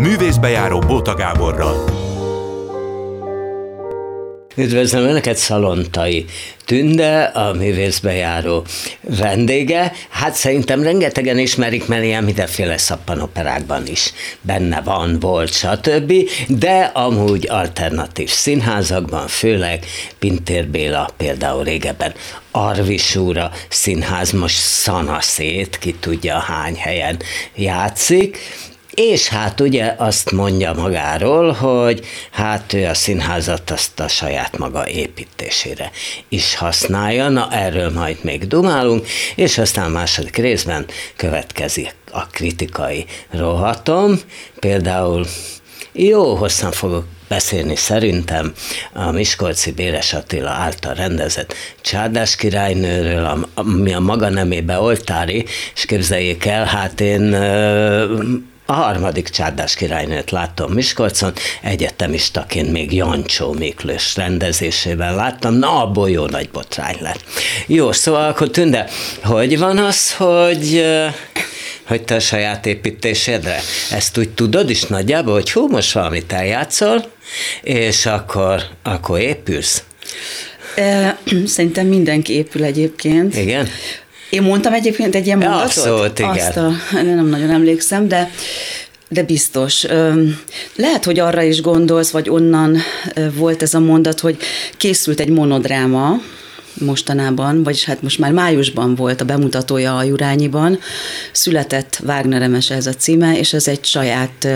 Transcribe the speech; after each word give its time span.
Művészbejáró 0.00 0.78
Bóta 0.78 1.14
Gáborral. 1.14 1.84
Üdvözlöm 4.56 5.04
Önöket, 5.04 5.36
Szalontai 5.36 6.24
Tünde, 6.64 7.22
a 7.22 7.52
művészbejáró 7.52 8.64
vendége. 9.00 9.92
Hát 10.08 10.34
szerintem 10.34 10.82
rengetegen 10.82 11.38
ismerik, 11.38 11.86
mert 11.86 12.04
ilyen 12.04 12.24
mindenféle 12.24 12.76
szappanoperákban 12.78 13.86
is 13.86 14.12
benne 14.40 14.80
van, 14.80 15.18
volt, 15.18 15.52
stb. 15.52 16.12
De 16.48 16.90
amúgy 16.94 17.48
alternatív 17.48 18.28
színházakban, 18.28 19.26
főleg 19.26 19.84
Pintér 20.18 20.68
Béla 20.68 21.10
például 21.16 21.64
régebben 21.64 22.12
Arvisúra 22.50 23.50
színház 23.68 24.30
most 24.30 24.56
szanaszét, 24.56 25.78
ki 25.78 25.94
tudja 26.00 26.38
hány 26.38 26.76
helyen 26.76 27.18
játszik, 27.54 28.38
és 28.94 29.28
hát 29.28 29.60
ugye 29.60 29.94
azt 29.96 30.30
mondja 30.30 30.72
magáról, 30.72 31.52
hogy 31.52 32.06
hát 32.30 32.72
ő 32.72 32.86
a 32.86 32.94
színházat 32.94 33.70
azt 33.70 34.00
a 34.00 34.08
saját 34.08 34.58
maga 34.58 34.88
építésére 34.88 35.90
is 36.28 36.54
használja, 36.54 37.28
na 37.28 37.48
erről 37.52 37.90
majd 37.90 38.16
még 38.22 38.46
dumálunk, 38.46 39.06
és 39.34 39.58
aztán 39.58 39.90
második 39.90 40.36
részben 40.36 40.86
következik 41.16 41.94
a 42.10 42.26
kritikai 42.26 43.04
rohatom, 43.30 44.20
például 44.58 45.26
jó 45.92 46.34
hosszan 46.34 46.72
fogok 46.72 47.04
beszélni 47.28 47.76
szerintem 47.76 48.52
a 48.92 49.10
Miskolci 49.10 49.72
Béres 49.72 50.12
Attila 50.12 50.50
által 50.50 50.94
rendezett 50.94 51.54
Csárdás 51.80 52.36
királynőről, 52.36 53.46
ami 53.54 53.92
a 53.94 54.00
maga 54.00 54.28
nemébe 54.28 54.78
oltári, 54.78 55.44
és 55.74 55.84
képzeljék 55.84 56.44
el, 56.44 56.64
hát 56.64 57.00
én 57.00 57.34
a 58.70 58.72
harmadik 58.72 59.28
csárdás 59.28 59.74
királynőt 59.74 60.30
láttam 60.30 60.72
Miskolcon, 60.72 61.32
egyetemistaként 61.62 62.72
még 62.72 62.92
Jancsó 62.92 63.52
Miklós 63.52 64.16
rendezésében 64.16 65.14
láttam, 65.14 65.54
na 65.54 65.82
abból 65.82 66.10
jó 66.10 66.26
nagy 66.26 66.48
botrány 66.50 66.96
lett. 67.00 67.24
Jó, 67.66 67.92
szóval 67.92 68.28
akkor 68.28 68.50
Tünde, 68.50 68.88
hogy 69.22 69.58
van 69.58 69.78
az, 69.78 70.14
hogy 70.14 70.84
hogy 71.86 72.02
te 72.02 72.14
a 72.14 72.20
saját 72.20 72.66
építésedre 72.66 73.60
ezt 73.90 74.18
úgy 74.18 74.30
tudod 74.30 74.70
is 74.70 74.82
nagyjából, 74.82 75.34
hogy 75.34 75.52
hú, 75.52 75.68
most 75.68 75.92
valamit 75.92 76.32
eljátszol, 76.32 77.04
és 77.62 78.06
akkor, 78.06 78.62
akkor 78.82 79.20
épülsz? 79.20 79.84
Szerintem 81.46 81.86
mindenki 81.86 82.32
épül 82.32 82.64
egyébként. 82.64 83.36
Igen? 83.36 83.68
Én 84.30 84.42
mondtam 84.42 84.72
egyébként 84.72 85.14
egy 85.14 85.26
ilyen 85.26 85.38
mondatot? 85.38 85.66
Abszolút, 85.66 86.18
igen. 86.18 86.30
Azt 86.30 86.56
a, 86.56 86.72
nem 86.92 87.26
nagyon 87.26 87.50
emlékszem, 87.50 88.08
de 88.08 88.30
de 89.12 89.22
biztos. 89.22 89.86
Lehet, 90.76 91.04
hogy 91.04 91.18
arra 91.18 91.42
is 91.42 91.60
gondolsz, 91.60 92.10
vagy 92.10 92.28
onnan 92.28 92.76
volt 93.34 93.62
ez 93.62 93.74
a 93.74 93.78
mondat, 93.78 94.20
hogy 94.20 94.36
készült 94.76 95.20
egy 95.20 95.28
monodráma, 95.28 96.20
mostanában, 96.74 97.62
vagyis 97.62 97.84
hát 97.84 98.02
most 98.02 98.18
már 98.18 98.32
májusban 98.32 98.94
volt 98.94 99.20
a 99.20 99.24
bemutatója 99.24 99.96
a 99.96 100.02
Jurányiban, 100.02 100.78
született 101.32 102.00
Wagner 102.06 102.50
ez 102.68 102.86
a 102.86 102.94
címe, 102.94 103.38
és 103.38 103.52
ez 103.52 103.68
egy 103.68 103.84
saját 103.84 104.48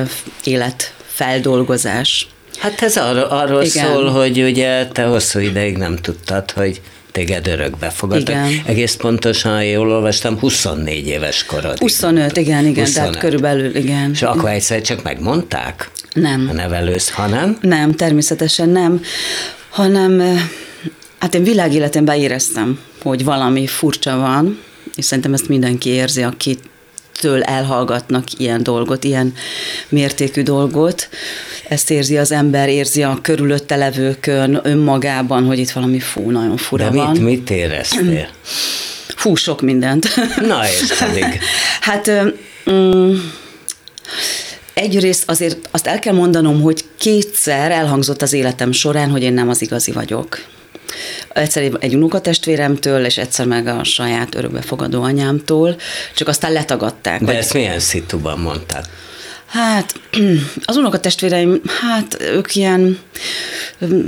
életfeldolgozás. 0.45 2.29
Hát 2.59 2.83
ez 2.83 2.97
arról, 2.97 3.23
arról 3.23 3.65
szól, 3.65 4.11
hogy 4.11 4.43
ugye 4.43 4.87
te 4.87 5.03
hosszú 5.03 5.39
ideig 5.39 5.77
nem 5.77 5.97
tudtad, 5.97 6.51
hogy 6.51 6.81
téged 7.15 7.47
örökbe 7.47 7.91
fogadtak. 7.91 8.29
Igen. 8.29 8.63
Egész 8.67 8.95
pontosan, 8.95 9.65
jól 9.65 9.91
olvastam, 9.91 10.39
24 10.39 11.07
éves 11.07 11.45
korod. 11.45 11.79
25, 11.79 12.37
igen, 12.37 12.67
igen, 12.67 12.85
25. 12.85 12.93
tehát 12.95 13.19
körülbelül, 13.19 13.77
igen. 13.77 14.11
És 14.11 14.23
akkor 14.23 14.51
egyszer 14.51 14.81
csak 14.81 15.03
megmondták? 15.03 15.91
Nem. 16.13 16.47
A 16.51 16.53
nevelősz, 16.53 17.11
hanem? 17.11 17.59
Nem, 17.61 17.93
természetesen 17.93 18.69
nem, 18.69 19.03
hanem 19.69 20.39
hát 21.19 21.35
én 21.35 21.43
világéletemben 21.43 22.17
éreztem, 22.17 22.79
hogy 23.03 23.25
valami 23.25 23.67
furcsa 23.67 24.17
van, 24.17 24.61
és 24.97 25.05
szerintem 25.05 25.33
ezt 25.33 25.49
mindenki 25.49 25.89
érzi, 25.89 26.23
aki 26.23 26.59
től 27.21 27.43
elhallgatnak 27.43 28.25
ilyen 28.37 28.63
dolgot, 28.63 29.05
ilyen 29.05 29.35
mértékű 29.89 30.43
dolgot. 30.43 31.09
Ezt 31.69 31.91
érzi 31.91 32.17
az 32.19 32.33
ember, 32.33 32.69
érzi 32.69 33.03
a 33.03 33.19
körülötte 33.23 33.77
levőkön, 33.77 34.61
önmagában, 34.63 35.45
hogy 35.45 35.59
itt 35.59 35.71
valami 35.71 36.01
fú, 36.01 36.31
nagyon 36.31 36.57
fura 36.57 36.89
De 36.91 36.97
van. 36.97 37.11
mit, 37.11 37.23
mit 37.23 37.51
éreztél? 37.51 38.29
Fú, 39.17 39.35
sok 39.35 39.61
mindent. 39.61 40.09
Na 40.41 40.61
és 40.69 40.93
pedig. 40.99 41.25
hát... 41.81 42.11
Mm, 42.71 43.15
Egyrészt 44.75 45.31
azért 45.31 45.69
azt 45.71 45.87
el 45.87 45.99
kell 45.99 46.15
mondanom, 46.15 46.61
hogy 46.61 46.85
kétszer 46.99 47.71
elhangzott 47.71 48.23
az 48.23 48.33
életem 48.33 48.73
során, 48.73 49.11
hogy 49.11 49.23
én 49.23 49.33
nem 49.33 49.49
az 49.49 49.63
igazi 49.63 49.93
vagyok. 49.93 50.39
Egyszer 51.29 51.71
egy 51.79 51.95
unokatestvéremtől, 51.95 53.05
és 53.05 53.19
egyszer 53.19 53.47
meg 53.47 53.67
a 53.67 53.85
saját 53.85 54.35
örökbefogadó 54.35 55.03
anyámtól, 55.03 55.77
csak 56.15 56.29
aztán 56.29 56.53
letagadták. 56.53 57.23
De 57.23 57.37
ezt 57.37 57.55
milyen 57.55 57.81
szituban 57.81 58.39
mondták? 58.39 58.85
Hát 59.55 59.95
az 60.65 60.77
unokatestvéreim, 60.77 61.61
hát 61.81 62.17
ők 62.21 62.55
ilyen, 62.55 62.99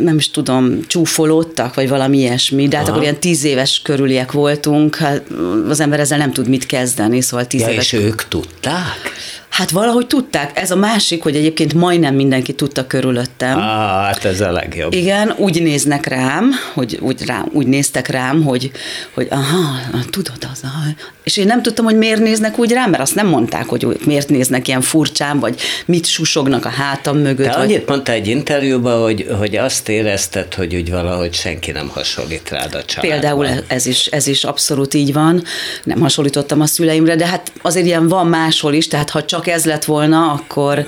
nem 0.00 0.16
is 0.16 0.30
tudom, 0.30 0.86
csúfolódtak, 0.86 1.74
vagy 1.74 1.88
valami 1.88 2.18
ilyesmi, 2.18 2.68
de 2.68 2.76
hát 2.76 2.84
Aha. 2.84 2.92
akkor 2.92 3.02
ilyen 3.02 3.20
tíz 3.20 3.44
éves 3.44 3.80
körüliek 3.84 4.32
voltunk, 4.32 4.96
hát 4.96 5.22
az 5.68 5.80
ember 5.80 6.00
ezzel 6.00 6.18
nem 6.18 6.32
tud 6.32 6.48
mit 6.48 6.66
kezdeni, 6.66 7.20
szóval 7.20 7.46
tíz 7.46 7.60
ja, 7.60 7.68
éves. 7.68 7.92
és 7.92 7.98
ők 7.98 8.28
tudták? 8.28 9.12
Hát 9.56 9.70
valahogy 9.70 10.06
tudták. 10.06 10.58
Ez 10.58 10.70
a 10.70 10.76
másik, 10.76 11.22
hogy 11.22 11.36
egyébként 11.36 11.74
majdnem 11.74 12.14
mindenki 12.14 12.52
tudta 12.52 12.86
körülöttem. 12.86 13.58
Ah, 13.58 13.64
hát 14.04 14.24
ez 14.24 14.40
a 14.40 14.52
legjobb. 14.52 14.92
Igen, 14.92 15.34
úgy 15.36 15.62
néznek 15.62 16.06
rám, 16.06 16.50
hogy 16.74 16.98
úgy, 17.00 17.26
rám, 17.26 17.48
úgy 17.52 17.66
néztek 17.66 18.08
rám, 18.08 18.42
hogy, 18.42 18.70
hogy 19.14 19.26
aha, 19.30 19.78
tudod 20.10 20.48
az, 20.52 20.60
aha. 20.62 20.84
és 21.22 21.36
én 21.36 21.46
nem 21.46 21.62
tudtam, 21.62 21.84
hogy 21.84 21.96
miért 21.96 22.20
néznek 22.20 22.58
úgy 22.58 22.72
rám, 22.72 22.90
mert 22.90 23.02
azt 23.02 23.14
nem 23.14 23.26
mondták, 23.26 23.66
hogy 23.66 23.98
miért 24.04 24.28
néznek 24.28 24.68
ilyen 24.68 24.80
furcsán, 24.80 25.38
vagy 25.38 25.60
mit 25.86 26.06
susognak 26.06 26.64
a 26.64 26.68
hátam 26.68 27.18
mögött. 27.18 27.50
Te 27.50 27.56
vagy... 27.56 27.62
annyit 27.62 27.88
mondta 27.88 28.12
egy 28.12 28.28
interjúban, 28.28 29.02
hogy, 29.02 29.26
hogy 29.38 29.56
azt 29.56 29.88
érezted, 29.88 30.54
hogy 30.54 30.74
úgy 30.74 30.90
valahogy 30.90 31.34
senki 31.34 31.70
nem 31.70 31.88
hasonlít 31.88 32.50
rád 32.50 32.74
a 32.74 32.84
családban. 32.84 33.10
Például 33.10 33.46
ez 33.66 33.86
is, 33.86 34.06
ez 34.06 34.26
is 34.26 34.44
abszolút 34.44 34.94
így 34.94 35.12
van. 35.12 35.42
Nem 35.82 36.00
hasonlítottam 36.00 36.60
a 36.60 36.66
szüleimre, 36.66 37.16
de 37.16 37.26
hát 37.26 37.52
azért 37.62 37.86
ilyen 37.86 38.08
van 38.08 38.26
máshol 38.26 38.74
is, 38.74 38.88
tehát 38.88 39.10
ha 39.10 39.24
csak 39.24 39.44
ez 39.48 39.64
lett 39.64 39.84
volna, 39.84 40.32
akkor 40.32 40.86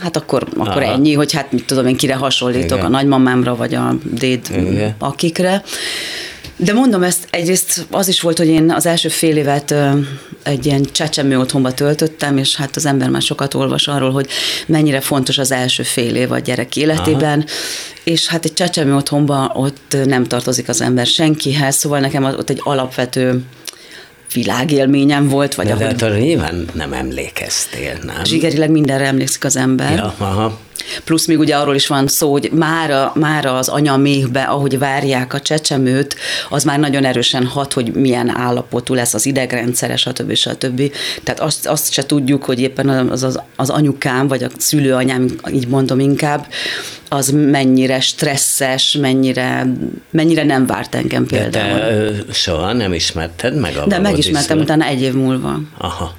Hát 0.00 0.16
akkor, 0.16 0.46
akkor 0.56 0.82
ennyi, 0.82 1.14
hogy 1.14 1.32
hát 1.32 1.52
mit 1.52 1.64
tudom 1.64 1.86
én, 1.86 1.96
kire 1.96 2.14
hasonlítok, 2.14 2.78
Igen. 2.78 2.84
a 2.84 2.88
nagymamámra, 2.88 3.56
vagy 3.56 3.74
a 3.74 3.94
déd 4.02 4.40
Igen. 4.50 4.94
akikre. 4.98 5.62
De 6.56 6.72
mondom 6.72 7.02
ezt, 7.02 7.26
egyrészt 7.30 7.86
az 7.90 8.08
is 8.08 8.20
volt, 8.20 8.38
hogy 8.38 8.46
én 8.46 8.70
az 8.70 8.86
első 8.86 9.08
fél 9.08 9.36
évet 9.36 9.74
egy 10.42 10.66
ilyen 10.66 10.86
csecsemő 10.92 11.38
otthonba 11.38 11.74
töltöttem, 11.74 12.36
és 12.36 12.56
hát 12.56 12.76
az 12.76 12.86
ember 12.86 13.08
már 13.08 13.22
sokat 13.22 13.54
olvas 13.54 13.88
arról, 13.88 14.10
hogy 14.10 14.28
mennyire 14.66 15.00
fontos 15.00 15.38
az 15.38 15.52
első 15.52 15.82
fél 15.82 16.14
év 16.14 16.32
a 16.32 16.38
gyerek 16.38 16.76
életében, 16.76 17.38
Aha. 17.38 17.48
és 18.04 18.26
hát 18.26 18.44
egy 18.44 18.54
csecsemő 18.54 18.94
otthonba 18.94 19.52
ott 19.54 19.96
nem 20.04 20.24
tartozik 20.24 20.68
az 20.68 20.80
ember 20.80 21.06
senkihez, 21.06 21.76
szóval 21.76 22.00
nekem 22.00 22.24
ott 22.24 22.50
egy 22.50 22.60
alapvető 22.64 23.42
világélményem 24.32 25.28
volt. 25.28 25.54
Vagy 25.54 25.66
de, 25.66 25.72
ahogy... 25.72 25.94
de 25.94 26.06
hát 26.06 26.20
nyilván 26.20 26.66
nem 26.72 26.92
emlékeztél, 26.92 27.98
nem? 28.02 28.24
Zsigerileg 28.24 28.70
mindenre 28.70 29.04
emlékszik 29.04 29.44
az 29.44 29.56
ember. 29.56 29.96
Ja, 29.96 30.14
aha. 30.18 30.58
Plusz 31.04 31.26
még 31.26 31.38
ugye 31.38 31.56
arról 31.56 31.74
is 31.74 31.86
van 31.86 32.06
szó, 32.06 32.30
hogy 32.30 32.50
már, 32.52 33.10
már 33.14 33.46
az 33.46 33.68
anyaméhbe, 33.68 34.42
ahogy 34.42 34.78
várják 34.78 35.34
a 35.34 35.40
csecsemőt, 35.40 36.16
az 36.48 36.64
már 36.64 36.78
nagyon 36.78 37.04
erősen 37.04 37.46
hat, 37.46 37.72
hogy 37.72 37.92
milyen 37.92 38.36
állapotú 38.36 38.94
lesz 38.94 39.14
az 39.14 39.26
idegrendszere, 39.26 39.96
stb. 39.96 40.34
stb. 40.34 40.92
Tehát 41.22 41.40
azt, 41.40 41.66
azt 41.66 41.92
se 41.92 42.06
tudjuk, 42.06 42.44
hogy 42.44 42.60
éppen 42.60 42.88
az, 42.88 43.22
az, 43.22 43.40
az 43.56 43.70
anyukám, 43.70 44.28
vagy 44.28 44.42
a 44.42 44.48
szülőanyám, 44.56 45.28
így 45.52 45.68
mondom 45.68 46.00
inkább, 46.00 46.46
az 47.08 47.30
mennyire 47.30 48.00
stresszes, 48.00 48.92
mennyire, 48.92 49.66
mennyire 50.10 50.44
nem 50.44 50.66
várt 50.66 50.94
engem 50.94 51.26
például. 51.26 51.78
De 51.78 52.22
te 52.26 52.32
soha 52.32 52.72
nem 52.72 52.92
ismerted 52.92 53.54
meg 53.54 53.76
a 53.76 53.86
De 53.86 53.98
megismertem 53.98 54.58
utána 54.58 54.84
egy 54.84 55.02
év 55.02 55.14
múlva. 55.14 55.60
Aha. 55.78 56.14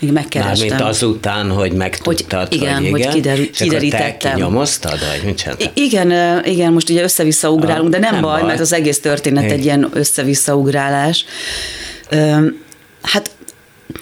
Még 0.00 0.12
megkerestem. 0.12 0.68
Mármint 0.68 0.90
azután, 0.90 1.50
hogy 1.50 1.72
megtudtad, 1.72 2.48
hogy, 2.48 2.56
igen, 2.56 2.74
hogy, 2.74 2.84
igen, 2.84 3.02
hogy 3.02 3.08
kiderül, 3.14 3.44
és 3.44 3.58
kiderítettem. 3.58 4.32
te 4.32 4.38
nyomoztad, 4.38 4.98
vagy 5.12 5.24
mit 5.24 5.36
csináltál? 5.38 5.70
Igen, 5.74 6.44
igen, 6.44 6.72
most 6.72 6.88
ugye 6.90 7.02
össze-vissza 7.02 7.50
ugrálunk, 7.50 7.90
de 7.90 7.98
nem, 7.98 8.12
nem 8.12 8.22
baj, 8.22 8.38
baj, 8.38 8.48
mert 8.48 8.60
az 8.60 8.72
egész 8.72 9.00
történet 9.00 9.50
egy 9.50 9.64
ilyen 9.64 9.88
össze-vissza 9.92 10.56
ugrálás. 10.56 11.24
Hát 13.02 13.30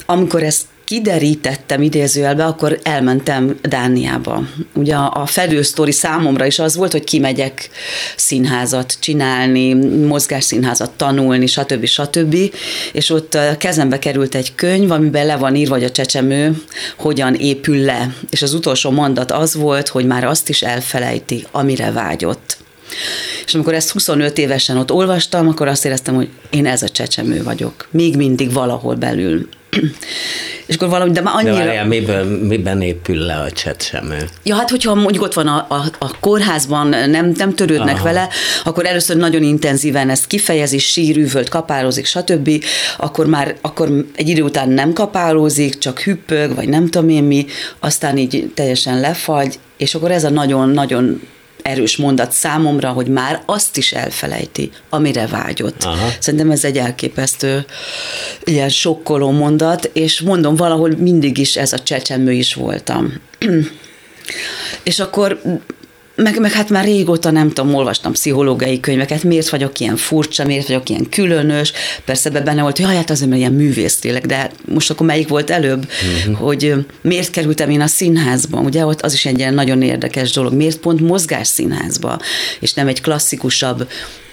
amikor 0.07 0.43
ezt 0.43 0.63
kiderítettem 0.89 1.83
idézőjelbe, 1.83 2.45
akkor 2.45 2.79
elmentem 2.83 3.59
Dániába. 3.63 4.43
Ugye 4.75 4.95
a 4.95 5.27
fedősztori 5.27 5.93
számomra 5.93 6.47
is 6.47 6.59
az 6.59 6.77
volt, 6.77 6.93
hogy 6.93 7.05
kimegyek 7.05 7.71
színházat 8.17 8.97
csinálni, 9.01 9.75
mozgásszínházat 10.07 10.91
tanulni, 10.91 11.47
stb. 11.47 11.85
stb. 11.85 12.37
És 12.93 13.11
ott 13.11 13.39
kezembe 13.59 13.99
került 13.99 14.35
egy 14.35 14.55
könyv, 14.55 14.91
amiben 14.91 15.27
le 15.27 15.37
van 15.37 15.55
írva, 15.55 15.75
hogy 15.75 15.85
a 15.85 15.91
csecsemő 15.91 16.63
hogyan 16.97 17.35
épül 17.35 17.85
le. 17.85 18.15
És 18.31 18.43
az 18.43 18.55
utolsó 18.55 18.91
mondat 18.91 19.33
az 19.33 19.55
volt, 19.55 19.89
hogy 19.89 20.07
már 20.07 20.25
azt 20.25 20.49
is 20.49 20.63
elfelejti, 20.63 21.47
amire 21.51 21.91
vágyott. 21.91 22.57
És 23.47 23.55
amikor 23.55 23.75
ezt 23.75 23.91
25 23.91 24.39
évesen 24.39 24.77
ott 24.77 24.93
olvastam, 24.93 25.49
akkor 25.49 25.69
azt 25.69 25.85
éreztem, 25.85 26.15
hogy 26.15 26.29
én 26.51 26.67
ez 26.67 26.83
a 26.83 26.89
csecsemő 26.89 27.43
vagyok. 27.43 27.89
Még 27.91 28.17
mindig 28.17 28.53
valahol 28.53 28.95
belül. 28.95 29.49
És 30.67 30.75
akkor 30.75 30.89
valami, 30.89 31.11
de 31.11 31.21
már 31.21 31.35
annyira... 31.35 31.55
De 31.55 31.65
várjál, 31.65 31.87
miben, 31.87 32.27
miben 32.27 32.83
épül 32.83 33.17
le 33.17 33.35
a 33.35 33.51
csecsemő? 33.51 34.29
Ja, 34.43 34.55
hát 34.55 34.71
hogyha 34.71 34.95
mondjuk 34.95 35.23
ott 35.25 35.35
van 35.35 35.47
a, 35.47 35.67
a, 35.69 35.85
a 35.99 36.19
kórházban, 36.21 36.87
nem, 36.87 37.33
nem 37.37 37.55
törődnek 37.55 37.95
Aha. 37.95 38.05
vele, 38.05 38.29
akkor 38.65 38.87
először 38.87 39.17
nagyon 39.17 39.43
intenzíven 39.43 40.11
ezt 40.11 40.27
kifejezi, 40.27 40.79
sírűvölt, 40.79 41.49
kapálózik, 41.49 42.07
stb. 42.07 42.65
Akkor 42.97 43.27
már 43.27 43.57
akkor 43.61 44.05
egy 44.15 44.29
idő 44.29 44.43
után 44.43 44.69
nem 44.69 44.93
kapálózik, 44.93 45.79
csak 45.79 46.01
hüppög, 46.01 46.55
vagy 46.55 46.69
nem 46.69 46.89
tudom 46.89 47.09
én 47.09 47.25
mi, 47.25 47.47
aztán 47.79 48.17
így 48.17 48.51
teljesen 48.55 49.01
lefagy, 49.01 49.59
és 49.77 49.95
akkor 49.95 50.11
ez 50.11 50.25
a 50.25 50.31
nagyon-nagyon 50.31 51.21
erős 51.69 51.97
mondat 51.97 52.33
számomra, 52.33 52.91
hogy 52.91 53.07
már 53.07 53.43
azt 53.47 53.77
is 53.77 53.93
elfelejti, 53.93 54.71
amire 54.91 55.27
vágyott. 55.27 55.83
Aha. 55.85 56.09
Szerintem 56.21 56.51
ez 56.51 56.65
egy 56.65 56.79
elképesztő, 56.79 57.65
ilyen 58.45 58.69
sokkoló 58.69 59.31
mondat, 59.31 59.91
és 59.93 60.21
mondom, 60.21 60.57
valahol 60.57 60.91
mindig 60.99 61.39
is 61.39 61.57
ez 61.57 61.73
a 61.73 61.79
csecsemő 61.79 62.33
is 62.33 62.55
voltam. 62.55 63.13
és 64.83 64.99
akkor 64.99 65.41
meg, 66.23 66.41
meg 66.41 66.53
hát 66.53 66.69
már 66.69 66.85
régóta 66.85 67.31
nem 67.31 67.49
tudom, 67.49 67.75
olvastam 67.75 68.13
pszichológiai 68.13 68.81
könyveket, 68.81 69.23
miért 69.23 69.49
vagyok 69.49 69.79
ilyen 69.79 69.97
furcsa, 69.97 70.45
miért 70.45 70.67
vagyok 70.67 70.89
ilyen 70.89 71.09
különös, 71.09 71.73
persze 72.05 72.31
be 72.31 72.41
benne 72.41 72.63
volt, 72.63 72.77
hogy 72.77 72.95
hát 72.95 73.11
azért, 73.11 73.29
mert 73.29 73.41
ilyen 73.41 73.53
művész 73.53 73.99
tényleg, 73.99 74.27
de 74.27 74.37
hát 74.37 74.55
most 74.65 74.91
akkor 74.91 75.07
melyik 75.07 75.29
volt 75.29 75.51
előbb, 75.51 75.89
uh-huh. 76.19 76.39
hogy 76.39 76.75
miért 77.01 77.31
kerültem 77.31 77.71
én 77.71 77.81
a 77.81 77.87
színházba, 77.87 78.61
ugye 78.61 78.87
ott 78.87 79.01
az 79.01 79.13
is 79.13 79.27
egy 79.27 79.39
ilyen 79.39 79.55
nagyon 79.55 79.83
érdekes 79.83 80.31
dolog, 80.31 80.53
miért 80.53 80.79
pont 80.79 81.01
mozgásszínházba, 81.01 82.19
és 82.61 82.75
nem 82.75 82.89
egy 82.89 83.01
klasszikusabb 83.01 83.89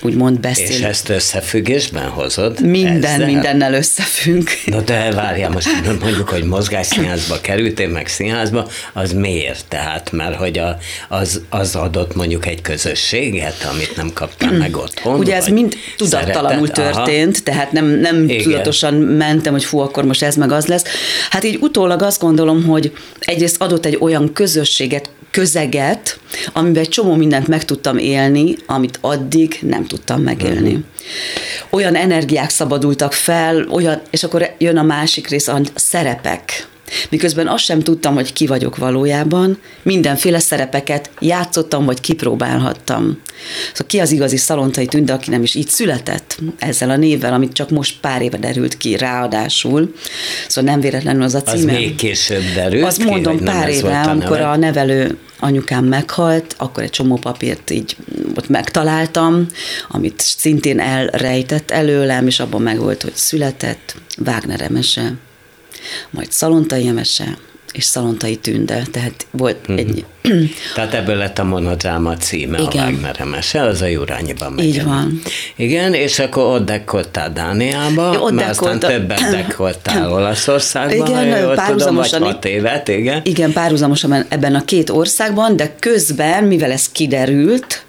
úgymond 0.05 0.39
beszél. 0.39 0.65
És 0.65 0.79
ezt 0.79 1.09
összefüggésben 1.09 2.09
hozod? 2.09 2.61
Minden, 2.61 3.03
ezzel? 3.03 3.25
mindennel 3.25 3.73
összefügg. 3.73 4.47
Na 4.65 4.81
de 4.81 5.11
várjál, 5.11 5.49
most 5.49 5.67
mondjuk, 6.01 6.29
hogy 6.29 6.43
mozgásszínházba 6.43 7.41
kerültél, 7.41 7.87
meg 7.87 8.07
színházba, 8.07 8.67
az 8.93 9.11
miért? 9.13 9.65
Tehát, 9.67 10.11
mert 10.11 10.35
hogy 10.35 10.57
a, 10.57 10.77
az, 11.09 11.41
az 11.49 11.75
adott 11.75 12.15
mondjuk 12.15 12.45
egy 12.45 12.61
közösséget, 12.61 13.67
amit 13.71 13.95
nem 13.95 14.11
kaptál 14.13 14.51
meg 14.51 14.77
otthon? 14.77 15.19
Ugye 15.19 15.35
ez 15.35 15.47
mind 15.47 15.75
tudattalanul 15.97 16.69
történt, 16.69 17.35
Aha. 17.35 17.43
tehát 17.43 17.71
nem, 17.71 17.85
nem 17.85 18.27
tudatosan 18.27 18.93
mentem, 18.93 19.53
hogy 19.53 19.63
fú, 19.63 19.79
akkor 19.79 20.03
most 20.03 20.23
ez 20.23 20.35
meg 20.35 20.51
az 20.51 20.65
lesz. 20.65 20.83
Hát 21.29 21.43
így 21.43 21.57
utólag 21.61 22.01
azt 22.01 22.21
gondolom, 22.21 22.63
hogy 22.63 22.91
egyrészt 23.19 23.61
adott 23.61 23.85
egy 23.85 23.97
olyan 23.99 24.33
közösséget, 24.33 25.09
közeget, 25.31 26.19
amiben 26.53 26.83
egy 26.83 26.89
csomó 26.89 27.15
mindent 27.15 27.47
meg 27.47 27.65
tudtam 27.65 27.97
élni, 27.97 28.55
amit 28.65 28.97
addig 29.01 29.57
nem 29.61 29.85
tudtam 29.85 29.94
megélni. 30.21 30.69
Uh-huh. 30.69 30.83
Olyan 31.69 31.95
energiák 31.95 32.49
szabadultak 32.49 33.13
fel, 33.13 33.67
olyan, 33.69 34.01
és 34.09 34.23
akkor 34.23 34.55
jön 34.57 34.77
a 34.77 34.83
másik 34.83 35.27
rész, 35.27 35.47
a 35.47 35.61
szerepek 35.75 36.67
Miközben 37.09 37.47
azt 37.47 37.63
sem 37.63 37.79
tudtam, 37.79 38.13
hogy 38.13 38.33
ki 38.33 38.47
vagyok 38.47 38.77
valójában, 38.77 39.57
mindenféle 39.81 40.39
szerepeket 40.39 41.09
játszottam, 41.19 41.85
vagy 41.85 41.99
kipróbálhattam. 41.99 43.21
Szóval 43.71 43.87
ki 43.87 43.99
az 43.99 44.11
igazi 44.11 44.37
szalontai 44.37 44.85
tünde, 44.85 45.13
aki 45.13 45.29
nem 45.29 45.43
is 45.43 45.55
így 45.55 45.67
született 45.67 46.39
ezzel 46.59 46.89
a 46.89 46.95
névvel, 46.97 47.33
amit 47.33 47.53
csak 47.53 47.69
most 47.69 47.99
pár 48.01 48.21
éve 48.21 48.37
derült 48.37 48.77
ki, 48.77 48.97
ráadásul. 48.97 49.93
Szóval 50.47 50.71
nem 50.71 50.79
véletlenül 50.79 51.23
az 51.23 51.35
a 51.35 51.41
címe. 51.41 51.71
Az 51.71 51.77
még 51.77 51.95
később 51.95 52.43
derült 52.55 52.83
Azt 52.83 52.97
ki, 52.97 53.03
mondom 53.03 53.39
pár 53.43 53.69
éve, 53.69 54.01
amikor 54.01 54.39
a, 54.39 54.51
a 54.51 54.55
nevelő 54.55 55.17
anyukám 55.39 55.85
meghalt, 55.85 56.55
akkor 56.57 56.83
egy 56.83 56.89
csomó 56.89 57.15
papírt 57.15 57.69
így 57.69 57.95
ott 58.35 58.49
megtaláltam, 58.49 59.45
amit 59.89 60.19
szintén 60.19 60.79
elrejtett 60.79 61.71
előlem, 61.71 62.27
és 62.27 62.39
abban 62.39 62.61
meg 62.61 62.79
volt, 62.79 63.01
hogy 63.01 63.15
született, 63.15 63.95
Wagner 64.25 64.61
emese, 64.61 65.13
majd 66.09 66.31
Szalontai 66.31 66.87
Emese, 66.87 67.37
és 67.75 67.83
Szalontai 67.83 68.35
Tünde, 68.35 68.83
tehát 68.91 69.27
volt 69.31 69.57
uh-huh. 69.61 69.77
egy... 69.79 70.05
tehát 70.75 70.93
ebből 70.93 71.15
lett 71.15 71.39
a 71.39 71.43
monodráma 71.43 72.17
címe, 72.17 72.59
Igen. 72.61 72.83
a 72.83 72.89
Wagner 72.89 73.15
Emese, 73.19 73.61
az 73.61 73.81
a 73.81 73.85
Jurányiban 73.85 74.51
megy. 74.51 74.65
Így 74.65 74.83
van. 74.83 75.21
Igen, 75.55 75.93
és 75.93 76.19
akkor 76.19 76.43
ott 76.43 76.65
dekkoltál 76.65 77.33
Dániába, 77.33 78.13
ja, 78.13 78.19
ott 78.19 78.31
mert 78.31 78.49
aztán 78.49 78.79
többet 78.79 79.29
dekkoltál 79.31 80.11
Olaszországban, 80.11 81.07
igen, 81.07 81.39
jól 81.39 81.55
párhuzamosan, 81.55 82.19
tudom, 82.19 82.33
hat 82.33 82.45
évet, 82.45 82.87
igen. 82.87 83.21
Igen, 83.23 83.53
párhuzamosan 83.53 84.25
ebben 84.29 84.55
a 84.55 84.65
két 84.65 84.89
országban, 84.89 85.55
de 85.55 85.75
közben, 85.79 86.43
mivel 86.43 86.71
ez 86.71 86.89
kiderült, 86.91 87.83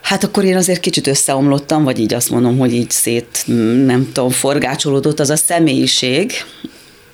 Hát 0.00 0.24
akkor 0.24 0.44
én 0.44 0.56
azért 0.56 0.80
kicsit 0.80 1.06
összeomlottam, 1.06 1.84
vagy 1.84 1.98
így 1.98 2.14
azt 2.14 2.30
mondom, 2.30 2.58
hogy 2.58 2.72
így 2.72 2.90
szét, 2.90 3.42
nem 3.86 4.10
tudom, 4.12 4.30
forgácsolódott 4.30 5.20
az 5.20 5.30
a 5.30 5.36
személyiség, 5.36 6.32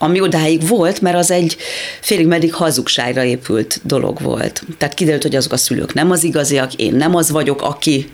ami 0.02 0.20
odáig 0.20 0.68
volt, 0.68 1.00
mert 1.00 1.16
az 1.16 1.30
egy 1.30 1.56
félig 2.00 2.26
meddig 2.26 2.54
hazugságra 2.54 3.24
épült 3.24 3.80
dolog 3.82 4.20
volt. 4.20 4.62
Tehát 4.78 4.94
kiderült, 4.94 5.22
hogy 5.22 5.36
azok 5.36 5.52
a 5.52 5.56
szülők 5.56 5.94
nem 5.94 6.10
az 6.10 6.24
igaziak, 6.24 6.74
én 6.74 6.94
nem 6.94 7.14
az 7.14 7.30
vagyok, 7.30 7.62
aki. 7.62 8.10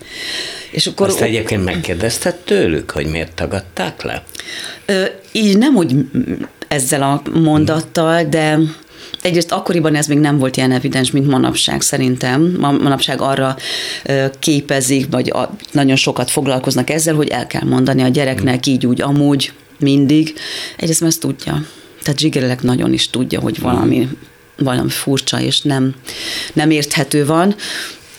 És 0.70 0.86
akkor 0.86 1.06
Azt 1.06 1.20
egyébként 1.20 1.64
megkérdezted 1.64 2.34
tőlük, 2.34 2.90
hogy 2.90 3.06
miért 3.06 3.32
tagadták 3.32 4.02
le? 4.02 4.22
Ö, 4.86 5.04
így 5.32 5.58
nem 5.58 5.76
úgy 5.76 5.94
ezzel 6.68 7.02
a 7.02 7.22
mondattal, 7.38 8.22
de 8.24 8.58
Egyrészt 9.22 9.52
akkoriban 9.52 9.94
ez 9.94 10.06
még 10.06 10.18
nem 10.18 10.38
volt 10.38 10.56
ilyen 10.56 10.72
evidens, 10.72 11.10
mint 11.10 11.26
manapság 11.26 11.80
szerintem. 11.80 12.56
Manapság 12.60 13.20
arra 13.20 13.56
képezik, 14.38 15.06
vagy 15.10 15.32
nagyon 15.72 15.96
sokat 15.96 16.30
foglalkoznak 16.30 16.90
ezzel, 16.90 17.14
hogy 17.14 17.28
el 17.28 17.46
kell 17.46 17.64
mondani 17.64 18.02
a 18.02 18.08
gyereknek 18.08 18.66
így 18.66 18.86
úgy 18.86 19.00
amúgy, 19.00 19.52
mindig. 19.78 20.34
Egyrészt 20.76 21.02
ezt 21.02 21.20
tudja. 21.20 21.64
Tehát 22.02 22.18
zsigerelek 22.20 22.62
nagyon 22.62 22.92
is 22.92 23.10
tudja, 23.10 23.40
hogy 23.40 23.60
valami, 23.60 24.08
valami 24.56 24.90
furcsa 24.90 25.40
és 25.40 25.60
nem, 25.60 25.94
nem 26.52 26.70
érthető 26.70 27.26
van. 27.26 27.54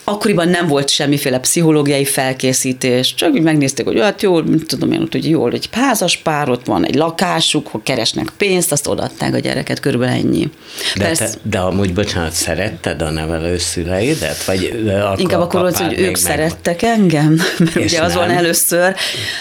Akkoriban 0.09 0.47
nem 0.47 0.67
volt 0.67 0.89
semmiféle 0.89 1.39
pszichológiai 1.39 2.05
felkészítés, 2.05 3.13
csak 3.13 3.31
úgy 3.31 3.41
megnézték, 3.41 3.85
hogy 3.85 3.99
hát 3.99 4.21
jól, 4.21 4.43
mit 4.43 4.65
tudom 4.65 4.91
én, 4.91 5.07
hogy 5.11 5.29
jól, 5.29 5.51
egy 5.51 5.69
házas 5.71 6.17
pár, 6.17 6.49
ott 6.49 6.65
van 6.65 6.85
egy 6.85 6.95
lakásuk, 6.95 7.67
hogy 7.67 7.81
keresnek 7.83 8.31
pénzt, 8.37 8.71
azt 8.71 8.87
odaadták 8.87 9.33
a 9.33 9.39
gyereket, 9.39 9.79
körülbelül 9.79 10.15
ennyi. 10.15 10.49
De, 10.95 11.03
Persze, 11.03 11.25
te, 11.25 11.37
de 11.43 11.57
amúgy, 11.59 11.93
bocsánat, 11.93 12.31
szeretted 12.31 13.01
a 13.01 13.09
nevelő 13.09 13.57
szüleidet? 13.57 14.43
Vagy 14.45 14.89
akkor 15.01 15.19
Inkább 15.19 15.41
akkor 15.41 15.61
volt, 15.61 15.77
hogy 15.77 15.99
ők 15.99 16.15
szerettek 16.15 16.81
meg... 16.81 16.91
engem, 16.91 17.33
mert 17.59 17.75
És 17.75 17.91
ugye 17.91 18.01
az 18.01 18.13
van 18.13 18.29
először, 18.29 18.95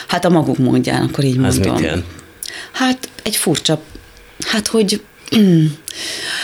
hát 0.07 0.25
a 0.25 0.29
maguk 0.29 0.59
módján, 0.59 1.03
akkor 1.03 1.25
így 1.25 1.39
az 1.45 1.59
mondom. 1.59 1.75
Mit 1.75 1.85
jön? 1.85 2.05
Hát 2.73 3.09
egy 3.23 3.37
furcsa, 3.37 3.81
hát 4.47 4.67
hogy, 4.67 5.03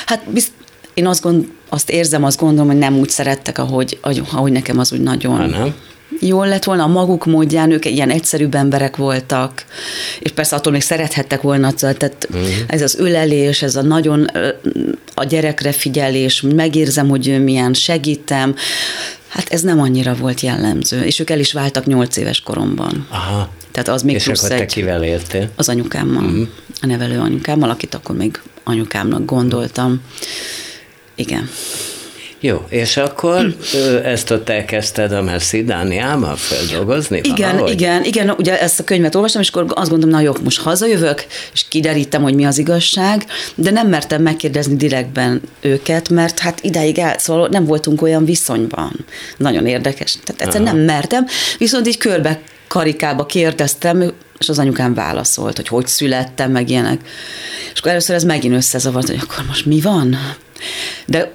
hát 0.07 0.31
bizt, 0.31 0.53
én 0.95 1.07
azt, 1.07 1.23
gond, 1.23 1.49
azt 1.69 1.91
érzem, 1.91 2.25
azt 2.25 2.39
gondolom, 2.39 2.67
hogy 2.67 2.79
nem 2.79 2.99
úgy 2.99 3.09
szerettek, 3.09 3.59
ahogy, 3.59 3.99
ahogy 4.03 4.53
nekem 4.53 4.79
az 4.79 4.93
úgy 4.93 5.01
nagyon... 5.01 5.37
Ha 5.37 5.47
nem? 5.47 5.75
jól 6.21 6.49
lett 6.49 6.65
volna 6.65 6.83
a 6.83 6.87
maguk 6.87 7.27
módján, 7.27 7.71
ők 7.71 7.85
ilyen 7.85 8.11
egyszerűbb 8.11 8.55
emberek 8.55 8.97
voltak, 8.97 9.65
és 10.19 10.31
persze 10.31 10.57
attól 10.57 10.73
még 10.73 10.83
szerethettek 10.83 11.41
volna, 11.41 11.73
tehát 11.73 12.27
uh-huh. 12.31 12.49
ez 12.67 12.83
az 12.83 12.97
ölelés, 12.99 13.63
ez 13.63 13.77
a 13.77 13.83
nagyon 13.83 14.27
a 15.15 15.25
gyerekre 15.25 15.73
figyelés, 15.73 16.41
megérzem, 16.55 17.09
hogy 17.09 17.29
ő 17.29 17.39
milyen, 17.39 17.75
segítem, 17.75 18.55
hát 19.29 19.53
ez 19.53 19.61
nem 19.61 19.81
annyira 19.81 20.15
volt 20.15 20.41
jellemző, 20.41 21.03
és 21.03 21.19
ők 21.19 21.31
el 21.31 21.39
is 21.39 21.53
váltak 21.53 21.87
nyolc 21.87 22.17
éves 22.17 22.41
koromban. 22.41 23.07
Aha. 23.11 23.53
Tehát 23.73 23.89
az 23.89 24.03
még 24.03 24.15
és 24.15 24.25
plusz 24.25 24.39
akkor 24.39 24.57
te 24.57 24.63
egy, 24.63 24.73
kivel 24.73 25.05
éltél? 25.05 25.51
Az 25.57 25.69
anyukámmal, 25.69 26.25
uh-huh. 26.25 26.49
A 26.85 26.87
nevelő 26.87 27.19
anyukámmal, 27.19 27.71
akit 27.71 27.95
akkor 27.95 28.17
még 28.17 28.41
anyukámnak 28.65 29.25
gondoltam. 29.25 30.01
Igen. 31.15 31.49
Jó, 32.41 32.65
és 32.69 32.97
akkor 32.97 33.57
ezt 34.05 34.31
ott 34.31 34.49
elkezdted 34.49 35.13
a 35.13 35.23
Messzi 35.23 35.65
Dániában 35.65 36.37
feldolgozni? 36.37 37.21
Igen, 37.23 37.51
valahogy? 37.51 37.73
igen, 37.73 38.05
igen, 38.05 38.31
ugye 38.31 38.61
ezt 38.61 38.81
a 38.81 38.85
könyvet 38.85 39.15
olvastam, 39.15 39.41
és 39.41 39.49
akkor 39.49 39.67
azt 39.69 39.91
gondolom, 39.91 40.15
na 40.15 40.21
jó, 40.21 40.33
most 40.43 40.61
hazajövök, 40.61 41.27
és 41.53 41.65
kiderítem, 41.69 42.23
hogy 42.23 42.35
mi 42.35 42.45
az 42.45 42.59
igazság, 42.59 43.25
de 43.55 43.71
nem 43.71 43.89
mertem 43.89 44.23
megkérdezni 44.23 44.77
direktben 44.77 45.41
őket, 45.61 46.09
mert 46.09 46.39
hát 46.39 46.59
ideig 46.63 46.99
el, 46.99 47.19
szóval 47.19 47.49
nem 47.49 47.65
voltunk 47.65 48.03
olyan 48.03 48.25
viszonyban. 48.25 49.05
Nagyon 49.37 49.67
érdekes. 49.67 50.17
Tehát 50.25 50.41
egyszerűen 50.41 50.75
nem 50.77 50.85
mertem, 50.85 51.27
viszont 51.59 51.87
így 51.87 51.99
körbe 51.99 52.41
karikába 52.69 53.27
kérdeztem, 53.27 54.13
és 54.39 54.49
az 54.49 54.59
anyukám 54.59 54.95
válaszolt, 54.95 55.57
hogy 55.57 55.69
hogy 55.69 55.87
születtem, 55.87 56.51
meg 56.51 56.71
ilyenek. 56.71 57.01
És 57.73 57.79
akkor 57.79 57.91
először 57.91 58.15
ez 58.15 58.25
megint 58.25 58.55
összezavart, 58.55 59.07
hogy 59.07 59.21
akkor 59.23 59.45
most 59.47 59.67
mi 59.67 59.81
van? 59.81 60.17
De 61.07 61.33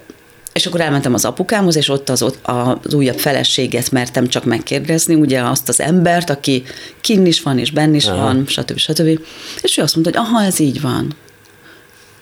és 0.54 0.66
akkor 0.66 0.82
elmentem 0.82 1.14
az 1.14 1.26
apukámhoz, 1.26 1.76
és 1.76 1.90
ott 1.90 2.10
az, 2.10 2.22
ott 2.22 2.40
az 2.42 2.94
újabb 2.94 3.18
feleséget 3.18 3.92
mertem 3.92 4.28
csak 4.28 4.44
megkérdezni, 4.44 5.16
ugye 5.16 5.42
azt 5.42 5.70
az 5.70 5.80
embert, 5.80 6.30
aki 6.30 6.64
kinn 7.02 7.26
is 7.26 7.42
van, 7.42 7.60
és 7.60 7.72
benn 7.72 7.94
is 7.94 8.06
Aha. 8.06 8.24
van, 8.24 8.44
stb. 8.48 8.78
stb. 8.78 9.20
És 9.62 9.78
ő 9.78 9.82
azt 9.82 9.96
mondta, 9.96 10.20
hogy 10.20 10.28
aha, 10.30 10.44
ez 10.44 10.60
így 10.60 10.82
van. 10.82 11.16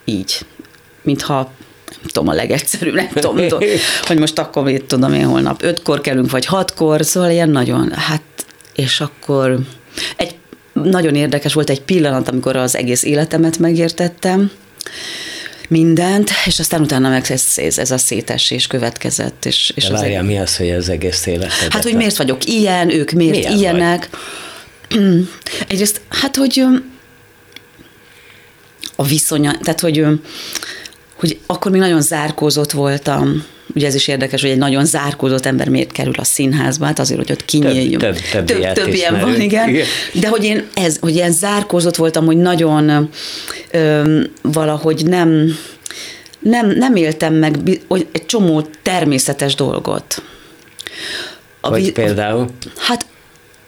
Így. 0.06 0.46
Mintha 1.02 1.52
nem 1.90 2.10
tudom, 2.12 2.28
a 2.28 2.34
legegyszerűbb, 2.34 2.94
nem 2.94 3.08
tudom, 3.08 3.48
tudom, 3.48 3.70
hogy 4.04 4.20
most 4.20 4.40
akkor 4.40 4.64
mit 4.64 4.84
tudom 4.84 5.14
én 5.14 5.26
holnap 5.26 5.64
ötkor 5.64 6.02
kelünk, 6.02 6.32
vagy 6.32 6.46
hatkor, 6.46 7.06
szóval 7.06 7.30
ilyen 7.30 7.50
nagyon, 7.50 7.92
hát, 7.92 8.22
és 8.76 9.02
akkor 9.02 9.60
egy 10.18 10.36
nagyon 10.84 11.16
érdekes 11.16 11.54
volt 11.54 11.70
egy 11.70 11.82
pillanat, 11.82 12.30
amikor 12.30 12.56
az 12.56 12.76
egész 12.76 13.04
életemet 13.04 13.58
megértettem, 13.58 14.52
mindent, 15.68 16.30
és 16.46 16.60
aztán 16.60 16.82
utána 16.82 17.10
meg 17.10 17.26
ez, 17.30 17.44
ez, 17.56 17.78
ez 17.78 17.92
a 17.92 17.98
szétesés 17.98 18.68
következett. 18.68 19.46
És, 19.46 19.72
és 19.76 19.88
De 19.88 19.94
várjál, 19.94 20.22
az 20.22 20.28
mi 20.28 20.40
az, 20.40 20.58
hogy 20.58 20.72
az 20.72 20.90
egész 20.90 21.26
életed? 21.26 21.72
Hát, 21.72 21.84
hogy 21.84 21.96
miért 21.96 22.18
vagyok 22.18 22.46
ilyen, 22.46 22.90
ők 22.90 23.12
miért 23.12 23.36
Milyen 23.36 23.58
ilyenek. 23.58 24.10
Vagy? 24.90 25.00
Egyrészt, 25.68 26.02
hát, 26.10 26.36
hogy 26.36 26.64
a 28.96 29.04
viszonya, 29.04 29.58
tehát, 29.62 29.80
hogy, 29.80 30.06
hogy 31.16 31.40
akkor 31.46 31.72
még 31.72 31.80
nagyon 31.80 32.02
zárkózott 32.02 32.72
voltam, 32.72 33.46
Ugye 33.76 33.88
ez 33.88 33.96
is 33.96 34.08
érdekes, 34.08 34.42
hogy 34.42 34.50
egy 34.50 34.58
nagyon 34.58 34.86
zárkózott 34.86 35.46
ember 35.46 35.70
miért 35.70 35.92
kerül 35.92 36.14
a 36.18 36.24
színházba, 36.24 36.86
hát 36.86 37.00
azért, 37.00 37.20
hogy 37.20 37.32
ott 37.32 37.46
kinyíljunk. 37.46 38.02
Több, 38.02 38.18
több, 38.32 38.46
több, 38.46 38.62
több, 38.62 38.74
több 38.74 38.94
ilyen 38.94 39.20
van, 39.20 39.42
igen. 39.42 39.70
igen. 39.70 39.86
De 40.14 40.28
hogy 40.28 40.44
én, 40.44 40.68
ez, 40.74 40.98
hogy 41.00 41.16
ilyen 41.16 41.32
zárkózott 41.32 41.96
voltam, 41.96 42.26
hogy 42.26 42.38
nagyon 42.38 43.10
ö, 43.72 44.22
valahogy 44.42 45.06
nem, 45.06 45.58
nem, 46.40 46.70
nem 46.70 46.96
éltem 46.96 47.34
meg 47.34 47.58
egy 48.12 48.26
csomó 48.26 48.68
természetes 48.82 49.56
dolgot. 49.56 50.24
A, 51.62 51.68
hogy 51.68 51.92
például? 51.92 52.50
Hát 52.78 53.06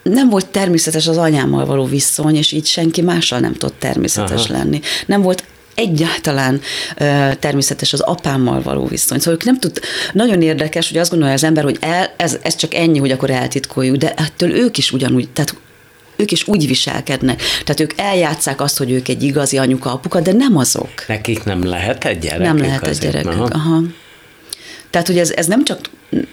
nem 0.04 0.30
volt 0.30 0.48
természetes 0.48 1.08
az 1.08 1.18
anyámmal 1.18 1.66
való 1.66 1.86
viszony, 1.86 2.36
és 2.36 2.52
így 2.52 2.66
senki 2.66 3.02
mással 3.02 3.40
nem 3.40 3.54
tudott 3.54 3.80
természetes 3.80 4.44
Aha. 4.44 4.58
lenni. 4.58 4.80
Nem 5.06 5.22
volt 5.22 5.44
egyáltalán 5.80 6.62
természetes 7.40 7.94
az 7.94 8.00
apámmal 8.00 8.62
való 8.62 8.86
viszony. 8.86 9.20
Szóval 9.20 9.34
ők 9.34 9.44
nem 9.44 9.60
tud, 9.60 9.80
nagyon 10.14 10.42
érdekes, 10.42 10.88
hogy 10.88 10.98
azt 10.98 11.10
gondolja 11.10 11.34
az 11.34 11.44
ember, 11.44 11.64
hogy 11.64 11.78
el, 11.80 12.14
ez, 12.18 12.38
ez 12.42 12.56
csak 12.56 12.74
ennyi, 12.74 13.00
hogy 13.00 13.12
akkor 13.12 13.30
eltitkoljuk, 13.30 13.96
de 13.96 14.14
ettől 14.14 14.52
ők 14.52 14.78
is 14.78 14.92
ugyanúgy, 14.92 15.30
tehát 15.30 15.56
ők 16.16 16.32
is 16.32 16.48
úgy 16.48 16.68
viselkednek. 16.68 17.42
Tehát 17.64 17.80
ők 17.80 17.92
eljátszák 17.96 18.62
azt, 18.62 18.78
hogy 18.78 18.92
ők 18.92 19.08
egy 19.08 19.24
igazi 19.24 19.58
anyuka, 19.58 19.94
apuka, 19.94 20.22
de 20.22 20.32
nem 20.32 20.58
azok. 20.58 20.90
Nekik 21.08 21.44
nem 21.44 21.64
lehet 21.64 22.06
egy 22.06 22.20
gyerekük 22.20 22.46
Nem 22.46 22.58
lehet 22.58 22.88
egy 22.88 22.98
gyerekük, 22.98 23.32
aha. 23.32 23.50
aha. 23.52 23.82
Tehát, 24.90 25.08
hogy 25.08 25.18
ez, 25.18 25.32
ez 25.32 25.46
nem 25.46 25.66
csak 25.66 25.80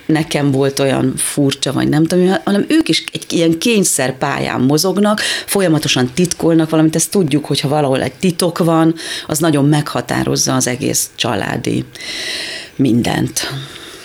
nekem 0.06 0.50
volt 0.50 0.78
olyan 0.78 1.16
furcsa, 1.16 1.72
vagy 1.72 1.88
nem 1.88 2.04
tudom, 2.04 2.36
hanem 2.44 2.64
ők 2.68 2.88
is 2.88 3.04
egy 3.12 3.32
ilyen 3.32 3.58
kényszer 3.58 4.18
pályán 4.18 4.60
mozognak, 4.60 5.20
folyamatosan 5.46 6.10
titkolnak 6.14 6.70
valamit, 6.70 6.94
ezt 6.94 7.10
tudjuk, 7.10 7.44
hogyha 7.44 7.68
valahol 7.68 8.02
egy 8.02 8.12
titok 8.12 8.58
van, 8.58 8.94
az 9.26 9.38
nagyon 9.38 9.64
meghatározza 9.64 10.54
az 10.54 10.66
egész 10.66 11.10
családi 11.14 11.84
mindent 12.76 13.40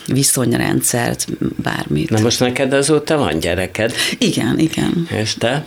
viszonyrendszert, 0.06 1.28
bármit. 1.62 2.10
Na 2.10 2.20
most 2.20 2.40
neked 2.40 2.74
azóta 2.74 3.18
van 3.18 3.40
gyereked? 3.40 3.94
Igen, 4.18 4.60
igen. 4.60 5.08
És 5.12 5.34
te? 5.34 5.66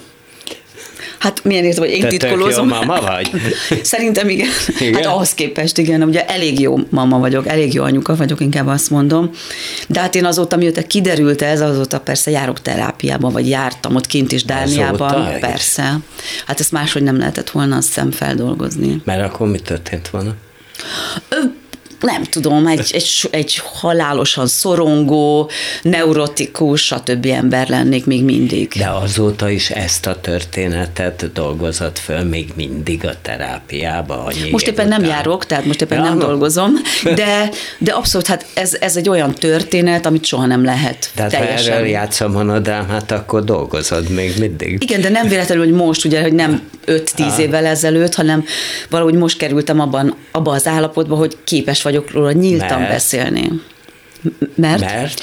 Hát 1.18 1.44
milyen 1.44 1.64
értem, 1.64 1.82
hogy 1.82 1.92
én 1.92 2.00
Te 2.00 2.08
titkolózom. 2.08 2.68
jó 2.68 2.74
mama 2.74 3.00
vagy? 3.00 3.30
Szerintem 3.82 4.28
igen. 4.28 4.48
igen. 4.78 4.94
Hát 4.94 5.06
ahhoz 5.06 5.34
képest 5.34 5.78
igen, 5.78 6.02
ugye 6.02 6.26
elég 6.26 6.60
jó 6.60 6.76
mama 6.88 7.18
vagyok, 7.18 7.46
elég 7.46 7.74
jó 7.74 7.82
anyuka 7.82 8.16
vagyok, 8.16 8.40
inkább 8.40 8.66
azt 8.66 8.90
mondom. 8.90 9.30
De 9.88 10.00
hát 10.00 10.14
én 10.14 10.24
azóta, 10.24 10.56
mióta 10.56 10.82
kiderült 10.82 11.42
ez, 11.42 11.60
azóta 11.60 12.00
persze 12.00 12.30
járok 12.30 12.62
terápiában, 12.62 13.32
vagy 13.32 13.48
jártam 13.48 13.94
ott 13.94 14.06
kint 14.06 14.32
is 14.32 14.44
Dániában. 14.44 15.10
Azóta? 15.14 15.38
Persze. 15.40 15.98
Hát 16.46 16.60
ezt 16.60 16.72
máshogy 16.72 17.02
nem 17.02 17.18
lehetett 17.18 17.50
volna 17.50 17.76
azt 17.76 17.90
szem 17.90 18.10
feldolgozni. 18.10 19.00
Mert 19.04 19.22
akkor 19.22 19.48
mi 19.48 19.58
történt 19.58 20.08
volna? 20.08 20.34
Nem 22.04 22.22
tudom, 22.22 22.66
egy, 22.66 22.90
egy, 22.92 23.28
egy 23.30 23.60
halálosan 23.72 24.46
szorongó, 24.46 25.50
neurotikus, 25.82 26.84
stb. 26.84 27.26
ember 27.26 27.68
lennék 27.68 28.06
még 28.06 28.24
mindig. 28.24 28.72
De 28.78 28.88
azóta 28.88 29.50
is 29.50 29.70
ezt 29.70 30.06
a 30.06 30.20
történetet 30.20 31.32
dolgozott 31.32 31.98
föl 31.98 32.22
még 32.22 32.52
mindig 32.56 33.04
a 33.04 33.12
terápiába. 33.22 34.32
Most 34.50 34.66
éppen 34.66 34.86
után. 34.86 35.00
nem 35.00 35.10
járok, 35.10 35.46
tehát 35.46 35.64
most 35.64 35.82
éppen 35.82 35.98
ja, 35.98 36.04
nem 36.04 36.16
no. 36.16 36.26
dolgozom, 36.26 36.72
de, 37.14 37.48
de 37.78 37.92
abszolút, 37.92 38.26
hát 38.26 38.46
ez, 38.54 38.76
ez 38.80 38.96
egy 38.96 39.08
olyan 39.08 39.34
történet, 39.34 40.06
amit 40.06 40.24
soha 40.24 40.46
nem 40.46 40.64
lehet 40.64 41.10
Tehát 41.14 41.30
teljesen. 41.30 41.72
ha 41.72 41.78
erről 41.78 41.88
játszom 41.88 42.32
monodám, 42.32 42.88
hát 42.88 43.10
akkor 43.10 43.44
dolgozod 43.44 44.08
még 44.10 44.34
mindig. 44.38 44.82
Igen, 44.82 45.00
de 45.00 45.08
nem 45.08 45.28
véletlenül, 45.28 45.64
hogy 45.64 45.74
most, 45.74 46.04
ugye, 46.04 46.22
hogy 46.22 46.32
nem 46.32 46.68
5-10 46.86 47.38
évvel 47.38 47.66
ezelőtt, 47.66 48.14
hanem 48.14 48.44
valahogy 48.90 49.14
most 49.14 49.38
kerültem 49.38 49.80
abban, 49.80 50.14
abba 50.32 50.52
az 50.52 50.66
állapotba, 50.66 51.16
hogy 51.16 51.36
képes 51.44 51.82
vagyok 51.94 52.12
róla 52.12 52.32
nyíltan 52.32 52.78
Mert? 52.78 52.90
beszélni. 52.90 53.50
Mert? 54.54 54.80
Mert? 54.80 55.20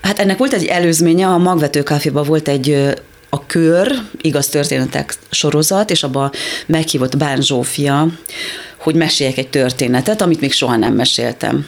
Hát 0.00 0.18
ennek 0.18 0.38
volt 0.38 0.52
egy 0.52 0.64
előzménye, 0.64 1.26
a 1.26 1.38
Magvető 1.38 1.82
Káféban 1.82 2.24
volt 2.24 2.48
egy 2.48 2.94
a 3.28 3.46
Kör, 3.46 3.92
igaz 4.20 4.48
történetek 4.48 5.14
sorozat, 5.30 5.90
és 5.90 6.02
abban 6.02 6.30
meghívott 6.66 7.16
Bán 7.16 7.40
Zsófia, 7.40 8.08
hogy 8.76 8.94
meséljek 8.94 9.38
egy 9.38 9.48
történetet, 9.48 10.20
amit 10.20 10.40
még 10.40 10.52
soha 10.52 10.76
nem 10.76 10.94
meséltem 10.94 11.66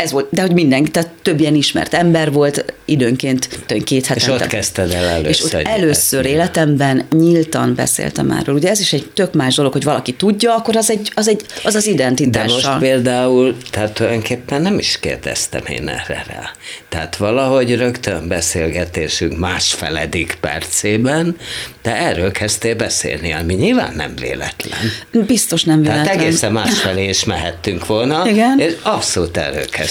ez 0.00 0.12
volt, 0.12 0.26
de 0.30 0.40
hogy 0.40 0.52
mindenki, 0.52 0.90
tehát 0.90 1.10
több 1.22 1.40
ilyen 1.40 1.54
ismert 1.54 1.94
ember 1.94 2.32
volt, 2.32 2.64
időnként 2.84 3.48
két 3.84 4.06
hetente. 4.06 4.34
És 4.34 4.40
ott 4.42 4.46
kezdted 4.46 4.90
el 4.92 5.04
először. 5.04 5.30
És 5.30 5.42
ott 5.42 5.52
először 5.52 6.26
életemben 6.26 7.04
nyíltan 7.10 7.74
beszéltem 7.74 8.30
erről. 8.30 8.54
Ugye 8.54 8.68
ez 8.68 8.80
is 8.80 8.92
egy 8.92 9.10
tök 9.14 9.34
más 9.34 9.54
dolog, 9.54 9.72
hogy 9.72 9.84
valaki 9.84 10.12
tudja, 10.12 10.54
akkor 10.54 10.76
az 10.76 10.90
egy, 10.90 11.12
az, 11.14 11.28
egy, 11.28 11.44
az, 11.64 11.74
az 11.74 11.86
identitása. 11.86 12.60
De 12.60 12.68
most 12.68 12.78
például, 12.78 13.56
tehát 13.70 13.92
tulajdonképpen 13.92 14.62
nem 14.62 14.78
is 14.78 14.98
kérdeztem 15.00 15.62
én 15.66 15.88
erre 15.88 16.24
rá. 16.28 16.50
Tehát 16.88 17.16
valahogy 17.16 17.76
rögtön 17.76 18.28
beszélgetésünk 18.28 19.38
másfeledik 19.38 20.38
percében, 20.40 21.36
de 21.82 21.96
erről 21.96 22.30
kezdtél 22.30 22.74
beszélni, 22.74 23.32
ami 23.32 23.54
nyilván 23.54 23.92
nem 23.94 24.14
véletlen. 24.20 24.78
Biztos 25.26 25.64
nem 25.64 25.80
véletlen. 25.80 26.04
Tehát 26.04 26.20
egészen 26.20 26.52
másfelé 26.52 27.08
is 27.08 27.24
mehettünk 27.24 27.86
volna, 27.86 28.28
Igen. 28.28 28.58
és 28.58 28.72
abszolút 28.82 29.36
erről 29.36 29.64
kezdtél. 29.64 29.89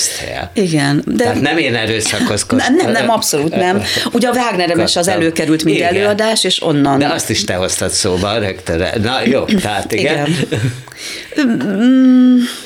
Igen. 0.53 1.03
De... 1.05 1.23
Tehát 1.23 1.41
nem 1.41 1.57
én 1.57 1.75
erőszakoskodtam. 1.75 2.75
Nem, 2.75 2.91
nem, 2.91 3.09
abszolút 3.09 3.55
nem. 3.55 3.83
Ugye 4.11 4.27
a 4.27 4.31
Wagner 4.31 4.79
az 4.95 5.07
előkerült, 5.07 5.63
mint 5.63 5.77
igen. 5.77 5.95
előadás, 5.95 6.43
és 6.43 6.63
onnan... 6.63 6.99
De 6.99 7.07
azt 7.07 7.29
is 7.29 7.43
te 7.43 7.53
hoztad 7.53 7.89
szóba 7.89 8.37
rögtön. 8.37 8.87
Na 9.01 9.25
jó, 9.25 9.43
tehát 9.43 9.91
igen. 9.93 10.27
igen. 10.27 10.47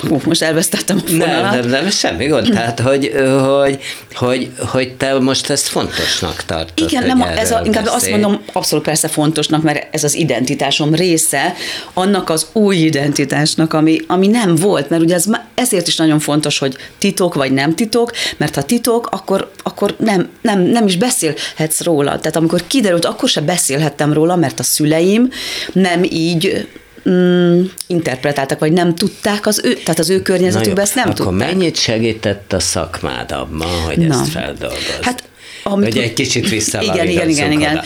Hú, 0.08 0.22
most 0.26 0.42
elvesztettem 0.42 1.02
a 1.06 1.10
fonalat. 1.10 1.52
Nem, 1.52 1.60
nem, 1.60 1.70
nem, 1.70 1.90
semmi 1.90 2.26
gond. 2.28 2.50
Tehát, 2.50 2.80
hogy, 2.80 3.12
hogy, 3.48 3.80
hogy, 4.14 4.52
hogy 4.58 4.94
te 4.94 5.20
most 5.20 5.50
ezt 5.50 5.68
fontosnak 5.68 6.44
tartod. 6.46 6.92
Igen, 6.92 7.06
nem, 7.06 7.22
ez 7.22 7.52
a, 7.52 7.62
inkább 7.66 7.86
azt 7.86 8.10
mondom, 8.10 8.42
abszolút 8.52 8.86
persze 8.86 9.08
fontosnak, 9.08 9.64
mert 9.64 9.96
ez 9.96 10.04
az 10.04 10.16
identitásom 10.16 10.96
része, 10.96 11.54
annak 11.94 12.30
az 12.30 12.48
új 12.52 12.76
identitásnak, 12.76 13.74
ami, 13.74 14.00
ami 14.08 14.28
nem 14.28 14.56
volt, 14.56 14.90
mert 14.90 15.02
ugye 15.02 15.16
ez, 15.16 15.26
ezért 15.56 15.88
is 15.88 15.96
nagyon 15.96 16.20
fontos, 16.20 16.58
hogy 16.58 16.78
titok 16.98 17.23
vagy 17.32 17.52
nem 17.52 17.76
titok, 17.76 18.12
mert 18.38 18.56
ha 18.56 18.64
titok, 18.64 19.08
akkor, 19.12 19.52
akkor 19.64 19.96
nem, 20.00 20.30
nem, 20.42 20.62
nem 20.62 20.88
is 20.88 20.98
beszélhetsz 20.98 21.82
róla. 21.82 22.10
Tehát 22.10 22.36
amikor 22.36 22.64
kiderült, 22.68 23.06
akkor 23.06 23.30
se 23.30 23.42
beszélhettem 23.42 24.14
róla, 24.14 24.36
mert 24.36 24.60
a 24.60 24.64
szüleim 24.64 25.30
nem 25.74 26.04
így 26.04 26.68
mm, 27.10 27.64
interpretáltak, 27.88 28.60
vagy 28.60 28.72
nem 28.72 28.96
tudták 28.96 29.46
az 29.46 29.62
ő, 29.64 29.74
tehát 29.74 30.00
az 30.00 30.10
ő 30.10 30.22
környezetükben 30.22 30.84
ezt 30.84 30.96
nem 30.96 31.10
akkor 31.10 31.26
tudták. 31.26 31.48
mennyit 31.48 31.78
segített 31.78 32.54
a 32.54 32.60
szakmád 32.60 33.32
abban, 33.32 33.82
hogy 33.86 33.98
Na. 33.98 34.14
ezt 34.14 34.32
feldolgoz? 34.32 35.00
Hát 35.02 35.24
amit, 35.64 35.94
hogy 35.94 36.02
egy 36.02 36.14
kicsit 36.14 36.52
Igen, 36.82 37.08
igen, 37.08 37.30
igen, 37.30 37.52
igen. 37.52 37.82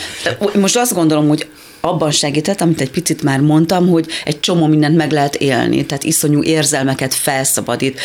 Most 0.54 0.76
azt 0.76 0.94
gondolom, 0.94 1.28
hogy 1.28 1.46
abban 1.80 2.10
segített, 2.10 2.60
amit 2.60 2.80
egy 2.80 2.90
picit 2.90 3.22
már 3.22 3.40
mondtam, 3.40 3.88
hogy 3.88 4.06
egy 4.24 4.40
csomó 4.40 4.66
mindent 4.66 4.96
meg 4.96 5.12
lehet 5.12 5.34
élni, 5.34 5.86
tehát 5.86 6.04
iszonyú 6.04 6.42
érzelmeket 6.42 7.14
felszabadít. 7.14 8.00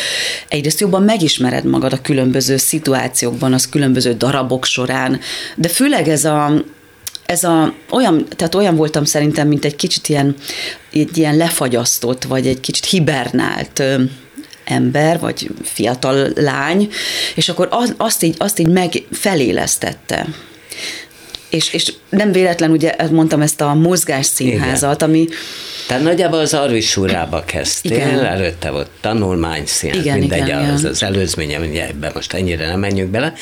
Egyrészt 0.48 0.80
jobban 0.80 1.02
megismered 1.02 1.64
magad 1.64 1.92
a 1.92 2.00
különböző 2.00 2.56
szituációkban, 2.56 3.52
az 3.52 3.68
különböző 3.68 4.12
darabok 4.12 4.64
során, 4.64 5.20
de 5.54 5.68
főleg 5.68 6.08
ez 6.08 6.24
a, 6.24 6.64
ez 7.26 7.44
a, 7.44 7.74
olyan, 7.90 8.26
tehát 8.36 8.54
olyan 8.54 8.76
voltam 8.76 9.04
szerintem, 9.04 9.48
mint 9.48 9.64
egy 9.64 9.76
kicsit 9.76 10.08
ilyen, 10.08 10.34
egy 10.92 11.18
ilyen 11.18 11.36
lefagyasztott, 11.36 12.24
vagy 12.24 12.46
egy 12.46 12.60
kicsit 12.60 12.84
hibernált 12.84 13.82
ember, 14.64 15.18
vagy 15.18 15.50
fiatal 15.62 16.28
lány, 16.34 16.88
és 17.34 17.48
akkor 17.48 17.68
azt 17.96 18.22
így, 18.22 18.34
azt 18.38 18.58
így 18.58 18.68
meg 18.68 18.92
felélesztette 19.10 20.26
és, 21.54 21.72
és 21.72 21.92
nem 22.08 22.32
véletlen, 22.32 22.70
ugye 22.70 22.94
mondtam 23.10 23.40
ezt 23.40 23.60
a 23.60 23.74
mozgás 23.74 24.26
színházat, 24.26 24.94
Igen. 24.94 25.08
ami... 25.08 25.28
Tehát 25.86 26.02
nagyjából 26.02 26.38
az 26.38 26.54
Arvisúrába 26.54 27.44
kezdtél, 27.44 27.96
igen. 27.96 28.24
előtte 28.24 28.70
volt 28.70 28.88
tanulmányszínház, 29.00 30.04
igen, 30.04 30.18
mindegy, 30.18 30.46
igen, 30.46 30.70
az, 30.70 30.84
az 30.84 31.02
előzménye, 31.02 31.58
ugye 31.58 31.86
ebben 31.86 32.10
most 32.14 32.32
ennyire 32.32 32.66
nem 32.66 32.80
menjünk 32.80 33.10
bele, 33.10 33.32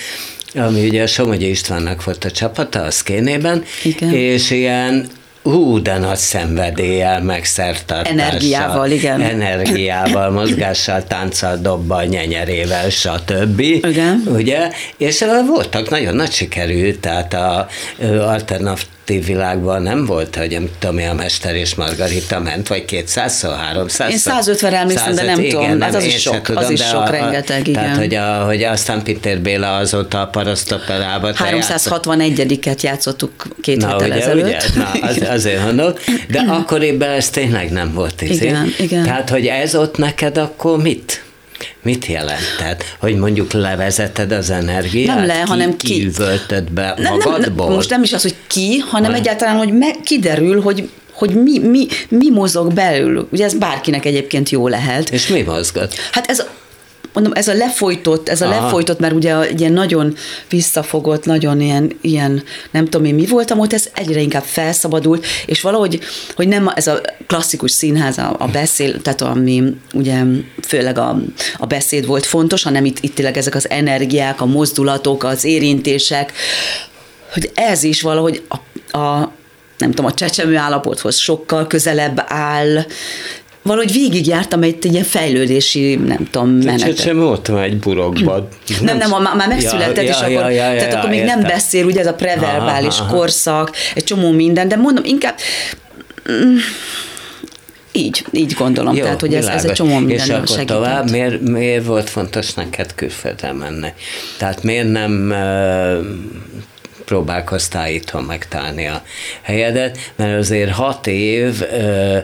ami 0.55 0.87
ugye 0.87 1.03
a 1.03 1.07
Somogyi 1.07 1.49
Istvánnak 1.49 2.05
volt 2.05 2.25
a 2.25 2.31
csapata 2.31 2.83
a 2.83 2.91
szkénében, 2.91 3.65
igen. 3.83 4.13
és 4.13 4.51
ilyen 4.51 5.09
Hú, 5.43 5.83
de 5.83 5.99
nagy 5.99 6.17
szenvedéllyel, 6.17 7.23
meg 7.23 7.45
szertartással. 7.45 8.21
Energiával, 8.21 8.91
igen. 8.91 9.21
Energiával, 9.21 10.31
mozgással, 10.41 11.05
tánccal, 11.05 11.57
dobbal, 11.57 12.05
nyenyerével, 12.05 12.91
stb. 12.91 13.61
Igen. 13.61 14.23
Ugye? 14.27 14.71
És 14.97 15.25
voltak 15.47 15.91
nagyon 15.91 16.15
nagy 16.15 16.33
sikerű, 16.33 16.93
tehát 16.93 17.35
a 17.35 17.67
alternatív 18.01 18.87
világban 19.07 19.83
nem 19.83 20.05
volt, 20.07 20.37
hogy 20.37 20.51
nem 20.51 20.69
tudom, 20.79 20.97
a 21.11 21.15
Mester 21.15 21.55
és 21.55 21.75
Margarita 21.75 22.41
ment, 22.41 22.69
vagy 22.69 22.85
200 22.85 23.43
300 23.43 24.11
Én 24.11 24.19
150 24.19 24.75
emlékszem, 24.75 25.15
de 25.15 25.23
nem 25.23 25.39
igen, 25.39 25.51
tudom, 25.51 25.77
nem, 25.77 25.95
az 25.95 26.05
is 26.05 26.21
sok, 26.21 26.43
tudom, 26.43 26.63
az 26.63 26.71
is 26.71 26.83
sok, 26.83 27.01
a, 27.01 27.11
rengeteg, 27.11 27.69
igen. 27.69 27.83
Tehát, 27.83 27.97
hogy, 27.97 28.15
a, 28.15 28.45
hogy 28.45 28.63
aztán 28.63 29.03
Peter 29.03 29.41
Béla 29.41 29.77
azóta 29.77 30.21
a 30.21 30.27
parasztoperába. 30.27 31.33
361-et 31.33 32.81
játszottuk 32.81 33.47
két 33.61 33.77
Na, 33.77 33.89
héttel 33.89 34.07
ugye, 34.07 34.21
ezelőtt. 34.21 34.45
Ugye? 34.45 34.59
Na, 34.75 34.91
az, 35.07 35.23
azért 35.29 35.65
mondok, 35.65 36.01
de 36.29 36.45
akkoriban 36.49 37.09
ez 37.09 37.31
tényleg 37.31 37.71
nem 37.71 37.93
volt. 37.93 38.23
Izé. 38.23 38.47
Igen, 38.47 38.75
igen. 38.79 39.03
Tehát, 39.03 39.31
hogy 39.31 39.47
ez 39.47 39.75
ott 39.75 39.97
neked 39.97 40.39
akkor 40.39 40.83
mit? 40.83 41.23
Mit 41.83 42.07
jelent? 42.07 42.57
Tehát, 42.59 42.97
hogy 42.99 43.17
mondjuk 43.17 43.53
levezeted 43.53 44.33
az 44.33 44.51
energiát? 44.51 45.17
Nem 45.17 45.27
le, 45.27 45.35
ki, 45.35 45.49
hanem 45.49 45.77
ki. 45.77 45.87
Kiüvöltöd 45.87 46.71
be 46.71 46.95
nem, 46.97 47.13
magadból? 47.13 47.67
Nem, 47.67 47.75
most 47.75 47.91
nem 47.91 48.03
is 48.03 48.13
az, 48.13 48.23
hogy 48.23 48.37
ki, 48.47 48.79
hanem 48.79 49.11
ha. 49.11 49.17
egyáltalán, 49.17 49.57
hogy 49.57 49.73
meg, 49.73 49.97
kiderül, 50.05 50.61
hogy 50.61 50.89
hogy 51.13 51.35
mi, 51.35 51.59
mi, 51.59 51.87
mi 52.09 52.31
mozog 52.31 52.73
belül. 52.73 53.29
Ugye 53.33 53.45
ez 53.45 53.55
bárkinek 53.55 54.05
egyébként 54.05 54.51
jó 54.51 54.69
lehet. 54.69 55.11
És 55.11 55.27
mi 55.27 55.43
mozgat? 55.43 55.95
Hát 56.13 56.27
ez 56.27 56.43
mondom, 57.13 57.33
ez 57.33 57.49
a 57.49 57.55
lefolytott, 57.55 58.29
ez 58.29 58.41
a 58.41 58.47
Aha. 58.47 58.63
lefolytott, 58.63 58.99
mert 58.99 59.15
ugye 59.15 59.51
ilyen 59.51 59.73
nagyon 59.73 60.15
visszafogott, 60.49 61.25
nagyon 61.25 61.61
ilyen, 61.61 61.93
ilyen, 62.01 62.43
nem 62.71 62.85
tudom 62.85 63.07
én 63.07 63.15
mi 63.15 63.27
voltam 63.27 63.59
ott, 63.59 63.73
ez 63.73 63.89
egyre 63.95 64.21
inkább 64.21 64.43
felszabadult, 64.43 65.27
és 65.47 65.61
valahogy, 65.61 66.01
hogy 66.37 66.49
nem 66.49 66.73
ez 66.75 66.87
a 66.87 67.01
klasszikus 67.27 67.71
színház, 67.71 68.19
a, 68.19 68.37
a 68.39 68.47
beszél, 68.47 69.03
tehát 69.03 69.21
ami 69.21 69.63
ugye 69.95 70.23
főleg 70.67 70.99
a, 70.99 71.19
a 71.59 71.67
beszéd 71.67 72.07
volt 72.07 72.27
fontos, 72.27 72.63
hanem 72.63 72.85
itt, 72.85 72.99
itt 73.01 73.15
tényleg 73.15 73.37
ezek 73.37 73.55
az 73.55 73.71
energiák, 73.71 74.41
a 74.41 74.47
mozdulatok, 74.47 75.25
az 75.25 75.45
érintések, 75.45 76.33
hogy 77.33 77.51
ez 77.55 77.83
is 77.83 78.03
valahogy 78.03 78.43
a, 78.49 78.99
a 78.99 79.33
nem 79.79 79.91
tudom, 79.91 80.07
a 80.07 80.15
csecsemő 80.15 80.57
állapothoz 80.57 81.17
sokkal 81.17 81.67
közelebb 81.67 82.25
áll, 82.27 82.85
valahogy 83.63 83.93
végigjártam 83.93 84.63
egy, 84.63 84.85
ilyen 84.85 85.05
fejlődési, 85.05 85.95
nem 85.95 86.29
tudom, 86.31 86.51
menetet. 86.51 87.01
Sem 87.01 87.23
ott 87.23 87.47
van 87.47 87.63
egy 87.63 87.79
burokban. 87.79 88.49
Nem, 88.81 88.97
nem, 88.97 89.11
nem 89.11 89.37
már 89.37 89.49
megszületett, 89.49 89.97
ja, 89.97 90.11
és 90.11 90.17
ja, 90.21 90.27
akkor, 90.27 90.51
ja, 90.51 90.73
ja, 90.73 90.77
tehát 90.77 90.93
ja, 90.93 90.99
akkor 90.99 91.11
még 91.11 91.19
értem. 91.19 91.39
nem 91.39 91.49
beszél, 91.49 91.85
ugye 91.85 92.01
ez 92.01 92.07
a 92.07 92.15
preverbális 92.15 92.99
aha, 92.99 93.05
aha. 93.05 93.17
korszak, 93.17 93.71
egy 93.95 94.05
csomó 94.05 94.31
minden, 94.31 94.69
de 94.69 94.77
mondom, 94.77 95.05
inkább 95.05 95.35
mm, 96.31 96.57
így, 97.93 98.25
így 98.31 98.53
gondolom, 98.53 98.95
Jó, 98.95 99.03
tehát 99.03 99.21
hogy 99.21 99.35
ez, 99.35 99.47
ez 99.47 99.65
egy 99.65 99.73
csomó 99.73 99.99
minden 99.99 100.17
És 100.27 100.29
akkor 100.29 100.47
segített. 100.47 100.77
tovább, 100.77 101.11
miért, 101.11 101.41
miért 101.41 101.87
volt 101.87 102.11
fontos 102.11 102.55
neked 102.55 102.95
külföldre 102.95 103.53
menni? 103.53 103.89
Tehát 104.39 104.63
miért 104.63 104.91
nem 104.91 105.31
uh, 105.31 106.07
próbálkoztál 107.05 107.91
itthon 107.91 108.23
megtalálni 108.23 108.87
a 108.87 109.03
helyedet, 109.43 109.99
mert 110.17 110.39
azért 110.39 110.71
hat 110.71 111.07
év 111.07 111.61
uh, 111.61 112.19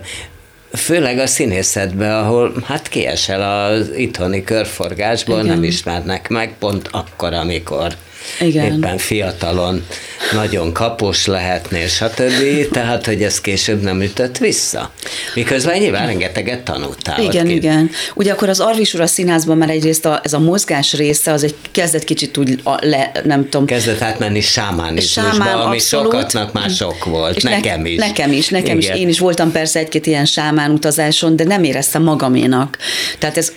Főleg 0.73 1.19
a 1.19 1.27
színészetben, 1.27 2.25
ahol 2.25 2.53
hát 2.65 2.89
kiesel 2.89 3.71
az 3.71 3.91
itthoni 3.97 4.45
körforgásból, 4.45 5.39
Igen. 5.39 5.55
nem 5.55 5.63
ismernek 5.63 6.29
meg, 6.29 6.55
pont 6.59 6.89
akkor, 6.93 7.33
amikor 7.33 7.97
igen. 8.41 8.73
éppen 8.73 8.99
fiatalon 8.99 9.85
nagyon 10.33 10.73
kapos 10.73 11.27
lehetnél, 11.27 11.87
stb. 11.87 12.71
Tehát, 12.73 13.07
hogy 13.07 13.23
ez 13.23 13.41
később 13.41 13.83
nem 13.83 14.03
ütött 14.03 14.39
vissza. 14.39 14.93
Miközben 15.35 15.79
nyilván 15.79 16.07
rengeteget 16.07 16.61
tanultál. 16.61 17.23
Igen, 17.23 17.47
ott 17.47 17.53
igen. 17.53 17.91
Ugye 18.15 18.33
akkor 18.33 18.49
az 18.49 18.61
Arvisura 18.61 19.07
színházban 19.07 19.57
már 19.57 19.71
egyrészt 19.71 20.05
a, 20.05 20.21
ez 20.25 20.33
a 20.33 20.39
mozgás 20.39 20.93
része, 20.93 21.33
az 21.33 21.45
egy 21.45 21.55
kezdett 21.71 22.05
kicsit 22.05 22.37
úgy, 22.37 22.61
a, 22.63 22.79
le, 22.81 23.13
nem 23.25 23.49
tudom. 23.49 23.67
Kezdett 23.67 24.03
átmenni 24.03 24.41
sámánizmusba, 24.41 25.33
Sámán, 25.33 25.59
ami 25.59 25.77
abszolút. 25.77 26.13
sokatnak 26.13 26.53
már 26.53 26.71
sok 26.71 27.05
volt. 27.05 27.37
És 27.37 27.43
nekem 27.43 27.83
ne, 27.83 27.89
is. 27.89 27.99
Nekem 27.99 28.33
is, 28.33 28.49
nekem 28.49 28.79
igen. 28.79 28.95
is. 28.95 29.01
Én 29.01 29.09
is 29.09 29.19
voltam 29.19 29.53
persze 29.53 29.79
egy-két 29.79 30.07
ilyen 30.07 30.25
sámán 30.25 30.71
utazáson, 30.71 31.37
de 31.37 31.45
nem 31.45 31.65
éreztem 31.65 32.03
magaménak. 32.03 32.79
Tehát 33.19 33.37
ez 33.37 33.53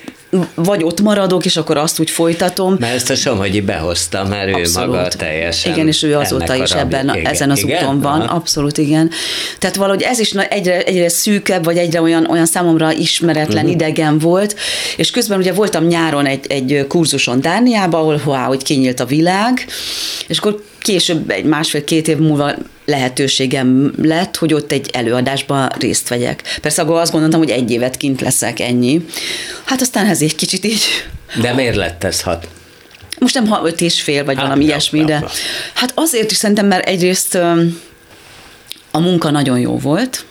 vagy 0.55 0.83
ott 0.83 1.01
maradok, 1.01 1.45
és 1.45 1.57
akkor 1.57 1.77
azt 1.77 1.99
úgy 1.99 2.09
folytatom. 2.09 2.75
Mert 2.79 2.93
ezt 2.93 3.09
a 3.09 3.15
Somogyi 3.15 3.61
behozta, 3.61 4.23
mert 4.23 4.53
abszolút. 4.53 4.87
ő 4.87 4.91
maga 4.91 5.07
teljesen. 5.07 5.73
Igen, 5.73 5.87
és 5.87 6.03
ő 6.03 6.17
azóta 6.17 6.55
is 6.55 6.71
ebben, 6.71 7.15
igen, 7.15 7.25
ezen 7.25 7.49
az 7.49 7.63
igen? 7.63 7.83
úton 7.83 7.99
van, 7.99 8.21
Aha. 8.21 8.35
abszolút 8.35 8.77
igen. 8.77 9.09
Tehát 9.59 9.75
valahogy 9.75 10.01
ez 10.01 10.19
is 10.19 10.31
egyre, 10.31 10.83
egyre 10.83 11.09
szűkebb, 11.09 11.63
vagy 11.63 11.77
egyre 11.77 12.01
olyan, 12.01 12.29
olyan 12.29 12.45
számomra 12.45 12.91
ismeretlen, 12.93 13.57
uh-huh. 13.57 13.71
idegen 13.71 14.19
volt, 14.19 14.55
és 14.97 15.11
közben 15.11 15.39
ugye 15.39 15.53
voltam 15.53 15.87
nyáron 15.87 16.25
egy, 16.25 16.45
egy 16.47 16.85
kurzuson 16.87 17.41
Dániában, 17.41 18.01
ahol 18.01 18.21
wow, 18.25 18.47
hogy 18.47 18.63
kinyílt 18.63 18.99
a 18.99 19.05
világ, 19.05 19.65
és 20.27 20.37
akkor 20.37 20.63
később, 20.81 21.29
egy 21.29 21.45
másfél-két 21.45 22.07
év 22.07 22.17
múlva 22.17 22.55
lehetőségem 22.85 23.93
lett, 24.01 24.35
hogy 24.35 24.53
ott 24.53 24.71
egy 24.71 24.89
előadásban 24.93 25.71
részt 25.79 26.07
vegyek. 26.07 26.57
Persze 26.61 26.81
akkor 26.81 26.99
azt 26.99 27.11
gondoltam, 27.11 27.39
hogy 27.39 27.49
egy 27.49 27.71
évet 27.71 27.97
kint 27.97 28.21
leszek, 28.21 28.59
ennyi. 28.59 29.05
Hát 29.63 29.81
aztán 29.81 30.05
ez 30.05 30.21
egy 30.21 30.35
kicsit 30.35 30.65
így... 30.65 30.83
De 31.41 31.53
miért 31.53 31.75
lett 31.75 32.03
ez 32.03 32.21
hat? 32.21 32.47
Most 33.19 33.33
nem 33.33 33.65
öt 33.65 33.81
és 33.81 34.01
fél, 34.01 34.25
vagy 34.25 34.35
hát, 34.35 34.43
valami 34.43 34.63
ilyesmi, 34.63 35.03
de 35.03 35.23
hát 35.73 35.91
azért 35.95 36.31
is 36.31 36.37
szerintem, 36.37 36.65
mert 36.65 36.87
egyrészt 36.87 37.35
a 38.91 38.99
munka 38.99 39.29
nagyon 39.29 39.59
jó 39.59 39.77
volt, 39.77 40.25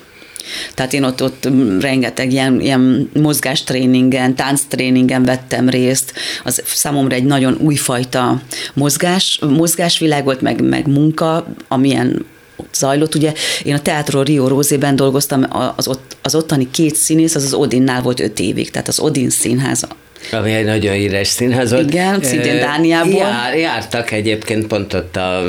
tehát 0.74 0.92
én 0.92 1.04
ott, 1.04 1.22
ott 1.22 1.48
rengeteg 1.80 2.32
ilyen, 2.32 2.60
ilyen 2.60 3.10
mozgástréningen, 3.14 4.34
tánctréningen 4.34 5.22
vettem 5.22 5.68
részt. 5.68 6.12
Az 6.44 6.62
számomra 6.66 7.14
egy 7.14 7.24
nagyon 7.24 7.56
újfajta 7.60 8.42
mozgás, 8.74 9.40
mozgásvilág 9.48 10.24
volt, 10.24 10.40
meg, 10.40 10.68
meg 10.68 10.86
munka, 10.86 11.46
amilyen 11.68 12.26
ott 12.56 12.74
zajlott. 12.74 13.14
Ugye 13.14 13.32
én 13.62 13.74
a 13.74 13.82
Teatro 13.82 14.22
Rio 14.22 14.48
Rózében 14.48 14.96
dolgoztam, 14.96 15.46
az, 15.76 15.88
ott, 15.88 16.16
az 16.22 16.34
ottani 16.34 16.70
két 16.70 16.94
színész, 16.94 17.34
az 17.34 17.44
az 17.44 17.54
Odinnál 17.54 18.02
volt 18.02 18.20
öt 18.20 18.38
évig, 18.38 18.70
tehát 18.70 18.88
az 18.88 19.00
Odin 19.00 19.30
színház 19.30 19.86
ami 20.32 20.52
egy 20.52 20.64
nagyon 20.64 20.94
híres 20.94 21.28
színház 21.28 21.70
volt. 21.70 21.90
Igen, 21.90 22.22
szintén 22.22 22.58
Dániából. 22.58 23.12
Jár, 23.12 23.56
jártak 23.56 24.10
egyébként 24.10 24.66
pont 24.66 24.94
ott 24.94 25.16
a 25.16 25.42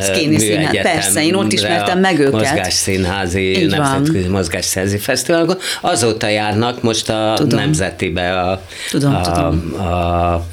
Szkéni 0.00 0.38
színház. 0.38 0.82
Persze, 0.82 1.24
én 1.24 1.34
ott 1.34 1.52
ismertem 1.52 1.98
meg 1.98 2.18
őket. 2.18 2.32
Mozgásszínházi, 2.32 3.66
Nemzetközi 3.70 4.28
Mozgásszínházi 4.28 4.98
Fesztiválon. 4.98 5.58
Azóta 5.80 6.28
járnak 6.28 6.82
most 6.82 7.10
a 7.10 7.32
tudom. 7.36 7.58
Nemzetibe 7.58 8.40
a, 8.40 8.62
tudom, 8.90 9.14
a, 9.14 9.20
tudom. 9.20 9.74
a, 9.78 9.82
a 9.82 10.46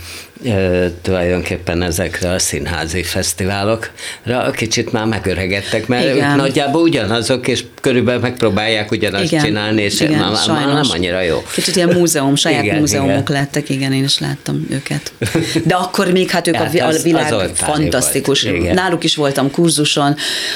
tulajdonképpen 1.02 1.82
ezekre 1.82 2.32
a 2.32 2.40
színházi 2.40 3.04
fesztiválokra 3.04 4.52
kicsit 4.56 4.92
már 4.92 5.06
megöregedtek, 5.06 5.88
mert 5.88 6.04
Igen. 6.04 6.30
ők 6.30 6.36
nagyjából 6.36 6.82
ugyanazok, 6.82 7.48
és 7.48 7.64
körülbelül 7.82 8.22
megpróbálják 8.22 8.92
ugyanazt 8.92 9.32
igen, 9.32 9.52
már, 9.52 9.74
és 9.74 10.00
igen, 10.00 10.20
már, 10.20 10.48
már 10.48 10.74
nem 10.74 10.90
annyira 10.92 11.22
jó. 11.22 11.44
Kicsit 11.54 11.76
ilyen 11.76 11.90
múzeum, 11.90 12.36
saját 12.46 12.64
igen, 12.64 12.80
múzeumok 12.80 13.30
igen. 13.30 13.42
lettek, 13.42 13.70
igen, 13.70 13.94
én 13.94 14.04
is 14.04 14.20
láttam 14.20 14.68
őket. 14.70 15.12
De 15.70 15.76
akkor 15.76 16.12
még 16.12 16.30
hát 16.30 16.48
ők 16.48 16.56
hát 16.56 16.76
a, 16.80 16.86
az, 16.86 17.04
világ 17.04 17.34
az 17.34 17.52
fantasztikus. 17.54 18.48
Náluk 18.74 19.04
is 19.04 19.16
voltam 19.16 19.52
kurzuson, 19.52 20.16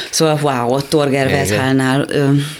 szóval 0.10 0.40
wow, 0.42 0.74
ott 0.74 0.90
Torger 0.90 1.28
Wethálnál 1.28 2.08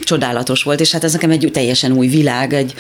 csodálatos 0.04 0.64
volt, 0.64 0.80
és 0.80 0.92
hát 0.92 1.04
ez 1.04 1.12
nekem 1.12 1.32
egy 1.32 1.50
teljesen 1.54 1.92
új 1.92 2.08
világ, 2.08 2.54
egy, 2.54 2.74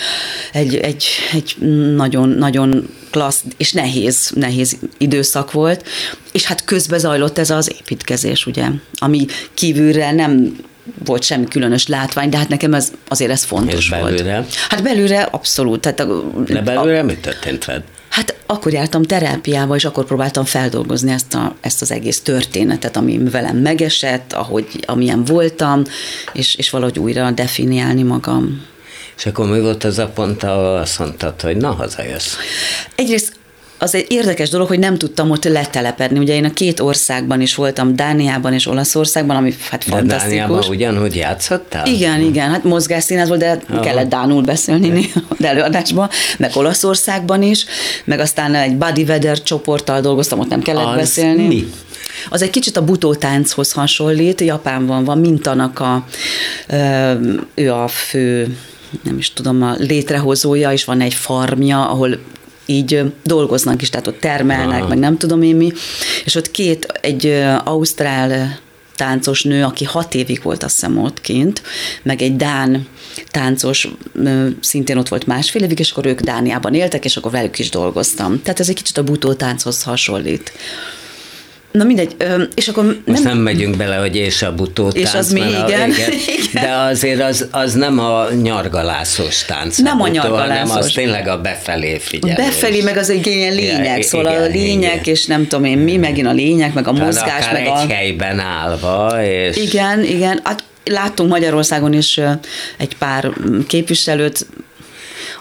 egy, 0.51 0.75
egy, 0.75 1.05
egy 1.33 1.55
nagyon, 1.95 2.29
nagyon 2.29 2.89
klassz 3.13 3.43
és 3.57 3.71
nehéz, 3.71 4.31
nehéz 4.35 4.77
időszak 4.97 5.51
volt, 5.51 5.87
és 6.31 6.43
hát 6.43 6.63
közben 6.63 6.99
zajlott 6.99 7.37
ez 7.37 7.49
az 7.49 7.71
építkezés, 7.79 8.45
ugye, 8.45 8.67
ami 8.93 9.25
kívülre 9.53 10.11
nem 10.11 10.55
volt 11.05 11.23
semmi 11.23 11.45
különös 11.45 11.87
látvány, 11.87 12.29
de 12.29 12.37
hát 12.37 12.49
nekem 12.49 12.73
ez, 12.73 12.91
azért 13.07 13.31
ez 13.31 13.43
fontos 13.43 13.73
és 13.73 13.89
belőle? 13.89 14.33
volt. 14.33 14.55
Hát 14.69 14.83
belőle 14.83 15.21
abszolút. 15.21 15.79
Tehát 15.79 15.99
a, 15.99 16.23
de 16.47 16.61
belőle 16.61 16.99
a, 16.99 17.03
mi 17.03 17.15
történt 17.15 17.65
veled? 17.65 17.83
Hát 18.09 18.35
akkor 18.45 18.73
jártam 18.73 19.03
terápiába, 19.03 19.75
és 19.75 19.85
akkor 19.85 20.05
próbáltam 20.05 20.45
feldolgozni 20.45 21.11
ezt, 21.11 21.33
a, 21.33 21.55
ezt 21.61 21.81
az 21.81 21.91
egész 21.91 22.21
történetet, 22.21 22.97
ami 22.97 23.17
velem 23.17 23.57
megesett, 23.57 24.33
ahogy, 24.33 24.67
amilyen 24.85 25.23
voltam, 25.23 25.83
és, 26.33 26.55
és 26.55 26.69
valahogy 26.69 26.99
újra 26.99 27.31
definiálni 27.31 28.03
magam. 28.03 28.65
És 29.17 29.25
akkor 29.25 29.49
mi 29.49 29.59
volt 29.59 29.83
az 29.83 29.97
a 29.99 30.07
pont, 30.07 30.43
ahol 30.43 30.75
azt 30.77 30.99
mondtad, 30.99 31.41
hogy 31.41 31.57
na, 31.57 31.71
hazajössz? 31.71 32.33
Egyrészt 32.95 33.33
az 33.77 33.95
egy 33.95 34.05
érdekes 34.09 34.49
dolog, 34.49 34.67
hogy 34.67 34.79
nem 34.79 34.97
tudtam 34.97 35.31
ott 35.31 35.43
letelepedni. 35.43 36.19
Ugye 36.19 36.33
én 36.33 36.45
a 36.45 36.53
két 36.53 36.79
országban 36.79 37.41
is 37.41 37.55
voltam, 37.55 37.95
Dániában 37.95 38.53
és 38.53 38.67
Olaszországban, 38.67 39.35
ami 39.35 39.55
hát 39.69 39.83
De 39.83 39.91
fantasztikus. 39.91 40.23
Dániában 40.23 40.63
ugyanúgy 40.69 41.15
játszottál? 41.15 41.87
Igen, 41.87 42.19
igen, 42.21 42.49
hát 42.49 42.63
mozgásszínház 42.63 43.27
volt, 43.27 43.39
de 43.39 43.59
Aha. 43.69 43.79
kellett 43.79 44.09
Dánul 44.09 44.41
beszélni 44.41 44.87
néha 44.89 45.19
az 45.37 45.45
előadásban, 45.45 46.09
meg 46.37 46.51
Olaszországban 46.53 47.41
is, 47.41 47.65
meg 48.05 48.19
aztán 48.19 48.55
egy 48.55 48.75
Buddy 48.75 49.03
Weather 49.03 49.41
csoporttal 49.41 50.01
dolgoztam, 50.01 50.39
ott 50.39 50.49
nem 50.49 50.61
kellett 50.61 50.85
Az 50.85 50.95
beszélni. 50.95 51.47
mi? 51.47 51.69
Az 52.29 52.41
egy 52.41 52.49
kicsit 52.49 52.77
a 52.77 52.83
butótánchoz 52.83 53.71
hasonlít, 53.71 54.41
Japánban 54.41 55.03
van 55.03 55.17
Mintanak 55.17 55.79
a, 55.79 56.05
ő 57.53 57.71
a 57.71 57.87
fő, 57.87 58.57
nem 59.01 59.17
is 59.17 59.33
tudom, 59.33 59.61
a 59.61 59.75
létrehozója, 59.77 60.71
és 60.71 60.85
van 60.85 61.01
egy 61.01 61.13
farmja, 61.13 61.89
ahol 61.89 62.19
így 62.65 63.13
dolgoznak 63.23 63.81
is, 63.81 63.89
tehát 63.89 64.07
ott 64.07 64.19
termelnek, 64.19 64.79
Aha. 64.79 64.87
meg 64.87 64.97
nem 64.97 65.17
tudom 65.17 65.41
én 65.41 65.55
mi, 65.55 65.71
és 66.25 66.35
ott 66.35 66.51
két, 66.51 66.85
egy 67.01 67.43
ausztrál 67.63 68.59
táncos 68.95 69.43
nő, 69.43 69.63
aki 69.63 69.85
hat 69.85 70.13
évig 70.13 70.39
volt 70.43 70.63
azt 70.63 70.73
hiszem 70.73 70.97
ott 70.97 71.21
kint, 71.21 71.61
meg 72.03 72.21
egy 72.21 72.35
Dán 72.35 72.87
táncos 73.31 73.87
szintén 74.59 74.97
ott 74.97 75.07
volt 75.07 75.27
másfél 75.27 75.63
évig, 75.63 75.79
és 75.79 75.91
akkor 75.91 76.05
ők 76.05 76.19
Dániában 76.21 76.73
éltek, 76.73 77.05
és 77.05 77.17
akkor 77.17 77.31
velük 77.31 77.59
is 77.59 77.69
dolgoztam. 77.69 78.41
Tehát 78.41 78.59
ez 78.59 78.69
egy 78.69 78.75
kicsit 78.75 78.97
a 78.97 79.03
butó 79.03 79.33
tánchoz 79.33 79.83
hasonlít. 79.83 80.51
Na 81.73 81.83
mindegy, 81.83 82.15
és 82.55 82.67
akkor 82.67 82.83
Most 83.05 83.23
nem, 83.23 83.33
nem, 83.33 83.43
megyünk 83.43 83.77
bele, 83.77 83.95
hogy 83.95 84.15
és 84.15 84.41
a 84.41 84.53
butó 84.55 84.87
És 84.93 85.01
tánc, 85.09 85.15
az 85.15 85.31
mi, 85.31 85.39
mert 85.39 85.63
a- 85.63 85.67
igen. 85.67 85.89
igen. 85.89 86.09
Igen. 86.49 86.63
De 86.63 86.71
azért 86.75 87.21
az, 87.21 87.47
az 87.51 87.73
nem 87.73 87.99
a 87.99 88.25
nyargalászos 88.41 89.45
tánc. 89.45 89.77
Nem 89.77 90.01
a 90.01 90.07
butó, 90.07 90.19
hanem 90.19 90.37
nyargalászos. 90.37 90.77
az 90.85 90.91
tényleg 90.93 91.27
a 91.27 91.41
befelé 91.41 91.97
figyelés. 91.97 92.45
Befelé 92.45 92.81
meg 92.81 92.97
az 92.97 93.09
egy 93.09 93.27
ilyen 93.27 93.53
lényeg, 93.53 93.97
Ja, 93.97 94.03
szóval 94.03 94.27
a 94.27 94.31
igen, 94.31 94.51
lényeg, 94.51 94.91
igen. 95.01 95.13
és 95.13 95.25
nem 95.25 95.47
tudom 95.47 95.65
én 95.65 95.77
mi, 95.77 95.97
megint 95.97 96.27
a 96.27 96.31
lényeg, 96.31 96.73
meg 96.73 96.87
a 96.87 96.91
Tehát 96.91 97.05
mozgás, 97.05 97.51
meg 97.51 97.61
egy 97.61 97.67
a... 97.67 97.93
helyben 97.93 98.39
állva, 98.39 99.23
és 99.23 99.55
Igen, 99.57 100.03
igen. 100.03 100.39
Hát 100.43 100.63
láttunk 100.85 101.29
Magyarországon 101.29 101.93
is 101.93 102.19
egy 102.77 102.95
pár 102.97 103.29
képviselőt, 103.67 104.45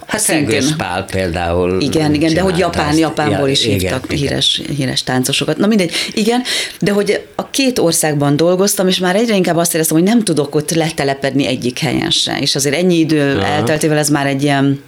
hát 0.07 0.21
szintén- 0.21 0.61
Szegős 0.61 0.77
Pál 0.77 1.05
például 1.05 1.81
Igen, 1.81 2.15
igen, 2.15 2.35
de 2.35 2.41
hogy 2.41 2.59
Japán, 2.59 2.88
ezt. 2.88 2.99
Japánból 2.99 3.47
Ja, 3.47 3.53
is 3.53 3.65
igen, 3.65 3.79
hívtak 3.79 4.05
igen. 4.05 4.19
híres, 4.19 4.62
híres 4.77 5.03
táncosokat. 5.03 5.57
Na 5.57 5.67
mindegy, 5.67 5.93
igen, 6.12 6.43
de 6.81 6.93
hogy 6.93 7.27
a 7.35 7.51
két 7.51 7.79
országban 7.79 8.37
dolgoztam, 8.37 8.88
és 8.88 8.99
már 8.99 9.17
egyre 9.17 9.35
inkább 9.37 9.57
azt 9.57 9.75
éreztem, 9.75 9.97
hogy 9.97 10.07
nem 10.07 10.23
tudok 10.25 10.55
ott 10.55 10.71
letelepedni 10.71 11.47
egyik 11.47 11.79
helyen 11.79 12.11
se. 12.11 12.38
És 12.41 12.55
azért 12.55 12.75
ennyi 12.77 12.99
idő 12.99 13.37
Aha. 13.37 13.47
elteltével 13.47 13.99
ez 13.99 14.09
már 14.09 14.27
egy 14.27 14.43
ilyen 14.43 14.83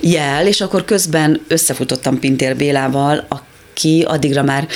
jel, 0.00 0.46
és 0.46 0.60
akkor 0.60 0.84
közben 0.84 1.40
összefutottam 1.48 2.18
Pintér 2.18 2.56
Bélával, 2.56 3.26
aki 3.28 4.04
addigra 4.06 4.42
már 4.42 4.66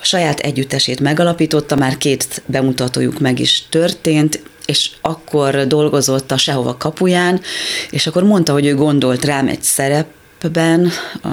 saját 0.00 0.40
együttesét 0.40 1.00
megalapította, 1.00 1.76
már 1.76 1.98
két 1.98 2.42
bemutatójuk 2.46 3.20
meg 3.20 3.38
is 3.38 3.62
történt, 3.70 4.40
és 4.66 4.90
akkor 5.00 5.66
dolgozott 5.66 6.30
a 6.30 6.36
Sehova 6.36 6.76
kapuján, 6.76 7.40
és 7.90 8.06
akkor 8.06 8.22
mondta, 8.22 8.52
hogy 8.52 8.66
ő 8.66 8.74
gondolt 8.74 9.24
rám 9.24 9.48
egy 9.48 9.62
szerepben, 9.62 10.14
a 10.42 11.28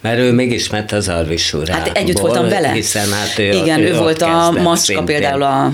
Mert 0.00 0.18
ő 0.18 0.32
megismert 0.32 0.92
az 0.92 1.08
Arvisúrából. 1.08 1.74
Hát 1.74 1.96
együtt 1.96 2.18
voltam 2.18 2.48
vele. 2.48 2.70
Hiszen 2.70 3.12
hát 3.12 3.38
ő, 3.38 3.52
Igen, 3.52 3.80
ő, 3.80 3.92
ott 3.92 3.98
volt 3.98 4.22
a 4.22 4.50
Macska 4.62 5.02
például 5.02 5.42
a, 5.42 5.72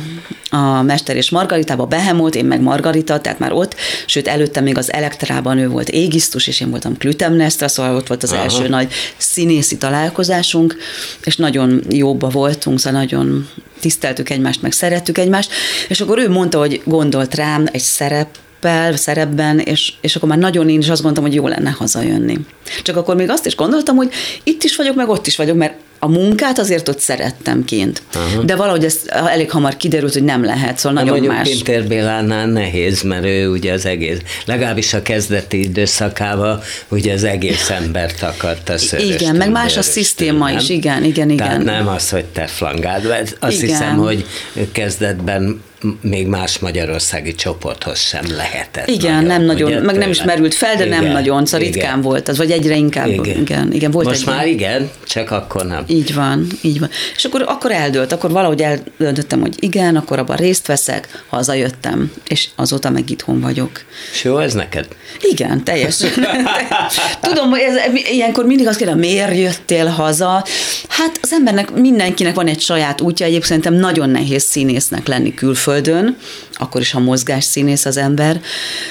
a 0.56 0.82
Mester 0.82 1.16
és 1.16 1.30
Margaritában, 1.30 1.88
Behemót, 1.88 2.34
én 2.34 2.44
meg 2.44 2.60
Margarita, 2.60 3.20
tehát 3.20 3.38
már 3.38 3.52
ott, 3.52 3.74
sőt 4.06 4.28
előtte 4.28 4.60
még 4.60 4.78
az 4.78 4.92
Elektrában 4.92 5.58
ő 5.58 5.68
volt 5.68 5.88
égisztus, 5.88 6.46
és 6.46 6.60
én 6.60 6.70
voltam 6.70 6.96
Klütemnestra, 6.96 7.68
szóval 7.68 7.96
ott 7.96 8.06
volt 8.06 8.22
az 8.22 8.32
Aha. 8.32 8.42
első 8.42 8.68
nagy 8.68 8.92
színészi 9.16 9.76
találkozásunk, 9.76 10.76
és 11.24 11.36
nagyon 11.36 11.82
jóba 11.88 12.28
voltunk, 12.28 12.78
szóval 12.78 13.00
nagyon 13.00 13.48
tiszteltük 13.80 14.30
egymást, 14.30 14.62
meg 14.62 14.72
szerettük 14.72 15.18
egymást, 15.18 15.50
és 15.88 16.00
akkor 16.00 16.18
ő 16.18 16.28
mondta, 16.28 16.58
hogy 16.58 16.82
gondolt 16.84 17.34
rám 17.34 17.66
egy 17.72 17.80
szerep, 17.80 18.28
szereppel, 18.62 18.96
szerepben, 18.96 19.58
és, 19.58 19.92
és 20.00 20.16
akkor 20.16 20.28
már 20.28 20.38
nagyon 20.38 20.68
én 20.68 20.78
is 20.78 20.88
azt 20.88 21.02
gondoltam, 21.02 21.30
hogy 21.30 21.34
jó 21.34 21.48
lenne 21.48 21.70
hazajönni. 21.70 22.38
Csak 22.82 22.96
akkor 22.96 23.16
még 23.16 23.30
azt 23.30 23.46
is 23.46 23.56
gondoltam, 23.56 23.96
hogy 23.96 24.10
itt 24.42 24.62
is 24.62 24.76
vagyok, 24.76 24.94
meg 24.94 25.08
ott 25.08 25.26
is 25.26 25.36
vagyok, 25.36 25.56
mert 25.56 25.74
a 26.04 26.08
munkát 26.08 26.58
azért 26.58 26.88
ott 26.88 26.98
szerettem 26.98 27.64
kint. 27.64 28.02
Uh-huh. 28.14 28.44
De 28.44 28.56
valahogy 28.56 28.84
ez 28.84 29.00
elég 29.06 29.50
hamar 29.50 29.76
kiderült, 29.76 30.12
hogy 30.12 30.24
nem 30.24 30.44
lehet, 30.44 30.78
szóval 30.78 30.92
Na, 30.92 30.98
nagyon 31.00 31.12
mondjuk 31.12 31.34
más. 31.34 31.48
Pintér 31.48 31.86
Bélánál 31.86 32.46
nehéz, 32.46 33.02
mert 33.02 33.24
ő 33.24 33.50
ugye 33.50 33.72
az 33.72 33.86
egész, 33.86 34.18
legalábbis 34.44 34.94
a 34.94 35.02
kezdeti 35.02 35.60
időszakában 35.60 36.60
ugye 36.88 37.12
az 37.12 37.24
egész 37.24 37.70
embert 37.70 38.22
akarta 38.22 38.78
szörös 38.78 39.14
Igen, 39.14 39.36
meg 39.36 39.50
más 39.50 39.76
a 39.76 39.82
szisztéma 39.82 40.50
is, 40.50 40.66
nem? 40.66 40.76
igen, 40.76 41.04
igen, 41.04 41.36
Tehát 41.36 41.60
igen. 41.60 41.74
nem 41.74 41.88
az, 41.88 42.10
hogy 42.10 42.24
te 42.24 42.46
flangád, 42.46 43.06
vagy 43.06 43.36
azt 43.40 43.62
Igen. 43.62 43.68
hiszem, 43.68 43.96
hogy 43.96 44.26
kezdetben 44.72 45.62
még 46.00 46.26
más 46.26 46.58
magyarországi 46.58 47.34
csoporthoz 47.34 47.98
sem 47.98 48.24
lehetett. 48.36 48.88
Igen, 48.88 49.24
nem 49.24 49.42
nagyon, 49.42 49.70
ugye, 49.70 49.80
meg 49.80 49.96
nem 49.96 50.10
is 50.10 50.22
merült 50.22 50.54
fel, 50.54 50.76
de 50.76 50.84
nem 50.84 51.00
Igen, 51.00 51.12
nagyon, 51.12 51.46
szóval 51.46 51.60
igen. 51.60 51.72
ritkán 51.72 52.00
volt 52.00 52.28
az, 52.28 52.36
vagy 52.36 52.50
egyre 52.50 52.76
inkább, 52.76 53.08
igen, 53.08 53.40
igen, 53.40 53.72
igen 53.72 53.90
volt 53.90 54.06
Most 54.06 54.20
egy 54.20 54.26
már 54.26 54.46
igen, 54.46 54.90
csak 55.06 55.30
akkor 55.30 55.66
nem. 55.66 55.84
Így 55.92 56.14
van, 56.14 56.46
így 56.60 56.78
van. 56.80 56.90
És 57.16 57.24
akkor, 57.24 57.44
akkor 57.46 57.72
eldőlt, 57.72 58.12
akkor 58.12 58.30
valahogy 58.30 58.62
eldöntöttem, 58.62 59.40
hogy 59.40 59.54
igen, 59.58 59.96
akkor 59.96 60.18
abban 60.18 60.36
részt 60.36 60.66
veszek, 60.66 61.22
hazajöttem, 61.28 62.12
és 62.28 62.48
azóta 62.56 62.90
meg 62.90 63.10
itthon 63.10 63.40
vagyok. 63.40 63.70
És 64.12 64.24
jó 64.24 64.38
ez 64.38 64.54
neked? 64.54 64.86
Igen, 65.20 65.64
teljes. 65.64 65.96
Tudom, 67.20 67.50
hogy 67.50 67.60
ez, 67.60 67.76
ilyenkor 68.12 68.44
mindig 68.44 68.66
azt 68.66 68.78
kérdem, 68.78 68.98
miért 68.98 69.36
jöttél 69.36 69.86
haza? 69.86 70.44
Hát 70.88 71.18
az 71.22 71.32
embernek, 71.32 71.72
mindenkinek 71.74 72.34
van 72.34 72.46
egy 72.46 72.60
saját 72.60 73.00
útja, 73.00 73.26
egyébként 73.26 73.48
szerintem 73.48 73.74
nagyon 73.74 74.10
nehéz 74.10 74.42
színésznek 74.42 75.06
lenni 75.06 75.34
külföldön, 75.34 76.16
akkor 76.52 76.80
is, 76.80 76.90
ha 76.90 77.00
mozgás 77.00 77.44
színész 77.44 77.84
az 77.84 77.96
ember. 77.96 78.40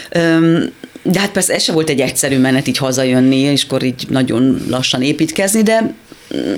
Öm, 0.09 0.73
de 1.03 1.19
hát 1.19 1.31
persze 1.31 1.53
ez 1.53 1.63
se 1.63 1.71
volt 1.71 1.89
egy 1.89 1.99
egyszerű 1.99 2.37
menet 2.37 2.67
így 2.67 2.77
hazajönni, 2.77 3.37
és 3.37 3.63
akkor 3.63 3.83
így 3.83 4.05
nagyon 4.09 4.65
lassan 4.69 5.01
építkezni, 5.01 5.61
de 5.61 5.93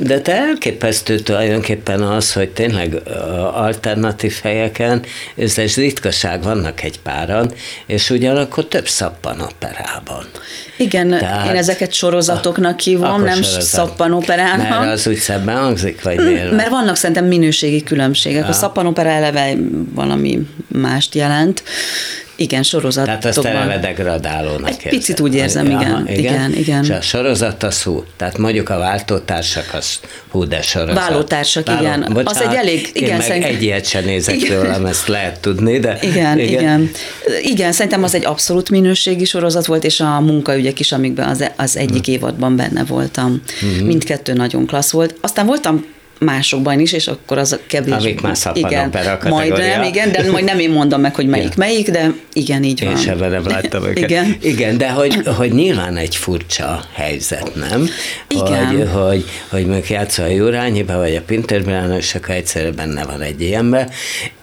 De 0.02 0.22
te 0.22 0.34
elképesztő 0.36 1.20
tulajdonképpen 1.20 2.02
az, 2.02 2.34
hogy 2.34 2.50
tényleg 2.50 3.02
alternatív 3.54 4.40
helyeken, 4.44 5.02
egy 5.36 5.74
ritkaság, 5.76 6.44
vannak 6.44 6.84
egy 6.84 7.00
páran, 7.00 7.52
és 7.86 8.10
ugyanakkor 8.10 8.66
több 8.66 8.88
szappanoperában. 8.88 10.26
igen, 10.78 11.10
Tehát- 11.10 11.50
én 11.50 11.56
ezeket 11.56 11.94
sorozatoknak 11.94 12.80
hívom, 12.80 13.24
nem 13.24 13.42
szappanoperának. 13.42 14.70
Mert 14.70 14.92
az 14.92 15.08
úgy 15.08 15.18
szebben 15.18 15.58
hangzik, 15.58 16.02
vagy 16.04 16.18
miért? 16.18 16.52
Mert 16.52 16.70
vannak 16.70 16.96
szerintem 16.96 17.26
minőségi 17.26 17.84
különbségek. 17.84 18.50
A 18.50 18.54
szappanopera 18.54 19.10
eleve 19.10 19.54
valami 19.94 20.40
mást 20.68 21.16
jelent. 21.16 21.64
Igen, 22.44 22.64
sorozatokban. 22.64 23.20
Tehát 23.20 23.38
azt 23.38 23.46
eleve 23.48 23.80
degradálónak 23.80 24.70
Egy 24.70 24.76
érzed. 24.76 24.90
picit 24.92 25.20
úgy 25.20 25.36
érzem, 25.36 25.66
igen. 25.66 26.08
Igen, 26.08 26.54
igen. 26.56 26.84
És 26.84 26.90
a 26.90 27.02
sorozat 27.02 27.64
az 27.64 27.84
hú, 27.84 28.04
tehát 28.18 28.38
mondjuk 28.38 28.70
a 28.70 28.78
váltótársak 28.78 29.70
az 29.74 30.00
hú, 30.30 30.44
de 30.48 30.62
sorozat. 30.62 30.96
Váltótársak, 30.96 31.70
igen. 31.80 32.02
Az 32.24 32.42
egy 32.42 32.54
elég- 32.56 32.90
én 32.94 33.04
igen, 33.04 33.18
meg 33.18 33.26
szerintem- 33.26 33.52
egy 33.56 33.64
ilyet 33.64 33.86
sem 33.86 34.04
nézek 34.06 34.36
Igen. 34.36 34.48
tőlem, 34.62 34.86
ezt 34.94 35.08
lehet 35.08 35.40
tudni, 35.40 35.80
de... 35.80 35.98
Igen, 36.02 36.40
igen, 36.40 36.60
igen. 36.60 36.92
Igen, 37.44 37.72
szerintem 37.72 38.04
az 38.04 38.16
egy 38.16 38.26
abszolút 38.26 38.70
minőségi 38.70 39.26
sorozat 39.26 39.66
volt, 39.66 39.84
és 39.84 40.00
a 40.00 40.20
munkaügyek 40.20 40.80
is, 40.80 40.92
amikben 40.92 41.28
az, 41.30 41.50
az 41.56 41.78
egyik 41.78 42.08
évadban 42.08 42.56
benne 42.56 42.84
voltam. 42.84 43.42
Mhm. 43.62 43.86
Mindkettő 43.86 44.34
nagyon 44.34 44.66
klassz 44.66 44.92
volt. 44.92 45.16
Aztán 45.22 45.46
voltam 45.46 45.86
másokban 46.24 46.80
is, 46.80 46.92
és 46.92 47.08
akkor 47.08 47.38
az 47.38 47.52
a 47.52 47.60
kevés. 47.68 47.94
Amik 47.94 48.22
már 48.22 48.36
igen, 48.54 48.92
Majdnem, 49.30 49.84
igen, 49.84 50.12
de 50.12 50.32
majd 50.32 50.44
nem 50.44 50.60
én 50.60 50.70
mondom 50.70 51.02
meg, 51.02 51.16
hogy 51.16 51.28
melyik 51.28 51.56
melyik, 51.56 51.90
de 51.90 52.14
igen, 52.34 52.64
így 52.64 52.84
van. 52.84 52.90
Én 52.90 52.98
sem 52.98 53.18
nem 53.18 53.48
láttam 53.48 53.84
őket. 53.84 54.10
Igen. 54.10 54.36
Igen, 54.42 54.78
de 54.78 54.90
hogy, 54.90 55.22
hogy 55.38 55.52
nyilván 55.52 55.98
egy 55.98 56.16
furcsa 56.16 56.84
helyzet, 56.94 57.56
nem? 57.56 57.90
Igen. 58.28 58.68
Hogy, 58.68 58.90
hogy, 58.92 59.26
hogy 59.50 59.66
mondjuk 59.66 59.90
játszol 59.90 60.26
a 60.26 60.30
Jurányiba, 60.30 60.98
vagy 60.98 61.16
a 61.16 61.22
Pinterben, 61.22 61.92
és 61.92 62.16
akkor 62.16 62.36
egyszerre 62.36 62.72
benne 62.72 63.04
van 63.04 63.22
egy 63.22 63.42
ilyenbe, 63.42 63.90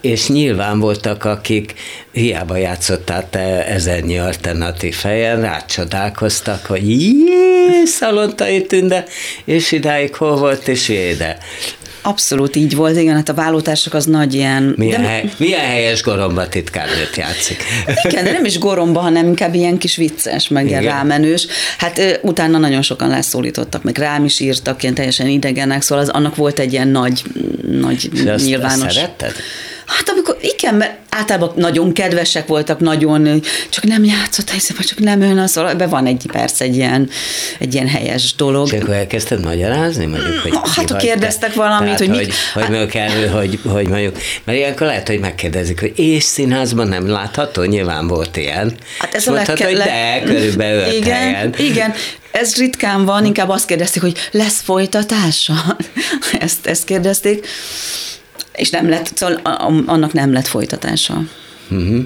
és 0.01 0.29
nyilván 0.29 0.79
voltak, 0.79 1.25
akik 1.25 1.75
hiába 2.13 2.57
játszottál 2.57 3.31
te 3.31 3.67
ezernyi 3.67 4.19
alternatív 4.19 4.97
helyen, 5.03 5.41
rácsodálkoztak, 5.41 6.67
hogy 6.67 6.91
jé, 6.91 7.15
Szalontai 7.85 8.67
Tünde, 8.67 9.05
és 9.45 9.73
idáig 9.73 10.15
hol 10.15 10.37
volt, 10.37 10.69
és 10.69 10.89
éde. 10.89 11.39
Abszolút 12.03 12.57
így 12.57 12.75
volt, 12.77 12.97
igen, 12.97 13.15
hát 13.15 13.29
a 13.29 13.35
vállótársak 13.35 13.95
az 13.95 14.05
nagy 14.05 14.35
ilyen... 14.35 14.75
Milyen, 14.77 15.03
de, 15.03 15.09
hely, 15.09 15.31
milyen 15.37 15.61
helyes 15.61 16.03
goromba 16.03 16.49
titkárnőt 16.49 17.17
játszik. 17.17 17.63
igen, 18.03 18.25
de 18.25 18.33
nem 18.33 18.45
is 18.45 18.59
goromba, 18.59 19.01
hanem 19.01 19.27
inkább 19.27 19.55
ilyen 19.55 19.79
kis 19.79 19.97
vicces, 19.97 20.49
meg 20.49 20.67
ilyen 20.67 20.83
rámenős. 20.83 21.47
Hát 21.79 22.21
utána 22.23 22.59
nagyon 22.59 22.83
sokan 22.83 23.09
leszólítottak, 23.09 23.83
meg 23.83 23.99
rám 23.99 24.25
is 24.25 24.41
írtak, 24.41 24.83
ilyen 24.83 24.95
teljesen 24.95 25.27
idegenek, 25.27 25.83
szóval 25.83 26.05
az, 26.05 26.11
annak 26.11 26.37
volt 26.37 26.59
egy 26.59 26.73
ilyen 26.73 26.89
nagy, 26.89 27.23
nagy 27.71 28.11
És 28.13 28.45
nyilvános... 28.45 28.87
azt 28.87 28.95
szeretted? 28.95 29.33
Hát 29.91 30.09
amikor, 30.09 30.37
igen, 30.41 30.75
mert 30.75 30.99
általában 31.09 31.53
nagyon 31.57 31.93
kedvesek 31.93 32.47
voltak, 32.47 32.79
nagyon, 32.79 33.43
csak 33.69 33.85
nem 33.85 34.05
játszott 34.05 34.51
helyzetben, 34.51 34.87
csak 34.87 34.99
nem 34.99 35.21
ön 35.21 35.39
az, 35.39 35.57
ebben 35.57 35.89
van 35.89 36.07
egy 36.07 36.27
perc, 36.33 36.61
egy 36.61 36.77
ilyen, 36.77 37.09
egy 37.59 37.75
ilyen 37.75 37.89
helyes 37.89 38.35
dolog. 38.35 38.73
És 38.73 38.81
akkor 38.81 38.95
elkezdted 38.95 39.45
magyarázni? 39.45 40.07
Mondjuk, 40.07 40.39
hogy 40.39 40.53
hát, 40.75 40.91
ha 40.91 40.97
kérdeztek 40.97 41.55
valamit, 41.55 41.97
Tehát, 41.97 41.99
hogy, 41.99 42.09
hogy, 42.09 42.19
mit, 42.19 42.35
hogy, 42.55 42.77
hogy, 42.77 42.87
kell, 42.87 43.29
hogy, 43.29 43.59
hogy 43.65 43.89
mondjuk, 43.89 44.17
mert 44.45 44.59
ilyenkor 44.59 44.87
lehet, 44.87 45.09
hogy 45.09 45.19
megkérdezik, 45.19 45.81
hogy 45.81 45.93
és 45.99 46.23
színházban 46.23 46.89
nem 46.89 47.09
látható, 47.09 47.63
nyilván 47.63 48.07
volt 48.07 48.37
ilyen. 48.37 48.75
Hát 48.99 49.15
ez 49.15 49.27
a 49.27 49.31
mondtad, 49.31 49.59
legke- 49.59 49.69
hogy 49.69 49.87
de, 49.87 50.23
körülbelül 50.25 50.93
igen, 50.93 51.17
helyen. 51.17 51.55
Igen, 51.59 51.93
ez 52.31 52.57
ritkán 52.57 53.05
van, 53.05 53.25
inkább 53.25 53.49
azt 53.49 53.67
kérdezték, 53.67 54.03
hogy 54.03 54.17
lesz 54.31 54.61
folytatása? 54.61 55.55
Ezt, 56.39 56.67
ezt 56.67 56.85
kérdezték, 56.85 57.47
és 58.61 58.71
nem 58.71 58.89
lett, 58.89 59.17
szóval 59.17 59.37
annak 59.87 60.13
nem 60.13 60.33
lett 60.33 60.47
folytatása. 60.47 61.23
Uh-huh. 61.71 62.05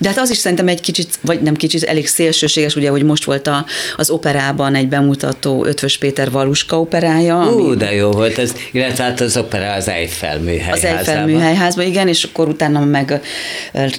De 0.00 0.08
hát 0.08 0.18
az 0.18 0.30
is 0.30 0.36
szerintem 0.36 0.68
egy 0.68 0.80
kicsit, 0.80 1.08
vagy 1.20 1.40
nem 1.42 1.54
kicsit, 1.54 1.82
elég 1.82 2.06
szélsőséges, 2.06 2.76
ugye, 2.76 2.90
hogy 2.90 3.02
most 3.02 3.24
volt 3.24 3.46
a, 3.46 3.64
az 3.96 4.10
operában 4.10 4.74
egy 4.74 4.88
bemutató 4.88 5.64
Ötvös 5.64 5.98
Péter 5.98 6.30
Valuska 6.30 6.80
operája. 6.80 7.40
ami- 7.40 7.62
Ú, 7.62 7.74
de 7.74 7.94
jó 7.94 8.10
volt 8.10 8.38
ez, 8.38 8.52
illetve 8.72 9.04
hát 9.04 9.20
az 9.20 9.36
opera 9.36 9.72
az 9.72 9.88
Eiffel 9.88 10.38
műhely 10.38 10.72
az 10.72 10.84
Eiffel 10.84 11.26
műhelyházban, 11.26 11.86
igen, 11.86 12.08
és 12.08 12.24
akkor 12.24 12.48
utána 12.48 12.84
meg 12.84 13.20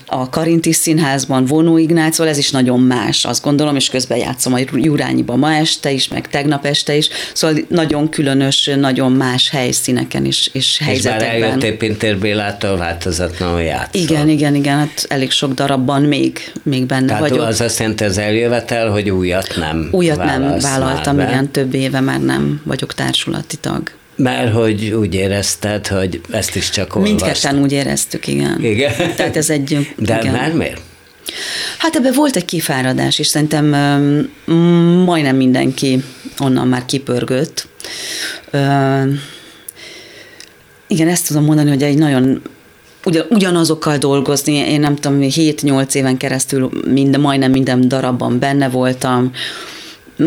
a 0.06 0.30
Karinti 0.30 0.74
Színházban 0.74 1.46
Vonó 1.46 1.78
Ignácról, 1.78 2.28
ez 2.28 2.38
is 2.38 2.50
nagyon 2.52 2.80
más, 2.80 3.26
azt 3.26 3.44
gondolom, 3.44 3.76
és 3.76 3.90
közben 3.90 4.18
játszom 4.18 4.54
a 4.54 4.58
Jurányiba 4.74 5.36
ma 5.36 5.54
este 5.54 5.92
is, 5.92 6.08
meg 6.08 6.28
tegnap 6.30 6.66
este 6.66 6.96
is, 6.96 7.10
szóval 7.34 7.58
nagyon 7.68 8.10
különös, 8.10 8.70
nagyon 8.80 9.12
más 9.12 9.50
helyszíneken 9.50 10.26
és, 10.26 10.50
és 10.54 10.66
És 10.66 10.78
bár 10.80 10.88
helyzetekben. 10.88 11.30
eljöttél 11.42 11.78
Pintér 11.78 12.18
Bélától 12.18 12.78
változatlanul 12.78 13.62
játszol. 13.62 14.02
Igen, 14.02 14.30
igen, 14.30 14.56
igen, 14.56 14.78
hát 14.78 15.06
elég 15.10 15.32
sok 15.32 15.54
darabban 15.66 16.02
még, 16.02 16.52
még 16.64 16.86
benne 16.86 17.08
Tehát 17.08 17.22
vagyok. 17.22 17.46
az 17.46 17.62
azt 17.62 17.80
jelenti 17.80 18.04
az 18.04 18.18
eljövetel, 18.18 18.90
hogy 18.90 19.10
újat 19.10 19.56
nem 19.58 19.88
Újat 19.92 20.24
nem 20.24 20.58
vállaltam, 20.60 21.20
igen, 21.20 21.52
több 21.52 21.74
éve 21.74 22.00
már 22.00 22.22
nem 22.22 22.62
vagyok 22.64 22.94
társulati 22.94 23.56
tag. 23.56 23.92
Mert 24.16 24.54
hogy 24.54 24.90
úgy 24.90 25.14
érezted, 25.14 25.88
hogy 25.88 26.22
ezt 26.32 26.56
is 26.56 26.70
csak 26.70 26.96
olvastad. 26.96 27.20
Mindketten 27.20 27.62
úgy 27.62 27.72
éreztük, 27.72 28.28
igen. 28.28 28.64
Igen. 28.64 28.94
Tehát 29.16 29.38
ez 29.38 29.50
egy... 29.50 29.94
De 29.98 30.18
igen. 30.22 30.34
már 30.34 30.54
miért? 30.54 30.82
Hát 31.78 31.96
ebben 31.96 32.14
volt 32.14 32.36
egy 32.36 32.46
kifáradás, 32.46 33.20
és 33.20 33.28
szerintem 33.28 33.66
majdnem 35.06 35.36
mindenki 35.36 36.04
onnan 36.40 36.68
már 36.68 36.86
kipörgött. 36.86 37.68
Igen, 40.88 41.08
ezt 41.08 41.28
tudom 41.28 41.44
mondani, 41.44 41.70
hogy 41.70 41.84
egy 41.84 41.98
nagyon 41.98 42.42
ugyan, 43.06 43.26
ugyanazokkal 43.30 43.98
dolgozni, 43.98 44.54
én 44.54 44.80
nem 44.80 44.96
tudom, 44.96 45.20
7-8 45.22 45.94
éven 45.94 46.18
keresztül 46.18 46.70
minden, 46.88 47.22
majdnem 47.22 47.52
minden 47.52 47.88
darabban 47.88 48.40
benne 48.40 48.70
voltam, 48.70 49.32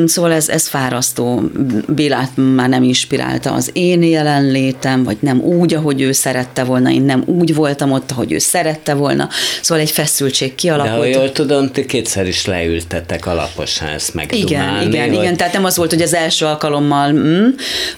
Szóval 0.07 0.33
ez, 0.33 0.49
ez 0.49 0.67
fárasztó. 0.67 1.43
Bélát 1.88 2.31
már 2.55 2.69
nem 2.69 2.83
inspirálta 2.83 3.53
az 3.53 3.71
én 3.73 4.03
jelenlétem, 4.03 5.05
vagy 5.05 5.17
nem 5.21 5.41
úgy, 5.41 5.75
ahogy 5.75 6.01
ő 6.01 6.12
szerette 6.12 6.64
volna, 6.64 6.91
én 6.91 7.03
nem 7.03 7.23
úgy 7.27 7.55
voltam 7.55 7.93
ott, 7.93 8.11
ahogy 8.11 8.33
ő 8.33 8.38
szerette 8.38 8.95
volna. 8.95 9.29
Szóval 9.62 9.83
egy 9.83 9.91
feszültség 9.91 10.49
De 10.49 10.55
kialakult. 10.55 10.97
ha 10.97 11.21
jól 11.21 11.33
tudom, 11.33 11.71
ti 11.71 11.87
kétszer 11.87 12.27
is 12.27 12.47
leültetek 12.47 13.27
alaposan 13.27 13.88
ezt 13.88 14.14
Igen, 14.14 14.29
megdumálni. 14.29 14.87
igen, 14.87 15.09
hogy... 15.09 15.19
igen, 15.19 15.37
tehát 15.37 15.53
nem 15.53 15.64
az 15.64 15.77
volt, 15.77 15.91
hogy 15.91 16.03
az 16.03 16.14
első 16.14 16.47
alkalommal 16.47 17.12
mm, 17.12 17.47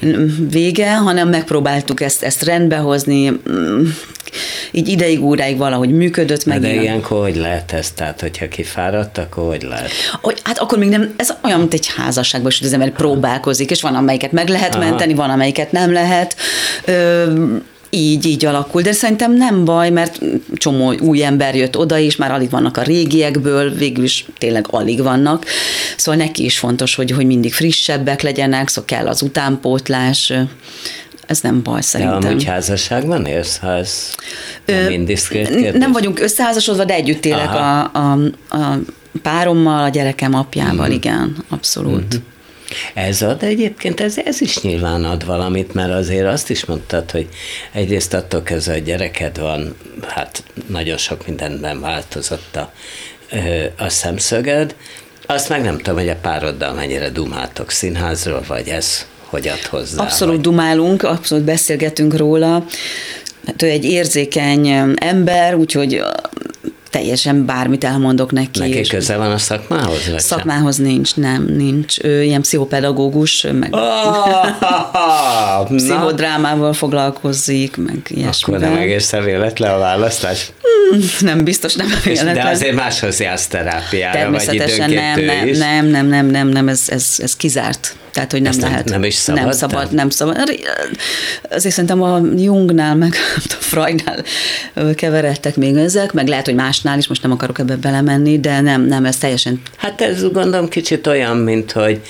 mm, 0.07 0.49
vége, 0.51 0.95
hanem 0.97 1.29
megpróbáltuk 1.29 2.01
ezt, 2.01 2.23
ezt 2.23 2.43
rendbehozni, 2.43 3.29
mm, 3.29 3.85
így 4.71 4.89
ideig, 4.89 5.23
óráig 5.25 5.57
valahogy 5.57 5.91
működött 5.91 6.45
meg. 6.45 6.61
de 6.61 6.69
ilyen- 6.71 6.83
ilyenkor 6.83 7.23
hogy 7.23 7.37
lehet 7.37 7.73
ez? 7.73 7.91
Tehát, 7.91 8.21
hogyha 8.21 8.49
kifáradt, 8.49 9.19
akkor 9.19 9.47
hogy 9.49 9.63
lehet? 9.63 9.91
Hogy, 10.23 10.41
hát 10.45 10.59
akkor 10.59 10.79
még 10.79 10.89
nem, 10.89 11.15
ez 11.17 11.35
olyan, 11.45 11.59
mint 11.59 11.75
egy 11.75 11.87
házasságban, 11.97 12.53
hogy 12.59 12.67
az 12.67 12.73
ember 12.73 12.91
próbálkozik, 12.91 13.71
és 13.71 13.81
van, 13.83 13.95
amelyiket 13.95 14.33
meg 14.33 14.49
lehet 14.49 14.75
Aha. 14.75 14.85
menteni, 14.85 15.15
van, 15.15 15.31
amelyiket 15.31 15.73
nem 15.73 15.93
lehet. 15.93 16.37
Ö, 16.85 17.25
így, 17.91 18.27
így 18.27 18.45
alakul, 18.45 18.83
de 18.83 18.93
szerintem 18.93 19.33
nem 19.37 19.65
baj, 19.65 19.91
mert 19.91 20.19
csomó 20.55 20.93
új 20.93 21.25
ember 21.25 21.57
jött 21.57 21.77
oda 21.79 21.99
is, 21.99 22.17
már 22.17 22.33
alig 22.33 22.51
vannak 22.51 22.77
a 22.77 22.83
régiekből, 22.83 23.75
végül 23.75 24.05
is 24.05 24.27
tényleg 24.39 24.67
alig 24.71 25.03
vannak, 25.03 25.45
szóval 25.97 26.21
neki 26.21 26.45
is 26.45 26.59
fontos, 26.59 26.95
hogy, 26.95 27.11
hogy 27.11 27.27
mindig 27.27 27.53
frissebbek 27.53 28.23
legyenek, 28.23 28.69
szóval 28.69 28.85
kell 28.85 29.09
az 29.09 29.23
utánpótlás, 29.23 30.33
ez 31.31 31.41
nem 31.41 31.63
baj 31.63 31.75
De 31.77 31.83
szerintem. 31.83 32.17
amúgy 32.25 32.45
házasságban 32.45 33.27
élsz, 33.27 33.59
ha 33.59 33.73
ez 33.73 34.15
nem 34.67 34.85
Ö, 34.85 34.89
indiszkrét 34.91 35.49
kérdés? 35.49 35.73
Nem 35.81 35.93
vagyunk 35.93 36.21
összeházasodva, 36.21 36.85
de 36.85 36.95
együtt 36.95 37.25
élek 37.25 37.51
a, 37.51 37.81
a, 37.93 38.13
a 38.51 38.79
párommal, 39.23 39.83
a 39.85 39.89
gyerekem 39.89 40.35
apjával, 40.35 40.87
Mhm. 40.87 40.95
igen, 40.95 41.37
abszolút. 41.49 42.21
Ez 42.95 43.23
ad 43.23 43.43
egyébként, 43.43 44.01
ez, 44.01 44.19
ez 44.25 44.41
is 44.41 44.61
nyilván 44.61 45.05
ad 45.05 45.25
valamit, 45.27 45.75
mert 45.75 45.93
azért 45.93 46.27
azt 46.27 46.51
is 46.51 46.65
mondtad, 46.65 47.11
hogy 47.11 47.29
egyrészt 47.73 48.15
attól 48.15 48.43
kezdve, 48.43 48.73
hogy 48.73 48.83
gyereked 48.85 49.39
van, 49.39 49.75
hát 50.09 50.43
nagyon 50.67 50.97
sok 50.97 51.27
mindenben 51.27 51.81
változott 51.81 52.57
a, 52.57 52.73
a 53.79 53.89
szemszöged. 53.89 54.75
Azt 55.27 55.49
meg 55.49 55.63
nem 55.63 55.77
tudom, 55.77 55.95
hogy 55.99 56.09
a 56.09 56.17
pároddal 56.17 56.73
mennyire 56.73 57.09
dumáltok 57.11 57.71
színházról, 57.71 58.43
vagy 58.47 58.69
ez 58.69 59.07
hogy 59.31 59.49
ad 59.49 59.63
hozzá. 59.63 60.03
Abszolút 60.03 60.35
vagy... 60.35 60.45
dumálunk, 60.45 61.03
abszolút 61.03 61.45
beszélgetünk 61.45 62.17
róla. 62.17 62.65
Hát 63.47 63.63
ő 63.63 63.67
egy 63.67 63.85
érzékeny 63.85 64.95
ember, 64.95 65.55
úgyhogy 65.55 66.03
teljesen 66.91 67.47
bármit 67.47 67.85
elmondok 67.85 68.33
neki. 68.33 68.59
Neki 68.59 68.83
köze 68.83 69.17
van 69.17 69.31
a 69.31 69.39
szakmához? 69.39 69.87
Vagy 69.87 70.03
sem? 70.03 70.19
Szakmához 70.19 70.77
nincs, 70.77 71.17
nem, 71.17 71.45
nincs. 71.45 72.03
Ő 72.03 72.23
ilyen 72.23 72.41
pszichopedagógus, 72.41 73.47
meg 73.53 73.71
na, 75.61 75.65
pszichodrámával 75.77 76.73
foglalkozik, 76.73 77.77
meg 77.77 78.03
akkor 78.05 78.17
ilyesmivel. 78.17 78.71
nem 78.71 78.79
egészen 78.79 79.25
véletlen 79.25 79.75
a 79.75 79.79
választás. 79.79 80.53
Nem, 81.21 81.45
biztos 81.45 81.75
nem 81.75 81.87
És, 81.87 82.19
de 82.19 82.25
véletlen. 82.25 82.47
azért 82.47 82.75
máshoz 82.75 83.21
jársz 83.21 83.47
terápiára, 83.47 84.31
vagy 84.31 84.45
Természetesen 84.45 84.91
nem, 84.91 85.19
időnként 85.19 85.19
ő 85.19 85.25
nem, 85.27 85.47
is. 85.49 85.59
nem, 85.59 85.87
nem, 85.87 86.07
nem, 86.07 86.27
nem, 86.27 86.49
nem, 86.49 86.69
ez, 86.69 86.83
ez, 86.87 87.15
ez 87.19 87.37
kizárt. 87.37 87.95
Tehát, 88.13 88.31
hogy 88.31 88.43
nem 88.43 88.51
Ezt 88.51 88.61
nem- 88.61 88.71
lehet. 88.71 88.89
nem 88.89 89.05
is 89.05 89.15
szabad, 89.15 89.43
Nem 89.43 89.53
szabad, 89.53 89.75
tehát? 89.77 89.93
nem 89.93 90.11
szabad. 90.11 90.37
Azért 91.51 91.75
szerintem 91.75 92.03
a 92.03 92.21
Jungnál, 92.37 92.95
meg 92.95 93.11
nem 93.37 93.43
tudom, 93.43 93.61
Freudnál 93.61 94.25
keveredtek 94.95 95.57
még 95.57 95.77
ezek, 95.77 96.13
meg 96.13 96.29
lehet, 96.29 96.45
hogy 96.45 96.55
másnál 96.55 96.99
is, 96.99 97.09
most 97.09 97.23
nem 97.23 97.33
akarok 97.33 97.59
ebbe 97.59 97.77
belemenni, 97.77 98.41
de 98.41 98.61
nem, 98.61 98.83
nem, 98.87 99.05
ez 99.05 99.17
teljesen 99.17 99.63
Hát 99.77 100.01
ez 100.01 100.23
gondolom 100.33 100.69
kicsit 100.69 101.07
olyan, 101.07 101.37
mint 101.37 101.73
hogy 101.73 102.01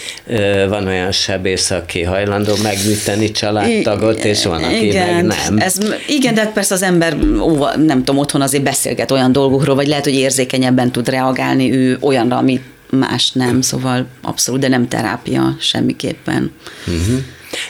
van 0.69 0.87
olyan 0.87 1.13
sebész, 1.13 1.71
aki 1.71 2.03
hajlandó 2.03 2.55
megműteni 2.63 3.31
családtagot, 3.31 4.25
és 4.25 4.45
van, 4.45 4.65
aki 4.65 4.87
igen, 4.87 5.25
meg 5.25 5.37
nem. 5.45 5.59
Ez, 5.59 5.77
igen, 6.09 6.35
de 6.35 6.47
persze 6.47 6.75
az 6.75 6.83
ember, 6.83 7.17
ó, 7.41 7.67
nem 7.77 7.99
tudom, 7.99 8.19
otthon 8.19 8.41
azért 8.43 8.60
beszélget 8.63 9.11
olyan 9.11 9.33
dolgokról, 9.33 9.75
vagy 9.75 9.87
lehet, 9.87 10.05
hogy 10.05 10.15
érzékenyebben 10.15 10.93
tud 10.93 11.09
reagálni 11.09 11.73
ő 11.73 11.99
olyanra, 12.01 12.37
ami 12.37 12.61
más 12.91 13.31
nem, 13.31 13.61
szóval 13.61 14.07
abszolút, 14.23 14.61
de 14.61 14.69
nem 14.69 14.89
terápia 14.89 15.57
semmiképpen. 15.59 16.53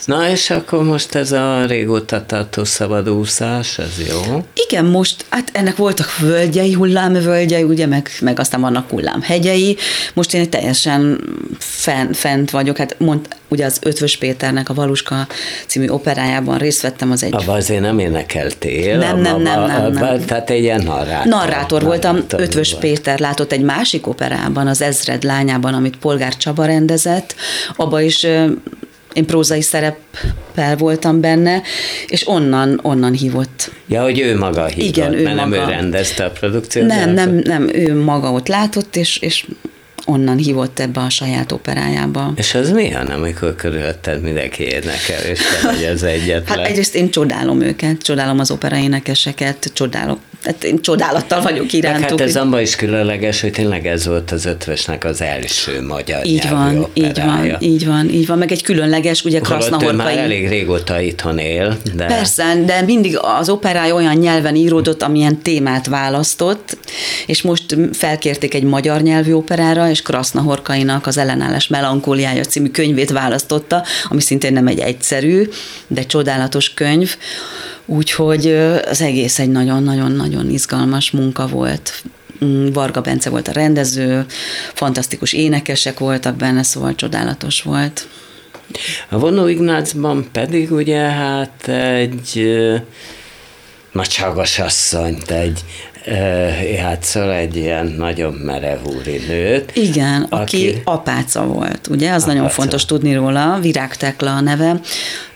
Na 0.04 0.28
és 0.28 0.50
akkor 0.50 0.84
most 0.84 1.14
ez 1.14 1.32
a 1.32 1.64
régóta 1.66 2.26
tartó 2.26 2.64
szabadúszás, 2.64 3.78
ez 3.78 4.08
jó? 4.08 4.44
Igen, 4.68 4.84
most, 4.84 5.24
hát 5.28 5.50
ennek 5.52 5.76
voltak 5.76 6.18
völgyei, 6.18 6.72
hullámvölgyei, 6.72 7.62
ugye, 7.62 7.86
meg, 7.86 8.10
meg 8.20 8.38
aztán 8.38 8.60
vannak 8.60 8.90
hullámhegyei. 8.90 9.76
Most 10.14 10.34
én 10.34 10.50
teljesen 10.50 11.20
fent, 11.58 12.16
fent 12.16 12.50
vagyok. 12.50 12.76
Hát 12.76 12.96
mond, 12.98 13.28
ugye 13.48 13.64
az 13.64 13.78
Ötvös 13.82 14.16
Péternek 14.16 14.68
a 14.68 14.74
Valuska 14.74 15.26
című 15.66 15.88
operájában 15.88 16.58
részt 16.58 16.82
vettem, 16.82 17.10
az 17.10 17.22
egy 17.22 17.34
Abba 17.34 17.52
azért 17.52 17.80
nem 17.80 17.98
énekeltél. 17.98 18.98
Nem, 18.98 19.20
nem, 19.20 19.42
nem, 19.42 19.64
nem, 19.64 19.92
nem. 19.92 20.24
Tehát 20.24 20.50
egy 20.50 20.62
ilyen 20.62 20.82
narrátor. 20.82 21.26
narrátor 21.26 21.82
voltam. 21.82 22.18
Ötvös. 22.28 22.76
Péter 22.80 23.18
látott 23.18 23.52
egy 23.52 23.62
másik 23.62 24.06
operában, 24.06 24.66
az 24.66 24.82
Ezred 24.82 25.22
lányában, 25.22 25.74
amit 25.74 25.96
Polgár 25.96 26.36
Csaba 26.36 26.64
rendezett. 26.64 27.34
Abba 27.76 28.00
is 28.00 28.26
én 29.12 29.26
prózai 29.26 29.60
szereppel 29.62 30.76
voltam 30.76 31.20
benne, 31.20 31.62
és 32.06 32.28
onnan, 32.28 32.80
onnan 32.82 33.12
hívott 33.12 33.70
Ja, 33.86 34.02
hogy 34.02 34.20
ő 34.20 34.38
maga 34.38 34.66
hívott, 34.66 34.96
Igen, 34.96 35.12
ő 35.12 35.22
mert 35.22 35.36
nem 35.36 35.48
maga. 35.48 35.62
ő 35.62 35.64
rendezte 35.64 36.24
a 36.24 36.30
produkciót. 36.30 36.86
Nem, 36.86 37.10
nem, 37.10 37.40
nem, 37.44 37.68
ő 37.68 38.02
maga 38.02 38.32
ott 38.32 38.48
látott, 38.48 38.96
és, 38.96 39.18
és 39.18 39.46
onnan 40.06 40.36
hívott 40.36 40.78
ebbe 40.78 41.00
a 41.00 41.10
saját 41.10 41.52
operájába. 41.52 42.32
És 42.36 42.54
az 42.54 42.70
milyen, 42.70 43.06
amikor 43.06 43.54
körülötted 43.54 44.22
mindenki 44.22 44.62
énekel, 44.62 45.22
és 45.30 45.38
te 45.38 45.66
vagy 45.68 45.84
az 45.84 46.02
egyetlen? 46.02 46.58
Hát 46.58 46.66
egyrészt 46.66 46.94
én 46.94 47.10
csodálom 47.10 47.60
őket, 47.60 48.02
csodálom 48.02 48.38
az 48.38 48.50
operaénekeseket, 48.50 49.70
csodálok 49.74 50.18
hát 50.44 50.64
én 50.64 50.80
csodálattal 50.80 51.42
vagyok 51.42 51.72
irántuk. 51.72 52.18
Hát 52.18 52.20
ez 52.20 52.36
abban 52.36 52.60
is 52.60 52.76
különleges, 52.76 53.40
hogy 53.40 53.52
tényleg 53.52 53.86
ez 53.86 54.06
volt 54.06 54.30
az 54.30 54.44
ötvösnek 54.44 55.04
az 55.04 55.20
első 55.20 55.82
magyar 55.82 56.26
Így 56.26 56.48
van, 56.48 56.86
így 56.94 57.20
van, 57.24 57.56
így 57.60 57.86
van, 57.86 58.08
így 58.08 58.26
van, 58.26 58.38
meg 58.38 58.52
egy 58.52 58.62
különleges, 58.62 59.24
ugye 59.24 59.40
Krasznahorkai. 59.40 59.96
már 59.96 60.18
elég 60.18 60.48
régóta 60.48 61.00
itthon 61.00 61.38
él. 61.38 61.76
De... 61.94 62.06
Persze, 62.06 62.62
de 62.66 62.82
mindig 62.82 63.18
az 63.38 63.48
operája 63.48 63.94
olyan 63.94 64.16
nyelven 64.16 64.56
íródott, 64.56 65.02
amilyen 65.02 65.42
témát 65.42 65.86
választott, 65.86 66.76
és 67.26 67.42
most 67.42 67.76
felkérték 67.92 68.54
egy 68.54 68.62
magyar 68.62 69.00
nyelvű 69.00 69.32
operára, 69.32 69.90
és 69.90 70.02
Krasznahorkainak 70.02 71.06
az 71.06 71.18
ellenállás 71.18 71.68
melankóliája 71.68 72.44
című 72.44 72.68
könyvét 72.68 73.10
választotta, 73.10 73.84
ami 74.08 74.20
szintén 74.20 74.52
nem 74.52 74.66
egy 74.66 74.78
egyszerű, 74.78 75.48
de 75.86 76.02
csodálatos 76.02 76.74
könyv, 76.74 77.16
úgyhogy 77.90 78.46
az 78.90 79.00
egész 79.00 79.38
egy 79.38 79.50
nagyon-nagyon-nagyon 79.50 80.50
izgalmas 80.50 81.10
munka 81.10 81.46
volt. 81.46 82.02
Mm, 82.44 82.66
Varga 82.72 83.00
Bence 83.00 83.30
volt 83.30 83.48
a 83.48 83.52
rendező, 83.52 84.26
fantasztikus 84.74 85.32
énekesek 85.32 85.98
voltak 85.98 86.36
benne, 86.36 86.62
szóval 86.62 86.94
csodálatos 86.94 87.62
volt. 87.62 88.08
A 89.08 89.18
vonó 89.18 89.46
Ignácban 89.46 90.28
pedig 90.32 90.72
ugye 90.72 90.98
hát 90.98 91.68
egy 91.68 92.50
macsagos 93.92 94.58
asszonyt, 94.58 95.30
egy 95.30 95.64
játszol 96.74 97.32
egy 97.32 97.56
ilyen 97.56 97.86
nagyon 97.86 98.32
merev 98.32 98.78
nőt. 99.28 99.76
Igen, 99.76 100.22
aki, 100.22 100.68
aki 100.68 100.80
apáca 100.84 101.46
volt, 101.46 101.86
ugye? 101.90 102.08
Az 102.12 102.22
apáca. 102.22 102.32
nagyon 102.32 102.48
fontos 102.48 102.84
tudni 102.84 103.14
róla, 103.14 103.58
Virág 103.60 103.96
Tekla 103.96 104.34
a 104.34 104.40
neve. 104.40 104.80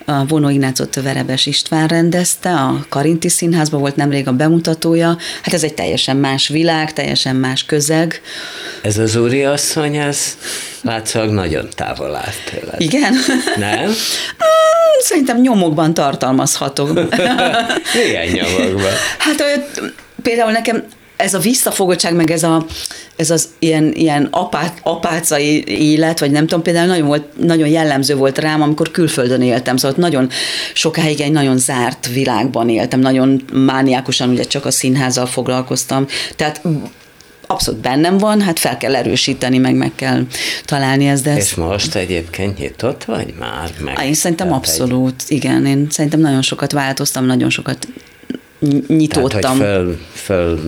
A 0.07 0.25
Vonó 0.25 0.49
Ignácot 0.49 0.95
Verebes 0.95 1.45
István 1.45 1.87
rendezte, 1.87 2.53
a 2.53 2.85
Karinti 2.89 3.29
Színházban 3.29 3.79
volt 3.79 3.95
nemrég 3.95 4.27
a 4.27 4.31
bemutatója. 4.31 5.17
Hát 5.41 5.53
ez 5.53 5.63
egy 5.63 5.73
teljesen 5.73 6.17
más 6.17 6.47
világ, 6.47 6.93
teljesen 6.93 7.35
más 7.35 7.65
közeg. 7.65 8.21
Ez 8.81 8.97
az 8.97 9.15
úri 9.15 9.43
asszony, 9.43 9.95
ez 9.95 10.37
látszólag 10.81 11.29
nagyon 11.29 11.67
távol 11.75 12.15
állt 12.15 12.43
tőled. 12.51 12.81
Igen? 12.81 13.13
Nem? 13.55 13.91
Szerintem 14.99 15.41
nyomokban 15.41 15.93
tartalmazható. 15.93 16.85
Milyen 18.03 18.27
nyomokban? 18.31 18.91
Hát 19.17 19.41
például 20.25 20.51
nekem 20.51 20.83
ez 21.15 21.33
a 21.33 21.39
visszafogottság, 21.39 22.15
meg 22.15 22.31
ez, 22.31 22.43
a, 22.43 22.65
ez 23.15 23.29
az 23.29 23.47
ilyen, 23.59 23.91
ilyen 23.93 24.27
apá, 24.31 24.73
apácai 24.83 25.63
élet, 25.67 26.19
vagy 26.19 26.31
nem 26.31 26.47
tudom, 26.47 26.63
például 26.63 26.87
nagyon, 26.87 27.07
volt, 27.07 27.23
nagyon 27.37 27.67
jellemző 27.67 28.15
volt 28.15 28.37
rám, 28.37 28.61
amikor 28.61 28.91
külföldön 28.91 29.41
éltem, 29.41 29.77
szóval 29.77 29.97
nagyon 29.99 30.29
sokáig 30.73 31.21
egy 31.21 31.31
nagyon 31.31 31.57
zárt 31.57 32.07
világban 32.07 32.69
éltem, 32.69 32.99
nagyon 32.99 33.41
mániákusan 33.53 34.29
ugye 34.29 34.43
csak 34.43 34.65
a 34.65 34.71
színházzal 34.71 35.25
foglalkoztam, 35.25 36.07
tehát 36.35 36.61
abszolút 37.47 37.81
bennem 37.81 38.17
van, 38.17 38.41
hát 38.41 38.59
fel 38.59 38.77
kell 38.77 38.95
erősíteni, 38.95 39.57
meg 39.57 39.75
meg 39.75 39.91
kell 39.95 40.21
találni 40.65 41.07
ezt. 41.07 41.23
De 41.23 41.35
És 41.35 41.53
most 41.55 41.95
egyébként 41.95 42.57
nyitott 42.57 43.03
vagy 43.03 43.33
már? 43.39 43.69
Meg 43.79 44.05
én 44.05 44.13
szerintem 44.13 44.53
abszolút, 44.53 45.23
egy... 45.27 45.35
igen. 45.35 45.65
Én 45.65 45.87
szerintem 45.89 46.19
nagyon 46.19 46.41
sokat 46.41 46.71
változtam, 46.71 47.25
nagyon 47.25 47.49
sokat 47.49 47.87
nyitódtam. 48.87 49.57
Tehát, 49.57 49.85
hogy 49.85 49.97
föl, 50.13 50.59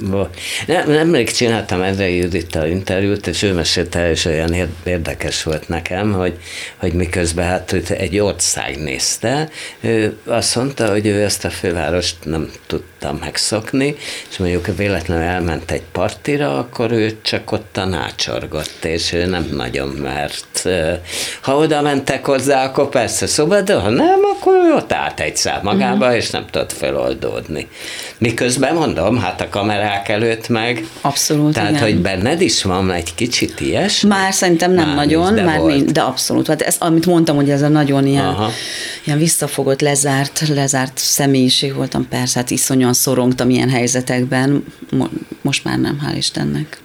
föl, 0.00 0.30
nem, 0.66 0.90
nemrég 0.90 1.30
csináltam 1.30 1.82
Endre 1.82 2.08
Judittal 2.08 2.66
interjút, 2.66 3.26
és 3.26 3.42
ő 3.42 3.52
mesélte, 3.52 4.10
és 4.10 4.24
olyan 4.24 4.54
érdekes 4.84 5.42
volt 5.42 5.68
nekem, 5.68 6.12
hogy, 6.12 6.38
hogy 6.76 6.92
miközben 6.92 7.46
hát 7.46 7.72
egy 7.72 8.18
ország 8.18 8.78
nézte, 8.82 9.48
ő 9.80 10.16
azt 10.24 10.56
mondta, 10.56 10.90
hogy 10.90 11.06
ő 11.06 11.22
ezt 11.22 11.44
a 11.44 11.50
fővárost 11.50 12.16
nem 12.24 12.50
tudta 12.66 13.16
megszokni, 13.20 13.96
és 14.30 14.36
mondjuk 14.36 14.76
véletlenül 14.76 15.24
elment 15.24 15.70
egy 15.70 15.82
partira, 15.92 16.58
akkor 16.58 16.92
ő 16.92 17.18
csak 17.22 17.52
ott 17.52 17.66
tanácsorgott, 17.72 18.84
és 18.84 19.12
ő 19.12 19.26
nem 19.26 19.48
nagyon 19.52 19.88
mert. 19.88 20.68
Ha 21.40 21.56
oda 21.56 21.82
mentek 21.82 22.24
hozzá, 22.24 22.64
akkor 22.64 22.88
persze 22.88 23.26
szoba, 23.26 23.60
de 23.60 23.74
ha 23.74 23.88
nem, 23.88 24.20
akkor 24.36 24.52
ő 24.52 24.74
ott 24.74 24.92
állt 24.92 25.20
egy 25.20 25.36
szám 25.36 25.60
magába, 25.62 26.04
uh-huh. 26.04 26.16
és 26.16 26.30
nem 26.30 26.46
tudott 26.50 26.72
feloldódni 26.72 27.39
aludni. 27.40 27.68
Miközben 28.18 28.74
mondom, 28.74 29.18
hát 29.18 29.40
a 29.40 29.48
kamerák 29.48 30.08
előtt 30.08 30.48
meg. 30.48 30.86
Abszolút, 31.00 31.54
Tehát, 31.54 31.70
igen. 31.70 31.82
hogy 31.82 31.96
benned 31.96 32.40
is 32.40 32.62
van 32.62 32.90
egy 32.90 33.14
kicsit 33.14 33.60
ilyes? 33.60 34.00
Már 34.00 34.32
szerintem 34.32 34.72
nem 34.72 34.86
már 34.86 34.96
nagyon, 34.96 35.24
nincs, 35.24 35.36
de 35.36 35.44
már 35.44 35.60
nincs, 35.60 35.90
de 35.90 36.00
abszolút. 36.00 36.46
Hát 36.46 36.62
ez, 36.62 36.76
amit 36.78 37.06
mondtam, 37.06 37.36
hogy 37.36 37.50
ez 37.50 37.62
a 37.62 37.68
nagyon 37.68 38.06
ilyen, 38.06 38.36
ilyen 39.04 39.18
visszafogott, 39.18 39.80
lezárt, 39.80 40.48
lezárt 40.48 40.98
személyiség 40.98 41.74
voltam, 41.74 42.08
persze, 42.08 42.38
hát 42.38 42.50
iszonyúan 42.50 42.92
szorongtam 42.92 43.50
ilyen 43.50 43.70
helyzetekben, 43.70 44.64
most 45.42 45.64
már 45.64 45.78
nem, 45.78 45.98
hál' 46.06 46.16
Istennek. 46.16 46.78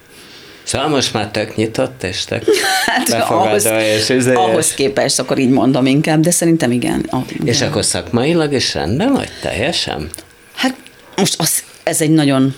Szóval 0.66 0.88
most 0.88 1.14
már 1.14 1.32
tök 1.32 1.56
nyitott, 1.56 2.04
és 2.04 2.26
tök 2.26 2.44
hát 2.86 3.10
ahhoz, 3.10 3.66
és 3.66 4.10
üzélyes. 4.10 4.38
ahhoz 4.38 4.74
képest, 4.74 5.20
akkor 5.20 5.38
így 5.38 5.50
mondom 5.50 5.86
inkább, 5.86 6.20
de 6.20 6.32
szerintem 6.32 6.72
igen. 6.72 7.06
Ah, 7.10 7.22
igen. 7.30 7.48
És 7.48 7.62
akkor 7.62 7.86
szakmailag 7.86 8.54
is 8.54 8.74
rendben 8.74 9.14
vagy 9.14 9.30
teljesen? 9.42 10.10
Hát 10.56 10.76
most 11.18 11.36
az, 11.38 11.64
ez 11.84 12.02
egy 12.02 12.10
nagyon 12.10 12.56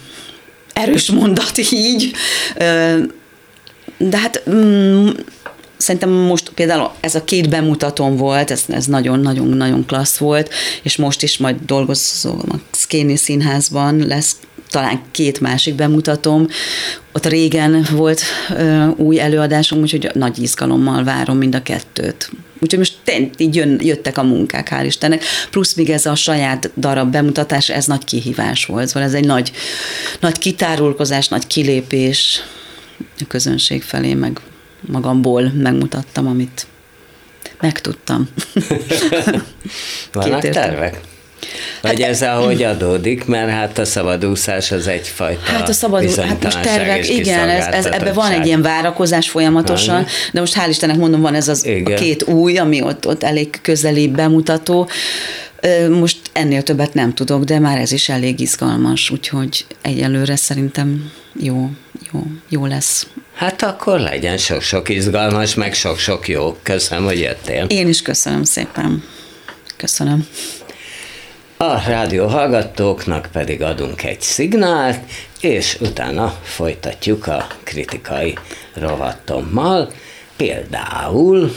erős 0.73 1.11
mondat 1.11 1.57
így, 1.71 2.11
de 3.97 4.17
hát 4.17 4.43
mm, 4.49 5.07
szerintem 5.77 6.09
most 6.09 6.49
például 6.49 6.91
ez 6.99 7.15
a 7.15 7.23
két 7.23 7.49
bemutatón 7.49 8.17
volt, 8.17 8.51
ez, 8.51 8.63
ez 8.67 8.85
nagyon-nagyon-nagyon 8.85 9.85
klassz 9.85 10.17
volt, 10.17 10.53
és 10.81 10.95
most 10.95 11.23
is 11.23 11.37
majd 11.37 11.55
dolgozom 11.65 12.43
a 12.49 12.55
Szkéni 12.71 13.15
Színházban, 13.15 14.07
lesz 14.07 14.35
talán 14.69 15.01
két 15.11 15.39
másik 15.39 15.75
bemutatom. 15.75 16.47
Ott 17.13 17.25
régen 17.25 17.87
volt 17.91 18.21
ö, 18.49 18.87
új 18.87 19.19
előadásom, 19.19 19.79
úgyhogy 19.79 20.09
nagy 20.13 20.41
izgalommal 20.41 21.03
várom 21.03 21.37
mind 21.37 21.55
a 21.55 21.61
kettőt. 21.61 22.31
Úgyhogy 22.59 22.79
most 22.79 22.97
így 23.37 23.55
jön, 23.55 23.79
jöttek 23.83 24.17
a 24.17 24.23
munkák, 24.23 24.69
hál' 24.71 24.85
Istennek. 24.85 25.23
Plusz 25.49 25.73
még 25.73 25.89
ez 25.89 26.05
a 26.05 26.15
saját 26.15 26.71
darab 26.77 27.11
bemutatás, 27.11 27.69
ez 27.69 27.85
nagy 27.85 28.03
kihívás 28.03 28.65
volt. 28.65 28.87
Szóval 28.87 29.03
ez 29.03 29.13
egy 29.13 29.25
nagy, 29.25 29.51
nagy 30.19 30.37
kitárulkozás, 30.37 31.27
nagy 31.27 31.47
kilépés 31.47 32.41
a 33.19 33.23
közönség 33.27 33.83
felé, 33.83 34.13
meg 34.13 34.39
magamból 34.81 35.51
megmutattam, 35.55 36.27
amit 36.27 36.67
megtudtam. 37.61 38.29
Vannak 40.11 40.49
tervek? 40.49 40.99
Vagy 41.81 42.01
hát, 42.01 42.09
ez 42.09 42.21
ahogy 42.21 42.63
adódik, 42.63 43.25
mert 43.25 43.49
hát 43.49 43.77
a 43.77 43.85
szabadúszás 43.85 44.71
az 44.71 44.87
egyfajta 44.87 45.41
Hát 45.51 45.69
a 45.69 45.73
szabadúszás, 45.73 46.25
hát 46.25 46.43
most 46.43 46.61
tervek, 46.61 47.09
igen, 47.09 47.49
ez, 47.49 47.65
ez, 47.65 47.85
ebben 47.85 48.13
van 48.13 48.31
egy 48.31 48.45
ilyen 48.45 48.61
várakozás 48.61 49.29
folyamatosan, 49.29 49.95
Aha. 49.95 50.05
de 50.33 50.39
most 50.39 50.55
hál' 50.55 50.69
Istennek 50.69 50.97
mondom, 50.97 51.21
van 51.21 51.35
ez 51.35 51.47
az 51.47 51.67
a 51.85 51.93
két 51.93 52.23
új, 52.23 52.57
ami 52.57 52.81
ott, 52.81 53.07
ott 53.07 53.23
elég 53.23 53.59
közeli 53.61 54.07
bemutató, 54.07 54.89
most 55.89 56.17
ennél 56.33 56.63
többet 56.63 56.93
nem 56.93 57.13
tudok, 57.13 57.43
de 57.43 57.59
már 57.59 57.77
ez 57.77 57.91
is 57.91 58.09
elég 58.09 58.39
izgalmas, 58.39 59.09
úgyhogy 59.09 59.65
egyelőre 59.81 60.35
szerintem 60.35 61.11
jó, 61.39 61.69
jó, 62.11 62.23
jó 62.49 62.65
lesz. 62.65 63.07
Hát 63.35 63.61
akkor 63.63 63.99
legyen 63.99 64.37
sok-sok 64.37 64.89
izgalmas, 64.89 65.55
meg 65.55 65.73
sok-sok 65.73 66.27
jó. 66.27 66.57
Köszönöm, 66.63 67.03
hogy 67.03 67.19
jöttél. 67.19 67.65
Én 67.67 67.87
is 67.87 68.01
köszönöm 68.01 68.43
szépen. 68.43 69.03
Köszönöm. 69.77 70.27
A 71.59 71.79
rádió 71.87 72.27
hallgatóknak 72.27 73.29
pedig 73.31 73.61
adunk 73.61 74.03
egy 74.03 74.21
szignált, 74.21 74.99
és 75.41 75.77
utána 75.81 76.33
folytatjuk 76.43 77.27
a 77.27 77.47
kritikai 77.63 78.37
rovatommal, 78.73 79.91
például 80.35 81.51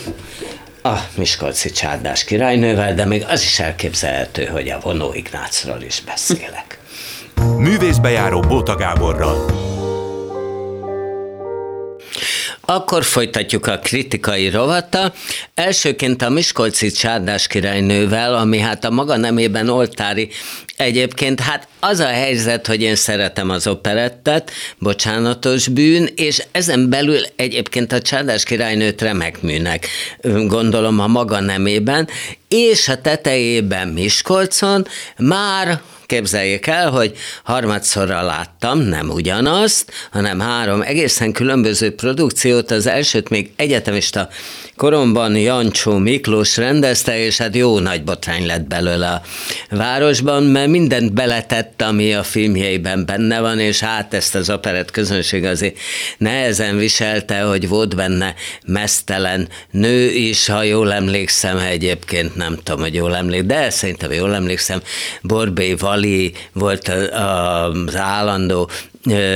a 0.82 0.96
Miskolci 1.16 1.70
csárdás 1.70 2.24
királynővel, 2.24 2.94
de 2.94 3.04
még 3.04 3.24
az 3.28 3.42
is 3.42 3.60
elképzelhető, 3.60 4.44
hogy 4.44 4.68
a 4.68 4.80
vonó 4.82 5.12
Ignácról 5.14 5.82
is 5.82 6.02
beszélek. 6.06 6.78
Művészbejáró 7.56 8.40
Bóta 8.40 8.76
Gáborral. 8.76 9.44
Akkor 12.70 13.04
folytatjuk 13.04 13.66
a 13.66 13.78
kritikai 13.78 14.48
rovata. 14.48 15.12
Elsőként 15.54 16.22
a 16.22 16.28
Miskolci 16.28 16.90
csárdás 16.90 17.46
királynővel, 17.46 18.34
ami 18.34 18.58
hát 18.58 18.84
a 18.84 18.90
maga 18.90 19.16
nemében 19.16 19.68
oltári 19.68 20.30
Egyébként 20.80 21.40
hát 21.40 21.68
az 21.80 21.98
a 21.98 22.06
helyzet, 22.06 22.66
hogy 22.66 22.82
én 22.82 22.96
szeretem 22.96 23.50
az 23.50 23.66
operettet, 23.66 24.50
bocsánatos 24.78 25.68
bűn, 25.68 26.08
és 26.16 26.42
ezen 26.52 26.90
belül 26.90 27.20
egyébként 27.36 27.92
a 27.92 28.00
Csárdás 28.00 28.44
királynőt 28.44 29.02
remek 29.02 29.42
műnek, 29.42 29.86
gondolom 30.46 31.00
a 31.00 31.06
maga 31.06 31.40
nemében, 31.40 32.08
és 32.48 32.88
a 32.88 33.00
tetejében 33.00 33.88
Miskolcon 33.88 34.86
már 35.16 35.80
képzeljék 36.10 36.66
el, 36.66 36.90
hogy 36.90 37.16
harmadszorra 37.44 38.22
láttam, 38.22 38.78
nem 38.78 39.08
ugyanazt, 39.10 39.92
hanem 40.10 40.40
három 40.40 40.82
egészen 40.82 41.32
különböző 41.32 41.94
produkciót, 41.94 42.70
az 42.70 42.86
elsőt 42.86 43.28
még 43.28 43.50
egyetemista 43.56 44.28
koromban 44.80 45.36
Jancsó 45.36 45.98
Miklós 45.98 46.56
rendezte, 46.56 47.18
és 47.18 47.38
hát 47.38 47.56
jó 47.56 47.78
nagy 47.78 48.04
botrány 48.04 48.46
lett 48.46 48.62
belőle 48.62 49.08
a 49.08 49.22
városban, 49.70 50.42
mert 50.42 50.68
mindent 50.68 51.12
beletett, 51.12 51.82
ami 51.82 52.14
a 52.14 52.22
filmjeiben 52.22 53.06
benne 53.06 53.40
van, 53.40 53.58
és 53.58 53.80
hát 53.80 54.14
ezt 54.14 54.34
az 54.34 54.50
operett 54.50 54.90
közönség 54.90 55.44
azért 55.44 55.78
nehezen 56.18 56.76
viselte, 56.76 57.40
hogy 57.40 57.68
volt 57.68 57.96
benne 57.96 58.34
mesztelen 58.66 59.48
nő 59.70 60.10
is, 60.10 60.46
ha 60.46 60.62
jól 60.62 60.92
emlékszem, 60.92 61.58
egyébként 61.58 62.36
nem 62.36 62.58
tudom, 62.62 62.80
hogy 62.80 62.94
jól 62.94 63.16
emlékszem, 63.16 63.46
de 63.46 63.70
szerintem 63.70 64.12
jól 64.12 64.34
emlékszem, 64.34 64.82
Borbé 65.22 65.74
Vali 65.74 66.32
volt 66.52 66.88
az 66.88 67.96
állandó 67.96 68.70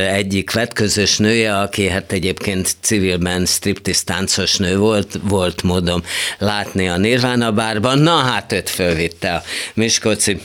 egyik 0.09 0.53
vetközös 0.53 1.19
nője, 1.19 1.59
aki 1.59 1.89
hát 1.89 2.13
egyébként 2.13 2.77
civilben 2.81 3.47
striptease 3.47 4.03
táncos 4.05 4.57
nő 4.57 4.77
volt, 4.79 5.19
volt 5.23 5.63
módom 5.63 6.03
látni 6.39 6.89
a 6.89 6.97
Nirvana 6.97 7.53
bárban, 7.53 7.99
na 7.99 8.17
hát 8.17 8.53
őt 8.53 8.71
fölvitte 8.71 9.35
a 9.35 9.43
Miskolci 9.75 10.41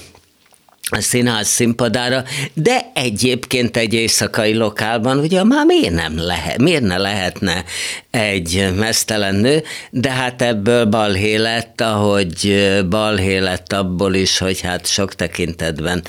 a 0.91 1.01
színház 1.01 1.47
színpadára, 1.47 2.24
de 2.53 2.91
egyébként 2.93 3.78
egy 3.78 3.93
éjszakai 3.93 4.53
lokálban, 4.53 5.17
ugye 5.17 5.43
már 5.43 5.65
miért 5.65 5.93
nem 5.93 6.17
lehet, 6.17 6.57
miért 6.57 6.84
ne 6.84 6.97
lehetne 6.97 7.63
egy 8.11 8.67
mesztelen 8.76 9.36
nő, 9.36 9.63
de 9.89 10.11
hát 10.11 10.41
ebből 10.41 10.86
balhé 10.86 11.36
lett, 11.36 11.82
ahogy 11.82 12.70
balhé 12.89 13.38
lett 13.38 13.74
abból 13.74 14.13
is, 14.13 14.38
hogy 14.38 14.61
hát 14.61 14.88
sok 14.88 15.15
tekintetben 15.15 16.03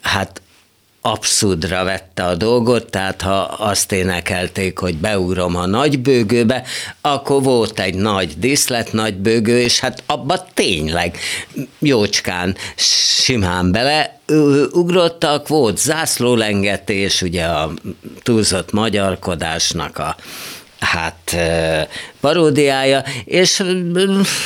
hát 0.00 0.41
abszurdra 1.04 1.84
vette 1.84 2.24
a 2.24 2.34
dolgot, 2.34 2.90
tehát 2.90 3.22
ha 3.22 3.40
azt 3.42 3.92
énekelték, 3.92 4.78
hogy 4.78 4.96
beugrom 4.96 5.56
a 5.56 5.66
nagybőgőbe, 5.66 6.62
akkor 7.00 7.42
volt 7.42 7.80
egy 7.80 7.94
nagy 7.94 8.38
diszlet 8.38 8.92
nagybőgő, 8.92 9.60
és 9.60 9.80
hát 9.80 10.02
abba 10.06 10.46
tényleg 10.54 11.18
jócskán, 11.78 12.56
simán 12.76 13.72
bele 13.72 14.20
ugrottak, 14.72 15.48
volt 15.48 15.78
zászlólengetés, 15.78 17.22
ugye 17.22 17.44
a 17.44 17.72
túlzott 18.22 18.72
magyarkodásnak 18.72 19.98
a 19.98 20.16
hát 20.82 21.36
paródiája, 22.20 23.04
és 23.24 23.62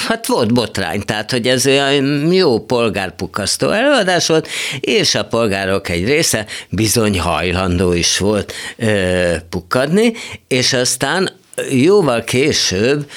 hát 0.09 0.27
volt 0.27 0.53
botrány, 0.53 1.01
tehát 1.05 1.31
hogy 1.31 1.47
ez 1.49 1.67
olyan 1.67 2.33
jó 2.33 2.61
polgárpukasztó 2.61 3.71
előadás 3.71 4.27
volt, 4.27 4.49
és 4.81 5.15
a 5.15 5.25
polgárok 5.25 5.89
egy 5.89 6.05
része 6.05 6.47
bizony 6.69 7.21
hajlandó 7.21 7.93
is 7.93 8.19
volt 8.19 8.53
ö, 8.77 9.35
pukkadni, 9.51 10.13
és 10.49 10.73
aztán 10.73 11.31
jóval 11.71 12.25
később, 12.25 13.11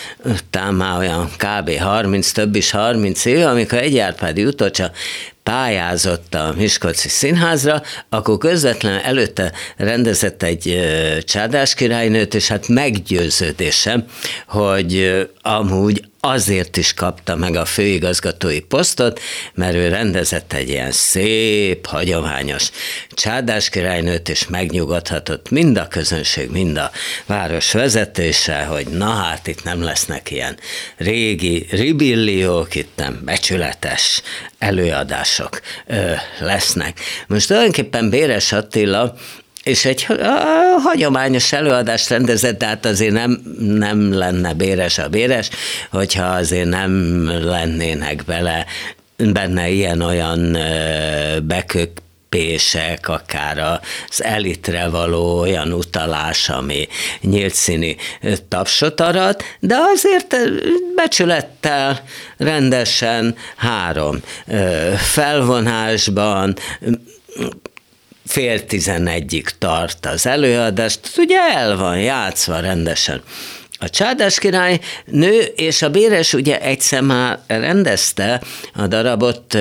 talán 0.50 0.74
már 0.74 0.98
olyan 0.98 1.30
kb. 1.38 1.78
30, 1.78 2.32
több 2.32 2.56
is 2.56 2.72
30 2.72 3.26
év, 3.26 3.46
amikor 3.46 3.78
egy 3.78 3.98
Árpádi 3.98 4.46
Utocsa 4.46 4.92
pályázott 5.50 6.34
a 6.34 6.54
Miskolci 6.58 7.10
Színházra, 7.10 7.82
akkor 8.10 8.38
közvetlenül 8.38 9.00
előtte 9.00 9.52
rendezett 9.78 10.44
egy 10.44 10.80
csádás 11.26 11.74
királynőt, 11.74 12.34
és 12.34 12.48
hát 12.48 12.68
meggyőződésem, 12.68 14.06
hogy 14.48 15.20
amúgy 15.42 16.04
azért 16.20 16.78
is 16.78 16.94
kapta 16.94 17.36
meg 17.36 17.56
a 17.56 17.66
főigazgatói 17.66 18.60
posztot, 18.60 19.20
mert 19.54 19.76
ő 19.76 19.88
rendezett 19.88 20.54
egy 20.54 20.70
ilyen 20.70 20.92
szép, 20.92 21.86
hagyományos 21.86 22.70
csádás 23.12 23.70
királynőt, 23.70 24.30
és 24.30 24.48
megnyugodhatott 24.48 25.50
mind 25.50 25.78
a 25.78 25.88
közönség, 25.88 26.52
mind 26.52 26.78
a 26.78 26.92
város 27.26 27.72
vezetése, 27.72 28.64
hogy 28.64 28.88
na 28.88 29.10
hát 29.10 29.48
itt 29.48 29.64
nem 29.64 29.84
lesznek 29.84 30.32
ilyen 30.32 30.58
régi 30.98 31.68
ribilliók, 31.70 32.76
itt 32.76 32.96
nem 32.96 33.22
becsületes 33.26 34.22
előadások 34.58 35.62
ö, 35.88 36.12
lesznek. 36.40 37.00
Most 37.28 37.48
tulajdonképpen 37.48 38.10
Béres 38.10 38.52
Attila 38.52 39.16
és 39.64 39.86
egy 39.86 40.08
hagyományos 40.84 41.54
előadást 41.54 42.10
rendezett, 42.10 42.60
de 42.60 42.66
hát 42.66 42.86
azért 42.86 43.14
nem, 43.14 43.42
nem 43.60 44.14
lenne 44.14 44.54
béres 44.54 44.98
a 44.98 45.10
béres, 45.10 45.50
hogyha 45.92 46.26
azért 46.26 46.70
nem 46.70 47.24
lennének 47.44 48.24
bele 48.24 48.66
benne 49.18 49.70
ilyen-olyan 49.70 50.58
bekök 51.44 51.90
pések, 52.30 53.08
akár 53.08 53.80
az 54.10 54.24
elitre 54.24 54.90
való 54.90 55.40
olyan 55.40 55.74
utalás, 55.74 56.50
ami 56.50 56.88
nyílt 57.22 57.54
színi 57.54 57.96
tapsot 58.48 59.02
arat, 59.02 59.44
de 59.60 59.76
azért 59.96 60.36
becsülettel 60.96 62.04
rendesen 62.38 63.36
három 63.56 64.20
felvonásban 64.98 66.56
fél 68.30 68.66
tizenegyig 68.66 69.50
tart 69.58 70.06
az 70.06 70.26
előadást, 70.26 71.00
ugye 71.18 71.38
el 71.56 71.78
van 71.78 72.00
játszva 72.00 72.60
rendesen. 72.60 73.22
A 73.80 73.90
csádás 73.90 74.40
király 74.40 74.80
nő 75.06 75.40
és 75.56 75.82
a 75.82 75.90
béres 75.90 76.34
ugye 76.34 76.62
egyszer 76.62 77.02
már 77.02 77.40
rendezte 77.48 78.42
a 78.74 78.88
darabot 78.88 79.58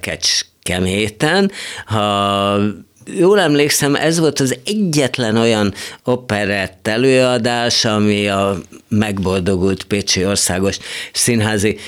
Kecskeméten, 0.00 1.50
ha 1.86 2.58
jól 3.06 3.40
emlékszem, 3.40 3.94
ez 3.94 4.18
volt 4.18 4.40
az 4.40 4.56
egyetlen 4.64 5.36
olyan 5.36 5.74
operett 6.04 6.88
előadás, 6.88 7.84
ami 7.84 8.28
a 8.28 8.58
megboldogult 8.88 9.84
Pécsi 9.84 10.26
Országos 10.26 10.78
Színházi 11.12 11.78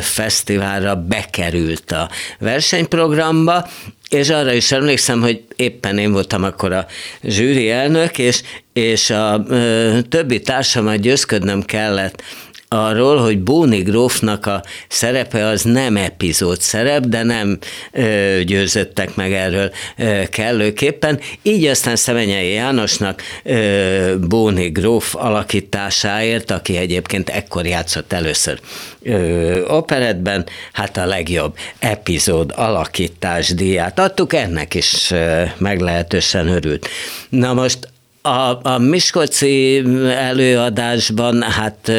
Fesztiválra 0.00 0.96
bekerült 0.96 1.92
a 1.92 2.10
versenyprogramba, 2.38 3.68
és 4.08 4.28
arra 4.28 4.52
is 4.52 4.72
emlékszem, 4.72 5.20
hogy 5.20 5.42
éppen 5.56 5.98
én 5.98 6.12
voltam 6.12 6.44
akkor 6.44 6.72
a 6.72 6.86
zsűri 7.22 7.70
elnök, 7.70 8.18
és, 8.18 8.42
és 8.72 9.10
a 9.10 9.44
ö, 9.48 9.98
többi 10.08 10.40
társamat 10.40 11.00
győzködnöm 11.00 11.62
kellett 11.62 12.22
arról, 12.68 13.16
hogy 13.16 13.38
Bóni 13.38 13.78
grófnak 13.78 14.46
a 14.46 14.62
szerepe 14.88 15.46
az 15.46 15.62
nem 15.62 15.96
epizód 15.96 16.60
szerep, 16.60 17.04
de 17.06 17.22
nem 17.22 17.58
ö, 17.92 18.40
győzöttek 18.44 19.14
meg 19.14 19.32
erről 19.32 19.70
ö, 19.96 20.22
kellőképpen. 20.30 21.20
Így 21.42 21.64
aztán 21.64 21.96
Szemenyei 21.96 22.52
Jánosnak 22.52 23.22
ö, 23.42 24.14
Bóni 24.28 24.68
gróf 24.68 25.14
alakításáért, 25.14 26.50
aki 26.50 26.76
egyébként 26.76 27.28
ekkor 27.28 27.66
játszott 27.66 28.12
először 28.12 28.60
ö, 29.02 29.64
operetben, 29.66 30.46
hát 30.72 30.96
a 30.96 31.06
legjobb 31.06 31.56
epizód 31.78 32.52
alakítás 32.56 33.54
díját 33.54 33.98
adtuk, 33.98 34.32
ennek 34.32 34.74
is 34.74 35.10
ö, 35.10 35.42
meglehetősen 35.58 36.48
örült. 36.48 36.88
Na 37.28 37.52
most 37.52 37.78
a, 38.22 38.68
a 38.68 38.78
Miskolci 38.78 39.82
előadásban 40.08 41.42
hát 41.42 41.92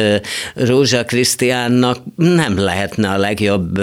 Rózsa 0.54 1.04
Krisztiánnak 1.04 1.98
nem 2.16 2.58
lehetne 2.58 3.08
a 3.08 3.16
legjobb 3.16 3.78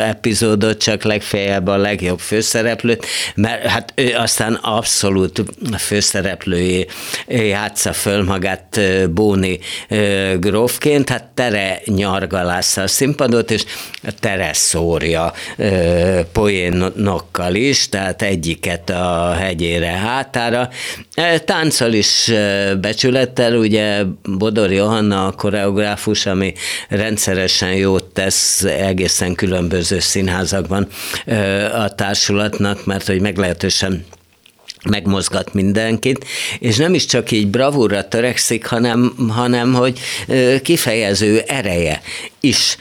epizódot, 0.00 0.78
csak 0.82 1.02
legfeljebb 1.02 1.66
a 1.66 1.76
legjobb 1.76 2.18
főszereplőt, 2.18 3.06
mert 3.34 3.66
hát 3.66 3.92
ő 3.94 4.14
aztán 4.16 4.54
abszolút 4.54 5.42
főszereplői 5.78 6.86
játsza 7.26 7.92
föl 7.92 8.24
magát 8.24 8.80
Bóni 9.10 9.58
grófként, 10.38 11.08
hát 11.08 11.24
tere 11.24 11.80
nyargalásza 11.84 12.82
a 12.82 12.86
színpadot, 12.86 13.50
és 13.50 13.64
tere 14.20 14.50
szórja 14.52 15.32
poénokkal 16.32 17.54
is, 17.54 17.88
tehát 17.88 18.22
egyiket 18.22 18.90
a 18.90 19.34
hegyére 19.38 19.90
hátára. 19.90 20.68
Táncol 21.44 21.77
tánccal 21.78 21.92
is 21.92 22.32
becsülettel, 22.80 23.56
ugye 23.56 24.04
Bodor 24.38 24.72
Johanna 24.72 25.26
a 25.26 25.32
koreográfus, 25.32 26.26
ami 26.26 26.52
rendszeresen 26.88 27.72
jót 27.72 28.04
tesz 28.04 28.62
egészen 28.62 29.34
különböző 29.34 29.98
színházakban 29.98 30.88
a 31.72 31.94
társulatnak, 31.94 32.84
mert 32.84 33.06
hogy 33.06 33.20
meglehetősen 33.20 34.04
megmozgat 34.90 35.54
mindenkit, 35.54 36.24
és 36.58 36.76
nem 36.76 36.94
is 36.94 37.04
csak 37.04 37.30
így 37.30 37.48
bravúra 37.48 38.08
törekszik, 38.08 38.66
hanem, 38.66 39.14
hanem 39.28 39.74
hogy 39.74 39.98
kifejező 40.62 41.42
ereje 41.46 42.02
is 42.40 42.76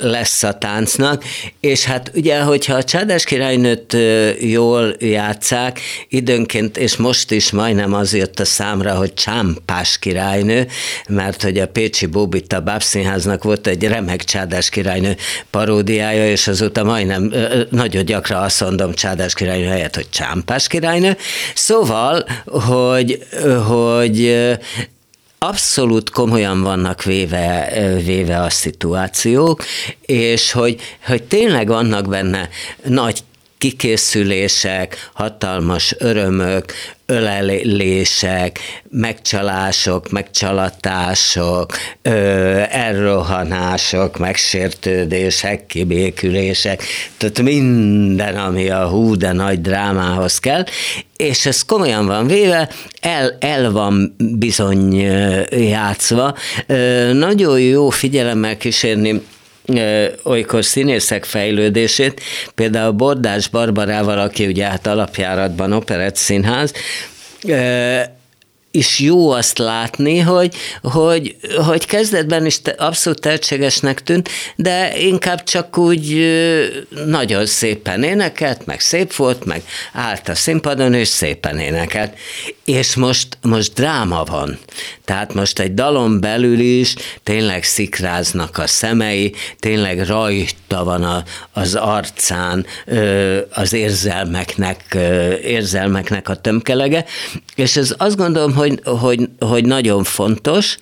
lesz 0.00 0.42
a 0.42 0.58
táncnak, 0.58 1.24
és 1.60 1.84
hát 1.84 2.10
ugye, 2.14 2.40
hogyha 2.40 2.74
a 2.74 2.82
Csádás 2.82 3.24
királynőt 3.24 3.96
jól 4.40 4.94
játszák, 4.98 5.80
időnként, 6.08 6.76
és 6.76 6.96
most 6.96 7.30
is 7.30 7.50
majdnem 7.50 7.94
az 7.94 8.14
jött 8.14 8.40
a 8.40 8.44
számra, 8.44 8.94
hogy 8.94 9.14
Csámpás 9.14 9.98
királynő, 9.98 10.66
mert 11.08 11.42
hogy 11.42 11.58
a 11.58 11.68
Pécsi 11.68 12.06
Bóbita 12.06 12.60
Bábszínháznak 12.60 13.42
volt 13.42 13.66
egy 13.66 13.84
remek 13.84 14.24
Csádás 14.24 14.68
királynő 14.68 15.16
paródiája, 15.50 16.30
és 16.30 16.48
azóta 16.48 16.84
majdnem 16.84 17.32
nagyon 17.70 18.04
gyakran 18.04 18.42
azt 18.42 18.60
mondom 18.60 18.94
Csádás 18.94 19.34
királynő 19.34 19.66
helyett, 19.66 19.94
hogy 19.94 20.10
Csámpás 20.10 20.66
királynő. 20.66 21.16
Szóval, 21.54 22.26
hogy, 22.44 23.26
hogy 23.66 24.36
abszolút 25.38 26.10
komolyan 26.10 26.62
vannak 26.62 27.02
véve, 27.02 27.72
véve 28.04 28.40
a 28.42 28.50
szituációk, 28.50 29.64
és 30.00 30.52
hogy, 30.52 30.80
hogy 31.06 31.22
tényleg 31.22 31.68
vannak 31.68 32.08
benne 32.08 32.48
nagy 32.84 33.22
kikészülések, 33.58 35.10
hatalmas 35.12 35.94
örömök, 35.98 36.72
ölelések, 37.06 38.58
megcsalások, 38.90 40.10
megcsalatások, 40.10 41.72
elrohanások, 42.70 44.18
megsértődések, 44.18 45.66
kibékülések, 45.66 46.82
tehát 47.16 47.42
minden, 47.42 48.36
ami 48.36 48.70
a 48.70 48.88
hú, 48.88 49.16
de 49.16 49.32
nagy 49.32 49.60
drámához 49.60 50.38
kell, 50.38 50.64
és 51.16 51.46
ez 51.46 51.64
komolyan 51.64 52.06
van 52.06 52.26
véve, 52.26 52.68
el, 53.00 53.36
el 53.40 53.72
van 53.72 54.16
bizony 54.18 54.94
játszva. 55.50 56.36
Nagyon 57.12 57.60
jó 57.60 57.88
figyelemmel 57.90 58.56
kísérni 58.56 59.22
olykor 60.24 60.64
színészek 60.64 61.24
fejlődését, 61.24 62.22
például 62.54 62.92
Bordás 62.92 63.48
Barbarával, 63.48 64.18
aki 64.18 64.46
ugye 64.46 64.64
hát 64.64 64.86
alapjáratban 64.86 65.72
operett 65.72 66.16
színház, 66.16 66.72
is 68.70 68.98
jó 68.98 69.30
azt 69.30 69.58
látni, 69.58 70.18
hogy, 70.18 70.54
hogy, 70.82 71.36
hogy 71.66 71.86
kezdetben 71.86 72.46
is 72.46 72.60
abszolút 72.76 73.20
tehetségesnek 73.20 74.02
tűnt, 74.02 74.28
de 74.56 74.98
inkább 74.98 75.42
csak 75.42 75.78
úgy 75.78 76.26
nagyon 77.06 77.46
szépen 77.46 78.02
énekelt, 78.02 78.66
meg 78.66 78.80
szép 78.80 79.14
volt, 79.14 79.44
meg 79.44 79.62
állt 79.92 80.28
a 80.28 80.34
színpadon, 80.34 80.94
és 80.94 81.08
szépen 81.08 81.58
énekelt. 81.58 82.16
És 82.68 82.96
most, 82.96 83.38
most 83.42 83.72
dráma 83.72 84.24
van. 84.24 84.58
Tehát 85.04 85.34
most 85.34 85.58
egy 85.58 85.74
dalon 85.74 86.20
belül 86.20 86.58
is 86.58 86.94
tényleg 87.22 87.64
szikráznak 87.64 88.58
a 88.58 88.66
szemei, 88.66 89.34
tényleg 89.58 90.06
rajta 90.06 90.84
van 90.84 91.02
a, 91.02 91.22
az 91.52 91.74
arcán 91.74 92.66
az 93.50 93.72
érzelmeknek, 93.72 94.96
érzelmeknek 95.42 96.28
a 96.28 96.34
tömkelege, 96.34 97.04
és 97.54 97.76
ez 97.76 97.94
azt 97.96 98.16
gondolom, 98.16 98.54
hogy, 98.54 98.80
hogy, 98.84 99.28
hogy 99.38 99.64
nagyon 99.64 100.04
fontos, 100.04 100.76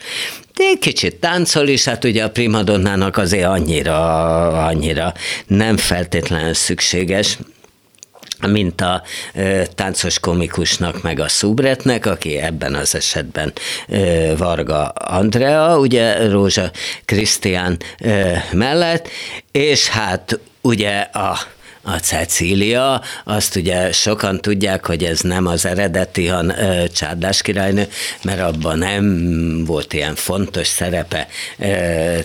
de 0.55 0.65
egy 0.65 0.79
kicsit 0.79 1.17
táncol 1.17 1.69
is, 1.69 1.85
hát 1.85 2.05
ugye 2.05 2.25
a 2.25 2.31
primadonnának 2.31 3.17
azért 3.17 3.47
annyira, 3.47 4.65
annyira 4.67 5.15
nem 5.47 5.77
feltétlenül 5.77 6.55
szükséges, 6.55 7.39
mint 8.41 8.81
a 8.81 9.03
e, 9.33 9.67
táncos 9.67 10.19
komikusnak, 10.19 11.03
meg 11.03 11.21
a 11.21 11.29
Szubretnek, 11.29 12.07
aki 12.07 12.37
ebben 12.37 12.75
az 12.75 12.95
esetben 12.95 13.53
e, 13.89 14.37
Varga 14.37 14.89
Andrea, 14.89 15.79
ugye 15.79 16.29
Rózsa 16.29 16.71
Krisztián 17.05 17.77
e, 17.99 18.45
mellett, 18.53 19.09
és 19.53 19.89
hát 19.89 20.39
ugye 20.61 20.99
a 21.01 21.39
a 21.89 21.99
Cecília, 21.99 23.03
azt 23.25 23.57
ugye 23.57 23.93
sokan 23.93 24.41
tudják, 24.41 24.87
hogy 24.87 25.05
ez 25.05 25.21
nem 25.21 25.47
az 25.47 25.67
eredeti 25.67 26.27
han, 26.27 26.55
Csárdás 26.95 27.43
királynő, 27.43 27.89
mert 28.23 28.41
abban 28.41 28.79
nem 28.79 29.65
volt 29.65 29.93
ilyen 29.93 30.15
fontos 30.15 30.67
szerepe 30.67 31.29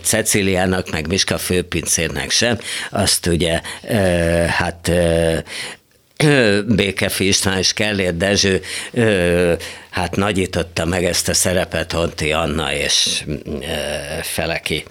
Cecíliának, 0.01 0.91
meg 0.91 1.07
Miska 1.07 1.37
főpincérnek 1.37 2.31
sem. 2.31 2.57
Azt 2.89 3.25
ugye 3.27 3.61
hát 4.47 4.91
Békefi 6.67 7.27
István 7.27 7.57
és 7.57 7.73
Kellér 7.73 8.17
Dezső 8.17 8.61
hát 9.89 10.15
nagyította 10.15 10.85
meg 10.85 11.05
ezt 11.05 11.29
a 11.29 11.33
szerepet 11.33 11.91
Honti 11.91 12.31
Anna 12.31 12.73
és 12.73 13.23
Feleki 14.21 14.83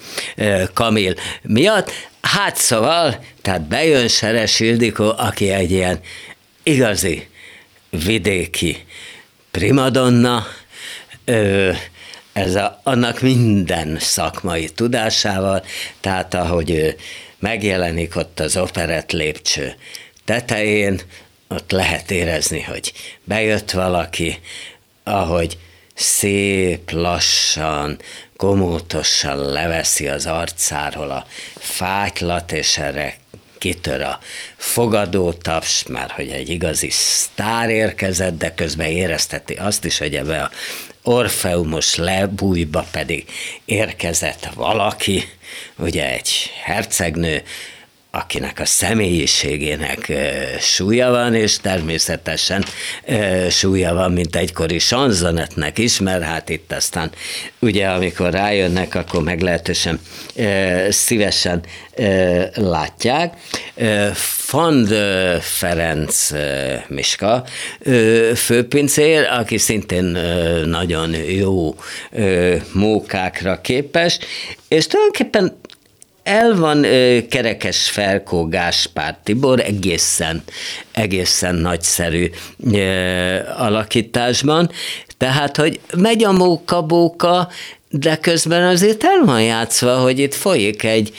Kamil 0.75 1.15
miatt. 1.43 1.91
Hát 2.21 2.57
szóval, 2.57 3.25
tehát 3.43 3.63
bejön 3.63 4.09
Seres 4.09 4.61
Ildikó, 4.61 5.15
aki 5.17 5.51
egy 5.51 5.71
ilyen 5.71 6.01
igazi 6.63 7.29
vidéki 7.91 8.87
primadonna, 9.51 10.47
ez 12.33 12.55
a, 12.55 12.81
annak 12.83 13.21
minden 13.21 13.97
szakmai 13.99 14.69
tudásával, 14.69 15.65
tehát 16.01 16.35
ahogy 16.35 16.97
megjelenik 17.39 18.17
ott 18.17 18.41
az 18.41 18.57
operett 18.57 19.13
lépcső 19.13 19.75
tetején, 20.25 21.01
ott 21.49 21.71
lehet 21.71 22.11
érezni, 22.11 22.61
hogy 22.61 22.93
bejött 23.25 23.71
valaki, 23.71 24.41
ahogy 25.03 25.59
szép 25.95 26.91
lassan, 26.91 27.99
komótosan 28.37 29.37
leveszi 29.37 30.09
az 30.09 30.27
arcáról 30.27 31.11
a 31.11 31.27
fátylat, 31.59 32.53
és 32.53 32.79
erre 32.79 33.17
kitör 33.59 34.01
a 34.01 34.19
fogadó 34.57 35.33
taps, 35.33 35.85
már 35.87 36.11
hogy 36.11 36.29
egy 36.29 36.49
igazi 36.49 36.91
sztár 36.91 37.69
érkezett, 37.69 38.39
de 38.39 38.55
közben 38.55 38.91
érezteti 38.91 39.55
azt 39.55 39.85
is, 39.85 39.99
hogy 39.99 40.17
ebbe 40.17 40.43
a 40.43 40.51
Orfeumos 41.03 41.95
lebújba 41.95 42.87
pedig 42.91 43.25
érkezett 43.65 44.49
valaki, 44.55 45.29
ugye 45.77 46.13
egy 46.13 46.51
hercegnő, 46.63 47.43
akinek 48.11 48.61
a 48.61 48.65
személyiségének 48.65 50.13
súlya 50.61 51.11
van, 51.11 51.35
és 51.35 51.57
természetesen 51.57 52.65
súlya 53.51 53.95
van, 53.95 54.13
mint 54.13 54.37
egykori 54.37 54.79
sanzonetnek 54.79 55.79
is, 55.79 56.01
mert 56.01 56.23
hát 56.23 56.49
itt 56.49 56.73
aztán 56.73 57.11
ugye 57.59 57.87
amikor 57.87 58.31
rájönnek, 58.31 58.95
akkor 58.95 59.23
meglehetősen 59.23 60.01
szívesen 60.89 61.63
látják. 62.55 63.35
Fand 64.15 64.89
Ferenc 65.41 66.31
Miska 66.89 67.45
főpincér, 68.35 69.25
aki 69.25 69.59
szintén 69.59 70.05
nagyon 70.67 71.15
jó 71.15 71.75
mókákra 72.73 73.61
képes, 73.61 74.19
és 74.69 74.87
tulajdonképpen 74.87 75.59
el 76.23 76.57
van 76.57 76.83
kerekes 77.29 77.91
Felkó 77.91 78.49
Gáspár 78.49 79.19
Tibor 79.23 79.61
egészen, 79.61 80.43
egészen 80.93 81.55
nagyszerű 81.55 82.31
alakításban, 83.57 84.71
tehát, 85.17 85.57
hogy 85.57 85.81
megy 85.97 86.25
a 86.25 86.33
móka-bóka, 86.33 87.49
de 87.91 88.17
közben 88.17 88.67
azért 88.67 89.05
el 89.05 89.25
van 89.25 89.43
játszva, 89.43 89.97
hogy 89.97 90.19
itt 90.19 90.35
folyik 90.35 90.83
egy, 90.83 91.15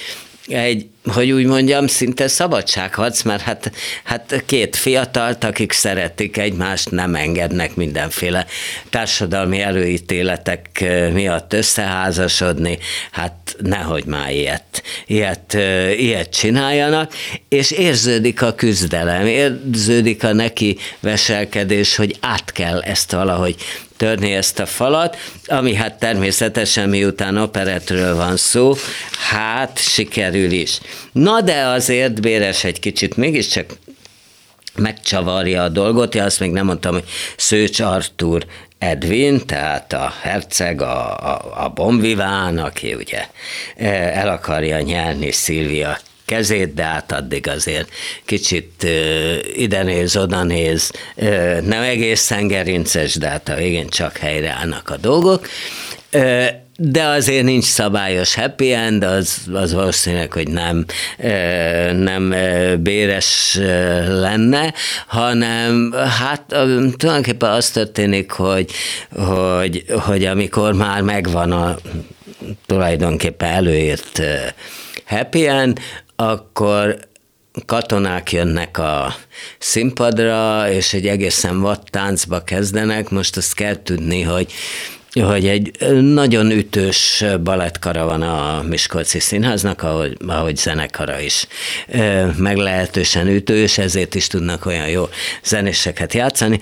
egy 0.47 0.85
hogy 1.05 1.31
úgy 1.31 1.45
mondjam, 1.45 1.87
szinte 1.87 2.27
szabadságharc, 2.27 3.21
mert 3.21 3.41
hát, 3.41 3.71
hát 4.03 4.43
két 4.45 4.75
fiatalt, 4.75 5.43
akik 5.43 5.71
szeretik 5.71 6.37
egymást, 6.37 6.91
nem 6.91 7.15
engednek 7.15 7.75
mindenféle 7.75 8.45
társadalmi 8.89 9.61
előítéletek 9.61 10.85
miatt 11.13 11.53
összeházasodni, 11.53 12.77
hát 13.11 13.55
nehogy 13.61 14.05
már 14.05 14.31
ilyet, 14.31 14.70
ilyet, 15.05 15.53
ilyet 15.97 16.29
csináljanak, 16.29 17.13
és 17.49 17.71
érződik 17.71 18.41
a 18.41 18.55
küzdelem, 18.55 19.25
érződik 19.25 20.23
a 20.23 20.33
neki 20.33 20.77
veselkedés, 20.99 21.95
hogy 21.95 22.15
át 22.19 22.51
kell 22.51 22.79
ezt 22.81 23.11
valahogy 23.11 23.55
törni 23.97 24.33
ezt 24.33 24.59
a 24.59 24.65
falat, 24.65 25.17
ami 25.47 25.73
hát 25.73 25.99
természetesen 25.99 26.89
miután 26.89 27.37
operetről 27.37 28.15
van 28.15 28.37
szó, 28.37 28.75
hát 29.29 29.79
sikerül 29.79 30.51
is. 30.51 30.79
Na 31.11 31.41
de 31.41 31.65
azért 31.65 32.21
Béres 32.21 32.63
egy 32.63 32.79
kicsit 32.79 33.17
mégiscsak 33.17 33.65
megcsavarja 34.75 35.63
a 35.63 35.69
dolgot, 35.69 36.15
ja, 36.15 36.23
azt 36.23 36.39
még 36.39 36.51
nem 36.51 36.65
mondtam, 36.65 36.93
hogy 36.93 37.03
Szőcs 37.37 37.79
Artur 37.79 38.45
Edwin, 38.81 39.45
tehát 39.45 39.93
a 39.93 40.13
herceg, 40.21 40.81
a, 40.81 41.17
a, 41.17 41.63
a 41.63 41.69
Bonviván, 41.69 42.57
aki 42.57 42.93
ugye 42.93 43.27
e, 43.75 43.87
el 44.19 44.29
akarja 44.29 44.79
nyerni 44.79 45.31
Szilvia 45.31 45.97
kezét, 46.25 46.73
de 46.73 46.83
hát 46.83 47.11
addig 47.11 47.47
azért 47.47 47.89
kicsit 48.25 48.71
uh, 48.83 49.37
ide 49.55 49.83
néz, 49.83 50.15
oda 50.15 50.43
néz, 50.43 50.91
uh, 51.15 51.61
nem 51.61 51.81
egészen 51.81 52.47
gerinces, 52.47 53.15
de 53.15 53.27
hát 53.27 53.49
a 53.49 53.55
végén 53.55 53.89
csak 53.89 54.17
helyreállnak 54.17 54.89
a 54.89 54.97
dolgok. 54.97 55.47
Uh, 56.13 56.47
de 56.83 57.03
azért 57.03 57.43
nincs 57.43 57.63
szabályos 57.63 58.35
happy 58.35 58.73
end, 58.73 59.03
az, 59.03 59.37
az 59.53 59.73
valószínűleg, 59.73 60.33
hogy 60.33 60.47
nem, 60.47 60.85
nem 61.93 62.35
béres 62.79 63.59
lenne, 64.07 64.73
hanem 65.07 65.93
hát 66.19 66.43
tulajdonképpen 66.97 67.51
az 67.51 67.69
történik, 67.69 68.31
hogy, 68.31 68.71
hogy, 69.15 69.85
hogy 69.89 70.25
amikor 70.25 70.73
már 70.73 71.01
megvan 71.01 71.51
a 71.51 71.77
tulajdonképpen 72.65 73.49
előírt 73.49 74.21
happy 75.05 75.47
end, 75.47 75.79
akkor 76.15 76.97
katonák 77.65 78.31
jönnek 78.31 78.77
a 78.77 79.15
színpadra, 79.57 80.69
és 80.71 80.93
egy 80.93 81.07
egészen 81.07 81.59
vad 81.59 81.79
táncba 81.89 82.43
kezdenek. 82.43 83.09
Most 83.09 83.37
azt 83.37 83.53
kell 83.53 83.83
tudni, 83.83 84.21
hogy 84.21 84.53
hogy 85.19 85.47
egy 85.47 85.71
nagyon 86.01 86.51
ütős 86.51 87.23
balettkara 87.43 88.05
van 88.05 88.21
a 88.21 88.63
Miskolci 88.67 89.19
Színháznak, 89.19 89.83
ahogy, 89.83 90.17
ahogy 90.27 90.57
zenekara 90.57 91.19
is. 91.19 91.47
Meglehetősen 92.37 93.27
ütős, 93.27 93.77
ezért 93.77 94.15
is 94.15 94.27
tudnak 94.27 94.65
olyan 94.65 94.87
jó 94.87 95.09
zenéseket 95.43 96.13
játszani, 96.13 96.59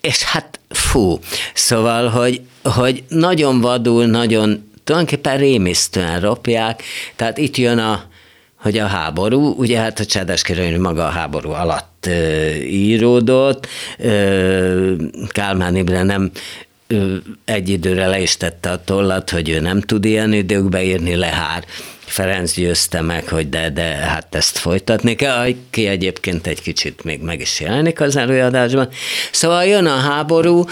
és 0.00 0.22
hát 0.22 0.60
fú, 0.68 1.18
szóval, 1.54 2.08
hogy, 2.08 2.40
hogy 2.62 3.04
nagyon 3.08 3.60
vadul, 3.60 4.06
nagyon 4.06 4.70
tulajdonképpen 4.84 5.38
rémisztően 5.38 6.20
ropják, 6.20 6.82
tehát 7.16 7.38
itt 7.38 7.56
jön 7.56 7.78
a, 7.78 8.04
hogy 8.56 8.78
a 8.78 8.86
háború, 8.86 9.54
ugye 9.56 9.78
hát 9.78 10.00
a 10.00 10.04
Csádes 10.04 10.42
maga 10.78 11.06
a 11.06 11.10
háború 11.10 11.50
alatt 11.50 12.08
íródott, 12.62 13.66
Kálmán 15.28 15.76
Ibre 15.76 16.02
nem 16.02 16.30
egy 17.44 17.68
időre 17.68 18.06
le 18.06 18.20
is 18.20 18.36
tette 18.36 18.70
a 18.70 18.84
tollat, 18.84 19.30
hogy 19.30 19.48
ő 19.48 19.60
nem 19.60 19.80
tud 19.80 20.04
ilyen 20.04 20.32
időkbe 20.32 20.82
írni, 20.82 21.14
lehár. 21.14 21.64
Ferenc 22.08 22.54
győzte 22.54 23.00
meg, 23.00 23.28
hogy 23.28 23.48
de, 23.48 23.70
de 23.70 23.82
hát 23.82 24.34
ezt 24.34 24.58
folytatni 24.58 25.14
kell, 25.14 25.46
ki 25.70 25.86
egyébként 25.86 26.46
egy 26.46 26.62
kicsit 26.62 27.04
még 27.04 27.20
meg 27.20 27.40
is 27.40 27.60
jelenik 27.60 28.00
az 28.00 28.16
előadásban. 28.16 28.88
Szóval 29.32 29.64
jön 29.64 29.86
a 29.86 29.96
háború, 29.96 30.64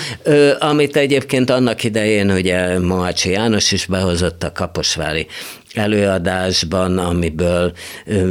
amit 0.59 0.97
egyébként 0.97 1.51
annak 1.51 1.85
idején 1.85 2.31
ugye 2.31 2.79
Mohácsi 2.79 3.31
János 3.31 3.73
is 3.73 3.87
behozott 3.87 4.43
a 4.43 4.53
Kaposvári 4.53 5.27
előadásban, 5.75 6.99
amiből 6.99 7.73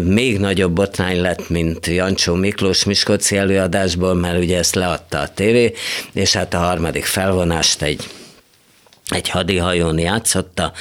még 0.03 0.39
nagyobb 0.39 0.71
botrány 0.71 1.21
lett, 1.21 1.49
mint 1.49 1.87
Jancsó 1.87 2.33
Miklós 2.33 2.83
Miskolci 2.83 3.37
előadásból, 3.37 4.13
mert 4.13 4.39
ugye 4.39 4.57
ezt 4.57 4.75
leadta 4.75 5.19
a 5.19 5.27
tévé, 5.27 5.73
és 6.13 6.33
hát 6.33 6.53
a 6.53 6.57
harmadik 6.57 7.05
felvonást 7.05 7.81
egy 7.81 8.07
egy 9.09 9.29
hadihajón 9.29 9.99
játszotta, 9.99 10.71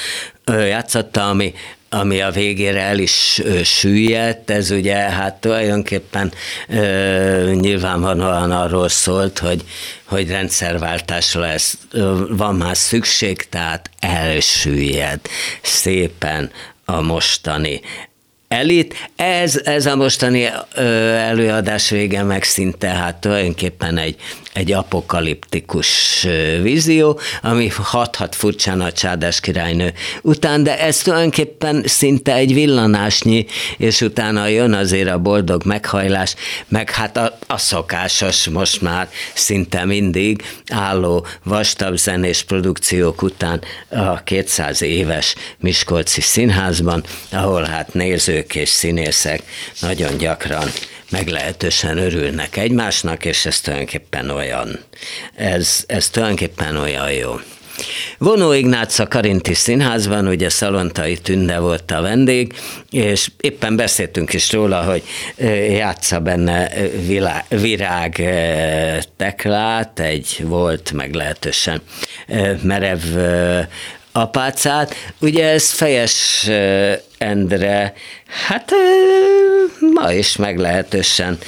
játszotta, 0.47 1.29
ami 1.29 1.55
ami 1.89 2.21
a 2.21 2.31
végére 2.31 2.81
el 2.81 2.99
is 2.99 3.43
süllyedt, 3.65 4.51
ez 4.51 4.71
ugye 4.71 4.95
hát 4.95 5.35
tulajdonképpen 5.35 6.33
ö, 6.69 7.53
nyilvánvalóan 7.61 8.51
arról 8.51 8.89
szólt, 8.89 9.39
hogy, 9.39 9.65
hogy 10.05 10.29
rendszerváltásra 10.29 11.41
lesz, 11.41 11.79
van 12.29 12.55
már 12.55 12.77
szükség, 12.77 13.49
tehát 13.49 13.91
elsüllyed 14.01 15.21
szépen 15.63 16.51
a 16.85 17.01
mostani 17.01 17.81
elit. 18.55 18.95
Ez, 19.17 19.61
ez 19.65 19.87
a 19.87 19.97
mostani 19.97 20.49
előadás 20.75 21.91
vége 21.91 22.23
meg 22.23 22.43
szinte 22.43 22.89
hát 22.89 23.17
tulajdonképpen 23.17 23.99
egy, 23.99 24.17
egy 24.53 24.73
apokaliptikus 24.73 26.27
vízió, 26.63 27.21
ami 27.43 27.69
hathat 27.77 28.35
furcsán 28.35 28.81
a 28.81 28.93
csádás 28.93 29.41
királynő 29.41 29.93
után, 30.23 30.63
de 30.63 30.81
ez 30.81 30.99
tulajdonképpen 30.99 31.83
szinte 31.87 32.35
egy 32.35 32.55
villanásnyi, 32.55 33.47
és 33.77 34.01
utána 34.01 34.47
jön 34.47 34.73
azért 34.73 35.11
a 35.11 35.19
boldog 35.19 35.65
meghajlás, 35.65 36.35
meg 36.69 36.91
hát 36.91 37.17
a, 37.17 37.39
a 37.47 37.59
szokásos 37.59 38.49
most 38.49 38.81
már 38.81 39.09
szinte 39.35 39.85
mindig 39.85 40.43
álló 40.73 41.27
vastag 41.45 41.97
zenés 41.97 42.43
produkciók 42.43 43.23
után 43.23 43.61
a 43.89 44.23
200 44.23 44.83
éves 44.83 45.35
Miskolci 45.59 46.21
Színházban, 46.21 47.05
ahol 47.31 47.63
hát 47.63 47.95
nézők 47.95 48.44
és 48.53 48.69
színészek 48.69 49.43
nagyon 49.81 50.17
gyakran 50.17 50.69
meglehetősen 51.11 51.99
örülnek 51.99 52.57
egymásnak, 52.57 53.25
és 53.25 53.47
ez 53.47 53.61
tulajdonképpen 53.61 54.31
olyan, 54.31 54.79
ez, 55.35 55.85
ez 55.87 56.11
tulajdonképpen 56.11 56.77
olyan 56.77 57.13
jó. 57.13 57.35
Vonó 58.19 58.53
Ignác 58.53 58.99
a 58.99 59.09
Karinti 59.09 59.55
Színházban, 59.55 60.27
ugye 60.27 60.49
Szalontai 60.49 61.19
Tünde 61.19 61.59
volt 61.59 61.91
a 61.91 62.01
vendég, 62.01 62.53
és 62.91 63.31
éppen 63.41 63.77
beszéltünk 63.77 64.33
is 64.33 64.53
róla, 64.53 64.83
hogy 64.83 65.03
játsza 65.69 66.21
benne 66.21 66.71
virág 67.49 68.23
teklát, 69.17 70.01
egy 70.01 70.37
volt 70.43 70.93
meglehetősen 70.93 71.83
merev 72.63 73.01
apácát. 74.17 74.95
Ugye 75.21 75.49
ez 75.49 75.71
Fejes 75.71 76.49
Endre, 77.19 77.93
hát 78.47 78.73
ma 79.95 80.13
is 80.13 80.37
meglehetősen 80.37 81.39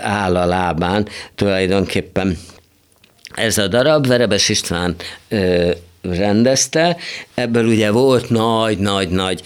áll 0.00 0.36
a 0.36 0.46
lábán 0.46 1.08
tulajdonképpen 1.34 2.38
ez 3.34 3.58
a 3.58 3.68
darab, 3.68 4.06
Verebes 4.06 4.48
István 4.48 4.96
rendezte. 6.02 6.96
Ebből 7.34 7.66
ugye 7.66 7.90
volt 7.90 8.30
nagy-nagy-nagy 8.30 9.42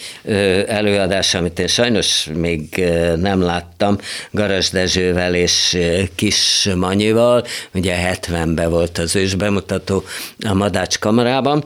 előadás, 0.66 1.34
amit 1.34 1.58
én 1.58 1.66
sajnos 1.66 2.28
még 2.34 2.84
nem 3.16 3.40
láttam, 3.40 3.98
Garas 4.30 4.70
Dezsővel 4.70 5.34
és 5.34 5.78
Kis 6.14 6.68
Manyival, 6.74 7.46
ugye 7.74 8.10
70-ben 8.12 8.70
volt 8.70 8.98
az 8.98 9.16
ős 9.16 9.34
bemutató 9.34 10.04
a 10.48 10.54
Madács 10.54 10.98
kamarában, 10.98 11.64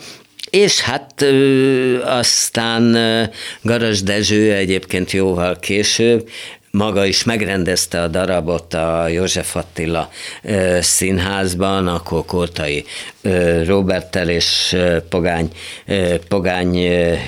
és 0.51 0.81
hát 0.81 1.23
ö, 1.23 2.03
aztán 2.03 2.97
Garas 3.63 4.03
Dezső 4.03 4.53
egyébként 4.53 5.11
jóval 5.11 5.59
később 5.59 6.29
maga 6.71 7.05
is 7.05 7.25
megrendezte 7.25 8.01
a 8.03 8.09
darabot 8.09 8.75
a 8.75 9.09
József 9.09 9.57
Attila 9.57 10.11
ö, 10.43 10.79
színházban, 10.81 11.87
akkor 11.89 12.25
Kótai 12.25 12.85
ö, 13.23 13.65
Roberttel 13.65 14.29
és 14.29 14.73
ö, 14.73 14.97
Pogány, 15.09 15.51
ö, 15.87 16.15
Pogány 16.29 16.77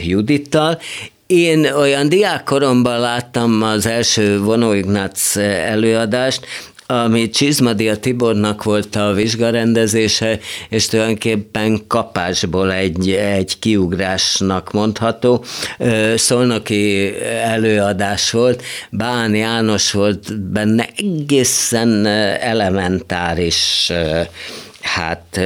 Judittal, 0.03 0.79
én 1.27 1.65
olyan 1.65 2.09
diákkoromban 2.09 3.01
láttam 3.01 3.63
az 3.63 3.87
első 3.87 4.41
Vonó 4.41 4.73
Ignác 4.73 5.37
előadást, 5.37 6.47
ami 6.87 7.29
Csizmadia 7.29 7.97
Tibornak 7.97 8.63
volt 8.63 8.97
a 8.97 9.13
vizsgarendezése, 9.13 10.39
és 10.69 10.87
tulajdonképpen 10.87 11.87
kapásból 11.87 12.73
egy, 12.73 13.11
egy 13.11 13.59
kiugrásnak 13.59 14.73
mondható. 14.73 15.45
Szolnoki 16.17 17.13
előadás 17.43 18.31
volt, 18.31 18.63
Bán 18.91 19.35
János 19.35 19.93
volt 19.93 20.41
benne 20.41 20.89
egészen 20.97 22.07
elementáris 22.41 23.93
hát 24.83 25.41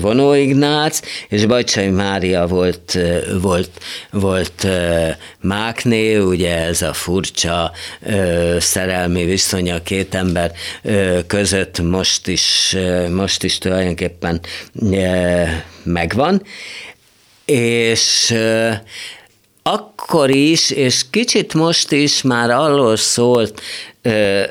Vonó 0.00 0.34
Ignác, 0.34 1.00
és 1.28 1.46
Bajcsai 1.46 1.88
Mária 1.88 2.46
volt, 2.46 2.98
volt, 3.40 3.70
volt 4.10 4.66
Mákné, 5.40 6.16
ugye 6.16 6.56
ez 6.56 6.82
a 6.82 6.92
furcsa 6.92 7.72
szerelmi 8.58 9.24
viszony 9.24 9.70
a 9.70 9.82
két 9.82 10.14
ember 10.14 10.52
között 11.26 11.80
most 11.80 12.26
is, 12.26 12.76
most 13.10 13.42
is 13.42 13.58
tulajdonképpen 13.58 14.40
megvan, 15.82 16.42
és 17.44 18.34
akkor 19.70 20.30
is, 20.30 20.70
és 20.70 21.04
kicsit 21.10 21.54
most 21.54 21.92
is 21.92 22.22
már 22.22 22.50
arról 22.50 22.96
szólt 22.96 23.60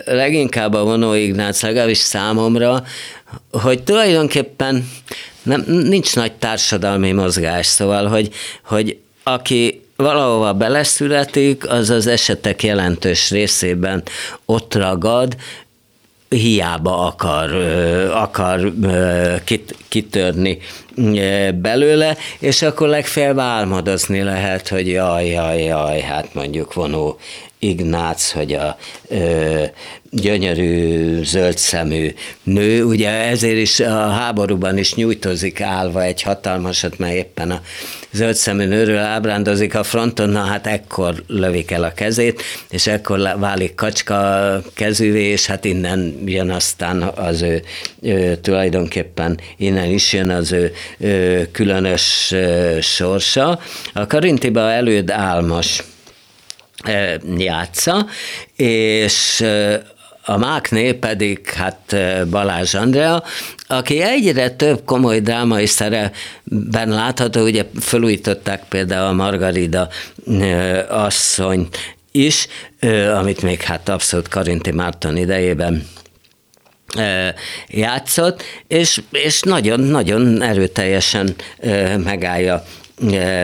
leginkább 0.06 0.74
a 0.74 0.84
Vonó 0.84 1.14
Ignác, 1.14 1.62
legalábbis 1.62 1.98
számomra, 1.98 2.84
hogy 3.52 3.84
tulajdonképpen 3.84 4.90
nem, 5.44 5.64
nincs 5.68 6.16
nagy 6.16 6.32
társadalmi 6.32 7.12
mozgás, 7.12 7.66
szóval, 7.66 8.08
hogy, 8.08 8.34
hogy 8.64 8.98
aki 9.24 9.82
valahova 9.96 10.54
beleszületik, 10.54 11.70
az 11.70 11.90
az 11.90 12.08
esetek 12.08 12.64
jelentős 12.64 13.30
részében 13.30 14.04
ott 14.46 14.76
ragad, 14.76 15.36
hiába 16.34 17.06
akar, 17.06 17.54
akar 18.14 18.74
kitörni 19.88 20.58
belőle, 21.62 22.18
és 22.40 22.62
akkor 22.62 22.88
legfeljebb 22.88 23.40
álmodozni 23.40 24.22
lehet, 24.22 24.68
hogy 24.68 24.88
jaj, 24.88 25.28
jaj, 25.28 25.64
jaj, 25.64 26.00
hát 26.00 26.34
mondjuk 26.34 26.74
vonó 26.74 27.18
Ignác, 27.64 28.32
hogy 28.32 28.54
a 28.54 28.78
ö, 29.08 29.64
gyönyörű, 30.12 31.24
zöldszemű 31.24 32.14
nő, 32.44 32.84
ugye 32.84 33.10
ezért 33.10 33.58
is 33.58 33.80
a 33.80 34.10
háborúban 34.10 34.78
is 34.78 34.94
nyújtozik 34.94 35.62
állva 35.62 36.04
egy 36.04 36.22
hatalmasat, 36.22 36.98
mert 36.98 37.14
éppen 37.14 37.52
a 37.52 37.62
zöldszemű 38.12 38.66
nőről 38.66 38.98
ábrándozik 38.98 39.76
a 39.76 39.84
fronton, 39.84 40.30
na 40.30 40.40
hát 40.40 40.68
ekkor 40.68 41.24
lövik 41.28 41.72
el 41.72 41.84
a 41.84 41.94
kezét, 41.94 42.42
és 42.70 42.88
ekkor 42.88 43.20
válik 43.40 43.76
kacska 43.76 44.62
kezűvé, 44.74 45.24
és 45.24 45.46
hát 45.46 45.66
innen 45.66 46.22
jön 46.26 46.50
aztán 46.50 47.02
az 47.02 47.42
ő, 47.42 47.62
ő 48.02 48.36
tulajdonképpen 48.36 49.40
innen 49.58 49.90
is 49.90 50.14
jön 50.14 50.30
az 50.30 50.52
ő, 50.52 50.74
ő 50.98 51.48
különös 51.52 52.32
ő, 52.32 52.82
sorsa. 52.82 53.60
A 53.94 54.08
Karintiba 54.08 54.72
előd 54.72 55.10
álmos 55.10 55.84
játsza, 57.38 58.06
és 58.56 59.46
a 60.26 60.38
Mákné 60.38 60.94
pedig 60.94 61.50
hát 61.50 61.96
Balázs 62.30 62.74
Andrea, 62.74 63.24
aki 63.68 64.02
egyre 64.02 64.50
több 64.50 64.86
komoly 64.86 65.20
drámai 65.20 65.66
szerepben 65.66 66.90
látható, 66.90 67.44
ugye 67.44 67.66
felújították 67.80 68.64
például 68.70 69.08
a 69.08 69.14
Margarida 69.14 69.90
asszony 70.90 71.68
is, 72.12 72.48
amit 73.16 73.42
még 73.42 73.62
hát 73.62 73.90
abszolút 73.90 74.28
Karinti 74.28 74.72
Márton 74.72 75.18
idejében 75.18 75.88
játszott, 77.68 78.44
és, 78.68 79.02
és 79.12 79.42
nagyon-nagyon 79.42 80.42
erőteljesen 80.42 81.36
megállja 82.04 82.64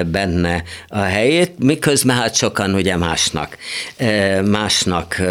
benne 0.06 0.64
a 0.88 1.00
helyét, 1.00 1.52
miközben 1.60 2.16
hát 2.16 2.36
sokan 2.36 2.74
ugye 2.74 2.98
másnak, 2.98 3.58
másnak 4.44 5.22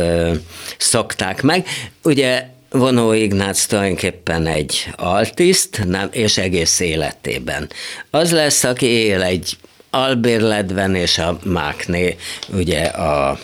szokták 0.79 1.43
meg. 1.43 1.67
Ugye 2.03 2.45
Vonó 2.71 3.13
Ignác 3.13 3.67
tulajdonképpen 3.67 4.47
egy 4.47 4.89
altiszt, 4.97 5.85
nem, 5.85 6.09
és 6.13 6.39
egész 6.39 6.81
életében. 6.81 7.71
Az 8.11 8.33
lesz, 8.33 8.65
aki 8.65 8.87
él 8.87 9.23
egy 9.23 9.57
albérletben, 9.91 10.95
és 10.95 11.19
a 11.19 11.39
Mákné 11.45 12.17
ugye 12.53 12.85
a 12.85 13.39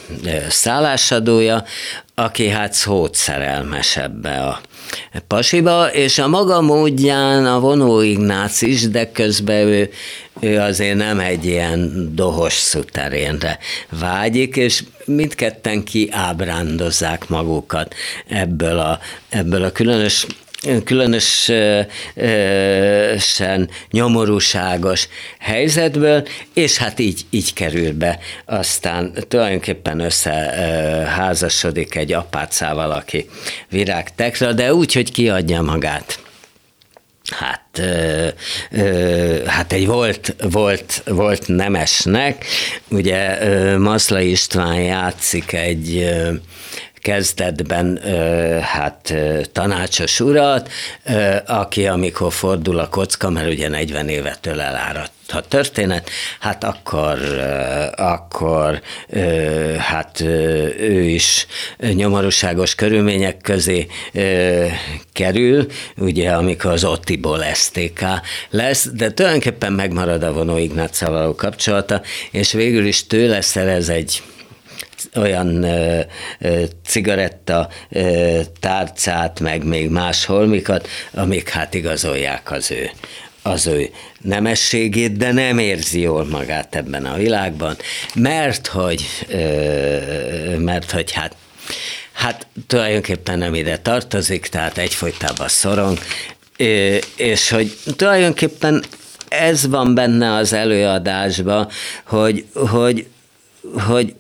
szállásadója, 0.48 1.64
aki 2.14 2.48
hát 2.48 2.72
szót 2.72 3.14
szerelmes 3.14 3.96
ebbe 3.96 4.40
a 4.40 4.60
pasiba, 5.26 5.92
és 5.92 6.18
a 6.18 6.28
maga 6.28 6.60
módján 6.60 7.46
a 7.46 7.60
vonó 7.60 8.00
Ignác 8.00 8.62
is, 8.62 8.88
de 8.88 9.10
közben 9.10 9.66
ő, 9.66 9.90
ő 10.40 10.58
azért 10.58 10.96
nem 10.96 11.20
egy 11.20 11.44
ilyen 11.44 12.10
dohos 12.14 12.52
szuterénre 12.52 13.58
vágyik, 14.00 14.56
és 14.56 14.84
mindketten 15.04 15.84
kiábrándozzák 15.84 17.28
magukat 17.28 17.94
ebből 18.28 18.78
a, 18.78 18.98
ebből 19.28 19.64
a 19.64 19.72
különös 19.72 20.26
különösen 20.84 21.88
nyomorúságos 23.90 25.08
helyzetből, 25.38 26.26
és 26.54 26.76
hát 26.76 26.98
így, 26.98 27.20
így 27.30 27.52
kerül 27.52 27.92
be. 27.92 28.18
Aztán 28.44 29.12
tulajdonképpen 29.28 30.00
összeházasodik 30.00 31.94
egy 31.94 32.12
apácával, 32.12 32.90
aki 32.90 33.28
virágtekra, 33.68 34.52
de 34.52 34.74
úgy, 34.74 34.92
hogy 34.92 35.12
kiadja 35.12 35.62
magát 35.62 36.18
hát, 37.30 37.78
ö, 37.78 38.28
ö, 38.70 39.44
hát 39.46 39.72
egy 39.72 39.86
volt, 39.86 40.36
volt, 40.50 41.02
volt 41.06 41.48
nemesnek, 41.48 42.46
ugye 42.90 43.38
Maszla 43.78 44.20
István 44.20 44.80
játszik 44.80 45.52
egy 45.52 46.08
kezdetben 47.04 48.00
hát 48.62 49.14
tanácsos 49.52 50.20
urat, 50.20 50.70
aki 51.46 51.86
amikor 51.86 52.32
fordul 52.32 52.78
a 52.78 52.88
kocka, 52.88 53.30
mert 53.30 53.50
ugye 53.50 53.68
40 53.68 54.08
évetől 54.08 54.60
eláradt 54.60 55.12
a 55.28 55.40
történet, 55.40 56.10
hát 56.40 56.64
akkor, 56.64 57.18
akkor 57.96 58.80
hát 59.78 60.20
ő 60.78 61.00
is 61.00 61.46
nyomorúságos 61.78 62.74
körülmények 62.74 63.36
közé 63.36 63.86
kerül, 65.12 65.66
ugye 65.96 66.30
amikor 66.30 66.70
az 66.70 66.84
Ottiból 66.84 67.42
STK 67.54 68.04
lesz, 68.50 68.88
de 68.92 69.12
tulajdonképpen 69.12 69.72
megmarad 69.72 70.22
a 70.22 70.32
vonó 70.32 70.58
való 71.00 71.34
kapcsolata, 71.34 72.02
és 72.30 72.52
végül 72.52 72.86
is 72.86 73.06
tőle 73.06 73.40
szerez 73.40 73.88
egy 73.88 74.22
olyan 75.14 75.62
ö, 75.62 76.00
ö, 76.38 76.62
cigaretta 76.86 77.68
tárcát, 78.60 79.40
meg 79.40 79.64
még 79.64 79.88
más 79.88 80.24
holmikat, 80.24 80.88
amik 81.12 81.48
hát 81.48 81.74
igazolják 81.74 82.50
az 82.50 82.70
ő, 82.70 82.90
az 83.42 83.66
ő 83.66 83.90
nemességét, 84.20 85.16
de 85.16 85.32
nem 85.32 85.58
érzi 85.58 86.00
jól 86.00 86.24
magát 86.24 86.74
ebben 86.74 87.04
a 87.04 87.14
világban, 87.14 87.76
mert 88.14 88.66
hogy, 88.66 89.04
mert 90.58 90.90
hogy 90.90 91.12
hát 91.12 91.36
Hát 92.14 92.46
tulajdonképpen 92.66 93.38
nem 93.38 93.54
ide 93.54 93.78
tartozik, 93.78 94.46
tehát 94.46 94.78
egyfolytában 94.78 95.48
szorong, 95.48 95.98
és 97.16 97.50
hogy 97.50 97.76
tulajdonképpen 97.96 98.84
ez 99.28 99.68
van 99.68 99.94
benne 99.94 100.34
az 100.34 100.52
előadásban, 100.52 101.68
hogy, 102.04 102.44
hogy, 102.54 103.06
hogy 103.86 104.14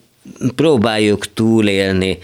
próbáljuk 0.54 1.32
túlélni 1.32 2.18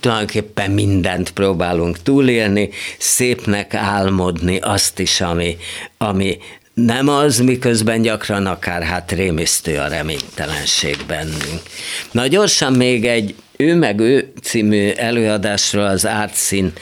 tulajdonképpen 0.00 0.70
mindent 0.70 1.30
próbálunk 1.30 2.02
túlélni, 2.02 2.70
szépnek 2.98 3.74
álmodni 3.74 4.58
azt 4.58 4.98
is, 4.98 5.20
ami, 5.20 5.56
ami 5.98 6.38
nem 6.74 7.08
az, 7.08 7.38
miközben 7.38 8.02
gyakran 8.02 8.46
akár 8.46 8.82
hát 8.82 9.12
rémisztő 9.12 9.76
a 9.78 9.88
reménytelenség 9.88 10.96
bennünk. 11.06 11.62
Na 12.10 12.26
gyorsan 12.26 12.72
még 12.72 13.06
egy 13.06 13.34
ő 13.56 13.74
meg 13.74 14.00
ő 14.00 14.32
című 14.42 14.90
előadásról 14.90 15.84
az 15.86 16.06
átszín 16.06 16.72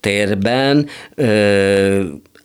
térben 0.00 0.88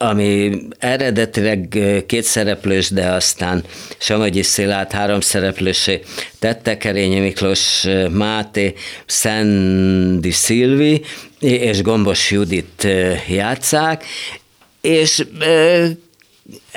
ami 0.02 0.52
eredetileg 0.80 1.80
kétszereplős, 2.08 2.90
de 2.90 3.08
aztán 3.08 3.64
Somogyi 3.98 4.42
Szilárd 4.42 4.92
háromszereplősé 4.92 6.02
tette 6.40 6.78
Kerényi 6.78 7.20
Miklós 7.20 7.88
Máté, 8.12 8.74
Szendi 9.06 10.32
Szilvi 10.32 11.02
és 11.40 11.82
Gombos 11.82 12.32
Judit 12.32 12.88
játszák, 13.28 14.04
és 14.82 15.26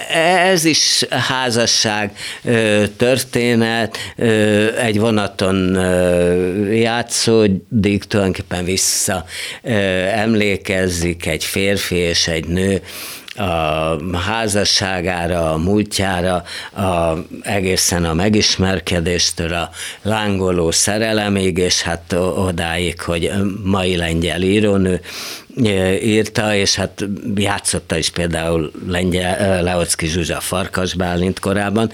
ez 0.08 0.64
is 0.64 1.04
házasság 1.10 2.16
történet, 2.96 3.98
egy 4.78 4.98
vonaton 4.98 5.74
játszódik, 6.72 8.04
tulajdonképpen 8.04 8.64
vissza 8.64 9.24
emlékezzik 10.12 11.26
egy 11.26 11.44
férfi 11.44 11.94
és 11.96 12.28
egy 12.28 12.46
nő 12.46 12.82
a 13.36 14.16
házasságára, 14.16 15.52
a 15.52 15.56
múltjára, 15.56 16.44
a, 16.72 17.14
egészen 17.42 18.04
a 18.04 18.14
megismerkedéstől 18.14 19.52
a 19.52 19.70
lángoló 20.02 20.70
szerelemig, 20.70 21.58
és 21.58 21.82
hát 21.82 22.12
odáig, 22.36 23.00
hogy 23.00 23.30
mai 23.64 23.96
lengyel 23.96 24.42
írónő 24.42 25.00
írta, 26.02 26.54
és 26.54 26.74
hát 26.74 27.04
játszotta 27.34 27.96
is 27.96 28.10
például 28.10 28.70
lengyel, 28.86 29.62
Leocki 29.62 30.06
Zsuzsa 30.06 30.40
Farkas 30.40 30.94
Bálint 30.94 31.38
korában, 31.38 31.90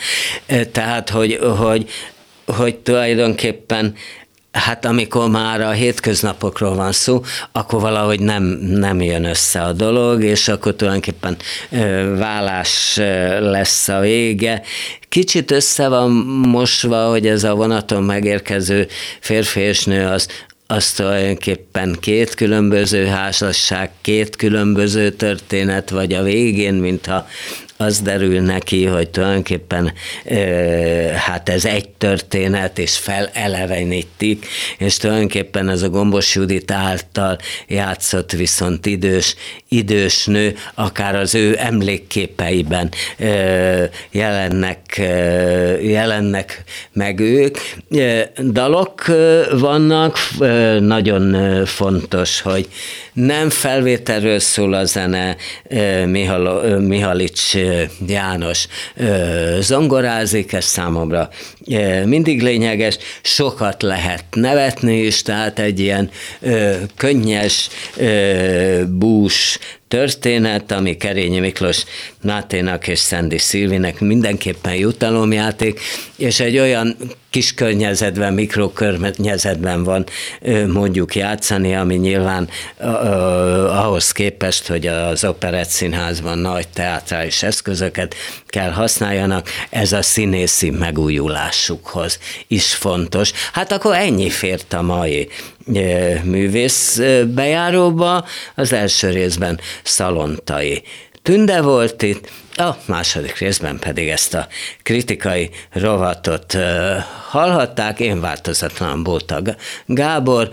tehát 0.73 1.11
hogy, 1.11 1.39
hogy, 1.59 1.89
hogy 2.47 2.77
tulajdonképpen 2.77 3.95
Hát 4.53 4.85
amikor 4.85 5.29
már 5.29 5.61
a 5.61 5.71
hétköznapokról 5.71 6.75
van 6.75 6.93
szó, 6.93 7.23
akkor 7.53 7.81
valahogy 7.81 8.21
nem, 8.21 8.43
nem 8.61 9.03
jön 9.03 9.25
össze 9.25 9.61
a 9.61 9.73
dolog, 9.73 10.23
és 10.23 10.49
akkor 10.49 10.75
tulajdonképpen 10.75 11.37
vállás 12.17 12.97
lesz 13.41 13.89
a 13.89 14.01
vége. 14.01 14.63
Kicsit 15.09 15.51
össze 15.51 15.89
van 15.89 16.11
mosva, 16.47 17.09
hogy 17.09 17.27
ez 17.27 17.45
a 17.45 17.55
vonaton 17.55 18.03
megérkező 18.03 18.89
férfi 19.21 19.61
és 19.61 19.85
nő 19.85 20.07
az, 20.07 20.29
az 20.67 20.93
tulajdonképpen 20.93 21.97
két 22.01 22.35
különböző 22.35 23.07
házasság, 23.07 23.91
két 24.01 24.37
különböző 24.37 25.11
történet, 25.11 25.91
vagy 25.91 26.13
a 26.13 26.23
végén, 26.23 26.75
mintha 26.75 27.27
az 27.81 28.01
derül 28.01 28.41
neki, 28.41 28.85
hogy 28.85 29.11
tulajdonképpen 29.11 29.93
hát 31.17 31.49
ez 31.49 31.65
egy 31.65 31.89
történet, 31.89 32.79
és 32.79 32.99
felelevenítik, 32.99 34.47
és 34.79 34.97
tulajdonképpen 34.97 35.69
ez 35.69 35.83
a 35.83 35.89
Gombos 35.89 36.35
Judit 36.35 36.71
által 36.71 37.39
játszott 37.67 38.33
viszont 38.33 38.87
idős, 38.87 39.35
idős 39.69 40.27
nő, 40.27 40.55
akár 40.75 41.15
az 41.15 41.35
ő 41.35 41.57
emlékképeiben 41.59 42.91
jelennek, 44.11 44.97
jelennek 45.83 46.65
meg 46.93 47.21
ők. 47.21 47.59
Dalok 48.53 49.05
vannak, 49.51 50.19
nagyon 50.81 51.65
fontos, 51.67 52.41
hogy 52.41 52.69
nem 53.21 53.51
felvételről 53.51 54.39
szól 54.39 54.75
a 54.75 54.85
zene, 54.85 55.37
Mihal, 56.07 56.79
Mihalics 56.79 57.55
János 58.07 58.67
zongorázik, 59.59 60.53
ez 60.53 60.65
számomra 60.65 61.29
mindig 62.05 62.43
lényeges, 62.43 62.99
sokat 63.23 63.83
lehet 63.83 64.25
nevetni 64.31 64.97
is, 64.97 65.23
tehát 65.23 65.59
egy 65.59 65.81
ilyen 65.81 66.11
könnyes, 66.97 67.69
bús 68.89 69.59
történet, 69.89 70.73
ami 70.73 70.97
Kerényi 70.97 71.39
Miklós 71.39 71.85
Náténak 72.21 72.89
és 72.89 72.99
Szendi 72.99 73.39
Szilvinek 73.39 74.01
mindenképpen 74.01 74.75
jutalomjáték, 74.75 75.81
és 76.17 76.41
egy 76.41 76.59
olyan 76.59 76.97
kis 77.31 77.55
környezetben, 77.55 78.35
mikrokörnyezetben 78.35 79.85
van 79.85 80.05
mondjuk 80.67 81.15
játszani, 81.15 81.75
ami 81.75 81.95
nyilván 81.95 82.49
ahhoz 83.69 84.13
képest, 84.13 84.67
hogy 84.67 84.87
az 84.87 85.25
Operett 85.25 85.69
Színházban 85.69 86.39
nagy 86.39 86.69
teátrális 86.69 87.43
eszközöket 87.43 88.15
kell 88.47 88.71
használjanak, 88.71 89.49
ez 89.71 89.93
a 89.93 90.03
színészi 90.03 90.71
megújulásukhoz 91.69 92.19
is 92.49 92.75
fontos. 92.75 93.33
Hát 93.53 93.73
akkor 93.73 93.95
ennyi 93.95 94.31
fért 94.31 94.73
a 94.73 94.83
mai 94.83 95.29
művész 96.23 97.01
bejáróba, 97.35 98.25
az 98.55 98.73
első 98.73 99.11
részben 99.11 99.61
Szalontai 99.83 100.83
Tünde 101.23 101.61
volt 101.61 102.03
itt, 102.03 102.31
a 102.57 102.71
második 102.87 103.39
részben 103.39 103.79
pedig 103.79 104.09
ezt 104.09 104.35
a 104.35 104.47
kritikai 104.83 105.51
rovatot 105.73 106.57
hallhatták. 107.29 108.01
Én 108.01 108.21
változatlan 108.21 109.03
Bóta 109.03 109.43
Gábor 109.87 110.51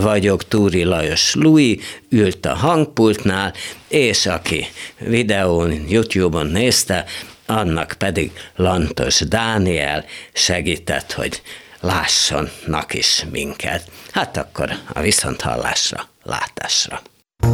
vagyok, 0.00 0.48
Túri 0.48 0.84
Lajos 0.84 1.34
Lui 1.34 1.80
ült 2.10 2.46
a 2.46 2.54
hangpultnál, 2.54 3.52
és 3.88 4.26
aki 4.26 4.66
videón, 4.98 5.84
YouTube-on 5.88 6.46
nézte, 6.46 7.04
annak 7.46 7.94
pedig 7.98 8.32
Lantos 8.56 9.20
Dániel 9.20 10.04
segített, 10.32 11.12
hogy 11.12 11.42
lássanak 11.80 12.94
is 12.94 13.24
minket. 13.30 13.90
Hát 14.12 14.36
akkor 14.36 14.70
a 14.92 15.00
viszonthallásra, 15.00 16.08
látásra. 16.22 17.00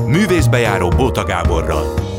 Művészbejáró 0.06 0.88
Bóta 0.88 1.24
Gáborral. 1.24 2.18